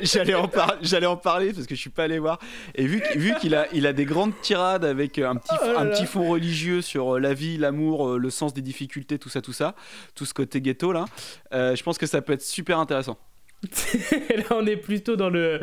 J'allais 0.03 0.35
en, 0.35 0.49
par- 0.49 0.77
j'allais 0.83 1.07
en 1.07 1.17
parler 1.17 1.53
parce 1.53 1.67
que 1.67 1.75
je 1.77 1.81
suis 1.81 1.91
pas 1.91 2.03
allé 2.05 2.19
voir. 2.19 2.39
Et 2.75 2.85
vu, 2.87 3.01
qu'- 3.01 3.19
vu 3.19 3.33
qu'il 3.41 3.55
a, 3.55 3.67
il 3.73 3.87
a 3.87 3.93
des 3.93 4.05
grandes 4.05 4.33
tirades 4.43 4.85
avec 4.85 5.19
euh, 5.19 5.29
un 5.31 5.37
petit, 5.37 5.55
Oh 5.63 5.79
un 5.79 5.87
petit 5.87 6.07
fond 6.07 6.29
religieux 6.29 6.83
sur 6.83 7.15
euh, 7.17 7.19
la 7.21 7.33
vie, 7.33 7.59
l'amour, 7.59 8.09
euh, 8.09 8.19
le 8.19 8.31
sens 8.31 8.53
des 8.55 8.61
difficultés, 8.63 9.19
tout 9.19 9.29
ça, 9.29 9.41
tout 9.41 9.53
ça, 9.53 9.75
tout 10.17 10.25
ce 10.25 10.35
côté 10.35 10.61
ghetto 10.61 10.91
là, 10.93 11.05
euh, 11.55 11.77
je 11.77 11.83
pense 11.85 11.97
que 11.99 12.07
ça 12.07 12.21
peut 12.23 12.33
être 12.33 12.43
super 12.43 12.79
intéressant. 12.81 13.19
Là, 14.37 14.45
on 14.51 14.67
est 14.67 14.77
plutôt 14.77 15.17
dans 15.17 15.31
le 15.31 15.61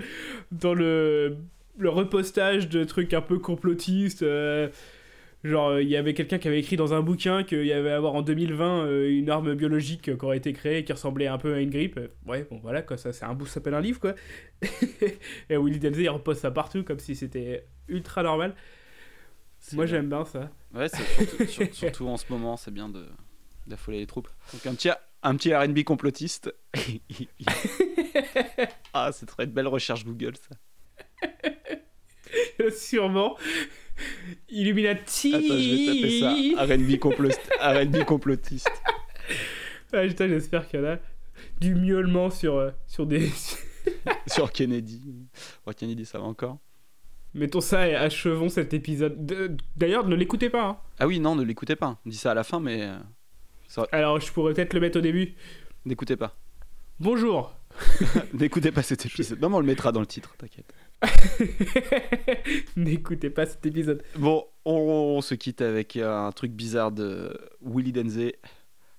dans 0.51 0.73
le 0.73 1.37
le 1.77 1.89
repostage 1.89 2.69
de 2.69 2.83
trucs 2.85 3.13
un 3.13 3.21
peu 3.21 3.37
complotistes. 3.39 4.23
euh, 4.23 4.69
genre, 5.43 5.69
euh, 5.69 5.83
il 5.83 5.89
y 5.89 5.97
avait 5.97 6.13
quelqu'un 6.13 6.37
qui 6.39 6.47
avait 6.47 6.59
écrit 6.59 6.75
dans 6.77 6.93
un 6.93 7.01
bouquin 7.01 7.43
qu'il 7.43 7.65
y 7.65 7.73
avait 7.73 7.91
à 7.91 7.97
avoir 7.97 8.15
en 8.15 8.21
2020 8.21 8.85
euh, 8.85 9.09
une 9.09 9.29
arme 9.29 9.53
biologique 9.55 10.17
qui 10.17 10.25
aurait 10.25 10.37
été 10.37 10.53
créée 10.53 10.83
qui 10.83 10.93
ressemblait 10.93 11.27
un 11.27 11.37
peu 11.37 11.53
à 11.53 11.59
une 11.59 11.69
grippe. 11.69 11.97
Euh, 11.97 12.07
Ouais, 12.25 12.45
bon 12.49 12.59
voilà 12.61 12.81
quoi, 12.81 12.97
ça 12.97 13.11
c'est 13.13 13.25
un 13.25 13.33
bout, 13.33 13.45
ça 13.45 13.55
s'appelle 13.55 13.73
un 13.73 13.81
livre 13.81 13.99
quoi. 13.99 14.15
Et 15.49 15.57
Willy 15.57 15.79
Denze 15.79 15.97
il 15.97 16.09
repose 16.09 16.37
ça 16.37 16.51
partout 16.51 16.83
comme 16.83 16.99
si 16.99 17.15
c'était 17.15 17.65
ultra 17.87 18.23
normal. 18.23 18.55
Moi 19.73 19.85
j'aime 19.85 20.09
bien 20.09 20.25
ça. 20.25 20.49
Ouais, 20.73 20.87
surtout, 20.89 21.45
sur- 21.45 21.73
surtout 21.75 22.07
en 22.07 22.17
ce 22.17 22.25
moment, 22.29 22.57
c'est 22.57 22.71
bien 22.71 22.89
de 22.89 23.05
d'affoler 23.67 23.99
les 23.99 24.07
troupes. 24.07 24.27
Donc 24.51 24.65
un 24.65 24.75
petit, 24.75 24.89
un 25.23 25.35
petit 25.37 25.53
R&B 25.55 25.83
complotiste. 25.83 26.53
ah, 28.93 29.11
c'est 29.13 29.25
très 29.25 29.45
une 29.45 29.51
belle 29.51 29.67
recherche 29.67 30.03
Google 30.05 30.33
ça. 30.35 30.55
Sûrement. 32.71 33.37
Illuminati. 34.49 35.33
Attends, 35.33 35.57
je 35.57 35.69
vais 35.75 35.85
taper 35.85 36.19
ça. 36.19 36.73
R&B 36.75 36.97
complotiste. 36.99 37.49
R&B 37.61 38.03
complotiste. 38.05 38.71
Ah, 39.93 40.01
putain, 40.07 40.27
j'espère 40.27 40.67
qu'il 40.67 40.79
y 40.79 40.83
en 40.83 40.87
a 40.87 40.97
du 41.59 41.75
miaulement 41.75 42.29
sur, 42.29 42.55
euh, 42.55 42.71
sur 42.87 43.05
des. 43.05 43.29
Sur 44.27 44.51
Kennedy. 44.53 45.27
Ouais, 45.67 45.73
Kennedy, 45.73 46.05
ça 46.05 46.17
va 46.17 46.23
encore. 46.23 46.57
Mettons 47.33 47.59
ça 47.59 47.85
et 47.89 47.95
achevons 47.95 48.47
cet 48.47 48.73
épisode. 48.73 49.25
De- 49.25 49.57
D'ailleurs, 49.75 50.07
ne 50.07 50.15
l'écoutez 50.15 50.49
pas. 50.49 50.63
hein. 50.65 50.77
Ah 50.99 51.07
oui, 51.07 51.19
non, 51.19 51.35
ne 51.35 51.43
l'écoutez 51.43 51.75
pas. 51.75 51.99
On 52.05 52.09
dit 52.09 52.15
ça 52.15 52.31
à 52.31 52.33
la 52.33 52.45
fin, 52.45 52.61
mais 52.61 52.83
euh, 52.83 52.97
ça- 53.67 53.85
Alors, 53.91 54.21
je 54.21 54.31
pourrais 54.31 54.53
peut-être 54.53 54.73
le 54.73 54.79
mettre 54.79 54.99
au 54.99 55.01
début. 55.01 55.33
n'écoutez 55.85 56.15
pas. 56.15 56.37
Bonjour. 57.01 57.53
N'écoutez 58.33 58.71
pas 58.71 58.83
cet 58.83 59.05
épisode. 59.05 59.41
Non, 59.41 59.49
mais 59.49 59.55
on 59.55 59.59
le 59.59 59.65
mettra 59.65 59.91
dans 59.91 59.99
le 59.99 60.05
titre, 60.05 60.33
t'inquiète. 60.37 60.71
N'écoutez 62.75 63.29
pas 63.29 63.45
cet 63.45 63.65
épisode. 63.65 64.03
Bon, 64.15 64.45
on, 64.65 64.73
on 65.17 65.21
se 65.21 65.35
quitte 65.35 65.61
avec 65.61 65.97
un 65.97 66.31
truc 66.31 66.51
bizarre 66.51 66.91
de 66.91 67.37
Willy 67.61 67.91
Denze 67.91 68.17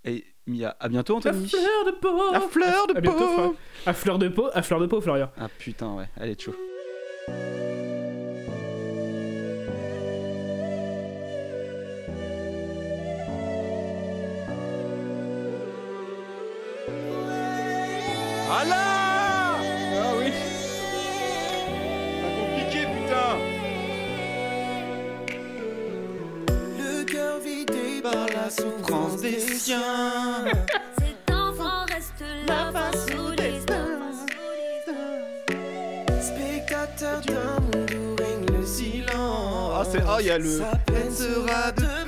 et 0.05 0.25
Mia. 0.47 0.77
À 0.81 0.89
bientôt, 0.89 1.17
Anthony. 1.17 1.49
fleur 1.49 1.85
de 1.87 1.91
peau. 1.93 2.35
À 2.35 2.41
fleur 2.41 2.87
de 2.89 2.97
À 2.97 3.01
bientôt, 3.01 3.19
peau. 3.37 3.57
À 3.87 3.93
fleur 3.93 4.19
de 4.19 4.29
peau. 4.29 4.49
À 4.53 4.63
fleur 4.63 4.81
de 4.81 4.87
peau, 4.87 5.01
Florian. 5.01 5.31
Ah 5.39 5.49
putain, 5.59 5.95
ouais, 5.95 6.09
elle 6.21 6.31
est 6.31 6.41
chaud. 6.41 6.55
Souffrance 28.57 29.21
des 29.21 29.39
siens. 29.39 30.45
Cet 30.99 31.35
enfant 31.35 31.85
reste 31.89 32.25
là 32.47 32.71
face 32.73 33.07
au 33.19 33.35
destin. 33.35 33.87
Spectateur 36.21 37.21
d'un 37.23 37.61
monde 37.61 37.91
où 37.91 38.17
règne 38.17 38.59
le 38.59 38.67
silence. 38.67 39.73
Ah, 39.75 39.85
c'est. 39.91 40.03
Ah, 40.07 40.17
il 40.21 40.27
y 40.27 40.31
a 40.31 40.39
le. 40.39 40.59
Sa 40.59 40.77
peine 40.87 41.13
sera 41.13 41.73
de 41.73 42.04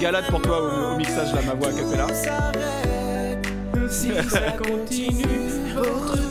régalade 0.00 0.30
pour 0.30 0.40
toi 0.40 0.62
au, 0.62 0.94
au 0.94 0.96
mixage 0.96 1.34
là, 1.34 1.40
ma 1.46 1.52
voix 1.54 1.68
a 1.68 1.72
cappella. 1.72 2.06
s'arrête. 2.14 3.46
Si 3.90 4.08
ça 4.30 4.52
continue, 4.52 5.50
votre 5.74 6.16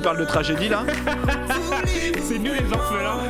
qu'il 0.00 0.02
parle 0.02 0.18
de 0.18 0.24
tragédie 0.24 0.68
là 0.68 0.82
C'est 2.22 2.38
nous 2.38 2.52
les 2.52 2.72
orphelins. 2.72 3.20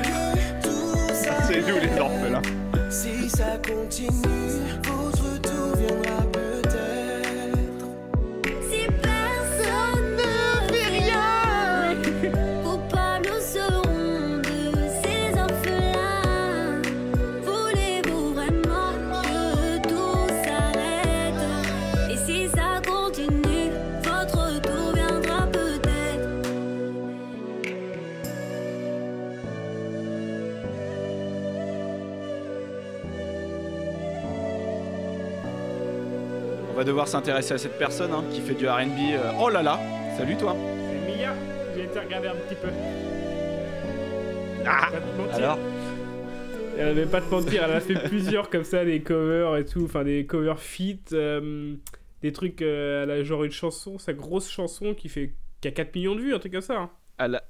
C'est 1.13 1.61
nous 1.67 1.79
les 1.81 2.01
orphelins. 2.01 2.43
Si 2.89 3.29
ça 3.29 3.59
continue, 3.67 4.61
s'intéresser 37.11 37.55
à 37.55 37.59
cette 37.59 37.77
personne 37.79 38.13
hein, 38.13 38.25
qui 38.33 38.41
fait 38.41 38.55
du 38.55 38.69
RB. 38.69 39.15
euh, 39.15 39.33
Oh 39.41 39.49
là 39.51 39.63
là 39.63 39.79
Salut 40.17 40.37
toi 40.37 40.55
C'est 40.57 41.17
Mia. 41.21 41.35
J'ai 41.77 41.85
été 41.85 41.99
regarder 41.99 42.29
un 42.29 42.35
petit 42.37 42.55
peu. 42.55 42.69
Te 44.63 45.17
mentir. 45.19 45.35
Alors 45.35 45.59
Elle 46.79 46.89
avait 46.89 47.07
pas 47.07 47.21
de 47.21 47.27
mentir, 47.31 47.65
elle 47.65 47.73
a 47.73 47.81
fait 47.81 47.95
plusieurs 48.09 48.49
comme 48.51 48.65
ça, 48.65 48.85
des 48.85 49.01
covers 49.01 49.57
et 49.57 49.65
tout, 49.65 49.85
enfin 49.85 50.05
des 50.05 50.25
covers 50.27 50.61
fit, 50.61 51.01
euh, 51.13 51.75
des 52.23 52.33
trucs, 52.33 52.63
euh, 52.63 53.03
elle 53.03 53.11
a 53.11 53.23
genre 53.25 53.45
une 53.45 53.51
chanson, 53.53 53.99
sa 53.99 54.13
grosse 54.13 54.49
chanson 54.51 54.95
qui 54.95 55.09
fait 55.09 55.35
qui 55.61 55.69
a 55.69 55.73
4 55.73 55.95
millions 55.95 56.15
de 56.15 56.21
vues, 56.21 56.35
un 56.35 56.39
truc 56.39 56.53
comme 56.53 56.61
ça. 56.63 56.79
hein. 56.79 56.91
à 57.19 57.29
la... 57.29 57.43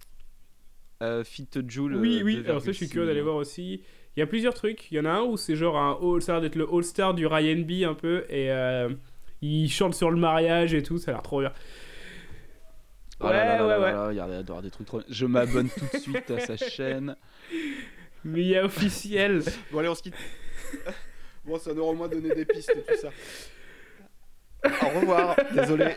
euh, 1.03 1.23
Fit 1.23 1.49
Joule. 1.69 1.97
oui, 1.97 2.23
oui, 2.25 2.43
alors 2.47 2.61
ça 2.61 2.69
je 2.73 2.77
suis 2.77 2.87
2,6 2.87 2.91
curieux 2.91 3.07
d'aller 3.09 3.21
voir 3.23 3.37
aussi. 3.37 3.83
Il 4.17 4.21
y 4.21 4.23
a 4.23 4.27
plusieurs 4.27 4.55
trucs, 4.55 4.91
il 4.91 4.97
y 4.97 5.01
en 5.01 5.05
a 5.05 5.11
un 5.11 5.23
où 5.23 5.37
c'est 5.37 5.55
genre 5.55 5.77
un 5.77 5.97
all, 6.03 6.21
ça 6.23 6.33
a 6.33 6.35
l'air 6.37 6.43
d'être 6.43 6.57
le 6.57 6.67
all-star 6.73 7.15
du 7.15 7.27
Ryan 7.27 7.59
B 7.61 7.85
un 7.89 7.95
peu, 7.95 8.25
et 8.29 8.51
il 9.43 9.69
chante 9.71 9.95
sur 9.95 10.11
le 10.11 10.17
mariage 10.19 10.75
et 10.75 10.83
tout, 10.83 10.99
ça 10.99 11.11
a 11.11 11.15
l'air 11.15 11.23
trop 11.23 11.41
bien. 11.41 11.53
Oh 13.21 13.27
là 13.27 13.45
là 13.45 13.57
là 13.57 13.79
Ouais, 13.79 13.93
là 13.93 14.07
ouais, 14.07 14.15
il 14.15 14.45
doit 14.45 14.57
avoir 14.57 14.63
des 14.63 14.71
trucs 14.71 14.87
trop. 14.87 15.03
Je 15.09 15.27
m'abonne 15.27 15.69
tout 15.69 15.87
de 15.93 15.99
suite 15.99 16.31
à 16.31 16.41
sa 16.41 16.57
chaîne. 16.57 17.17
Mia 18.25 18.65
officiel. 18.65 19.43
Bon, 19.71 19.79
allez, 19.79 19.89
on 19.89 19.95
se 19.95 20.03
quitte. 20.03 20.15
bon, 21.45 21.59
ça 21.59 21.75
nous 21.75 21.83
aura 21.83 21.93
au 21.93 21.95
moins 21.95 22.09
donné 22.09 22.35
des 22.35 22.45
pistes, 22.45 22.73
tout 22.73 22.97
ça. 22.97 23.11
Au 24.87 25.01
revoir, 25.01 25.37
désolé. 25.55 25.95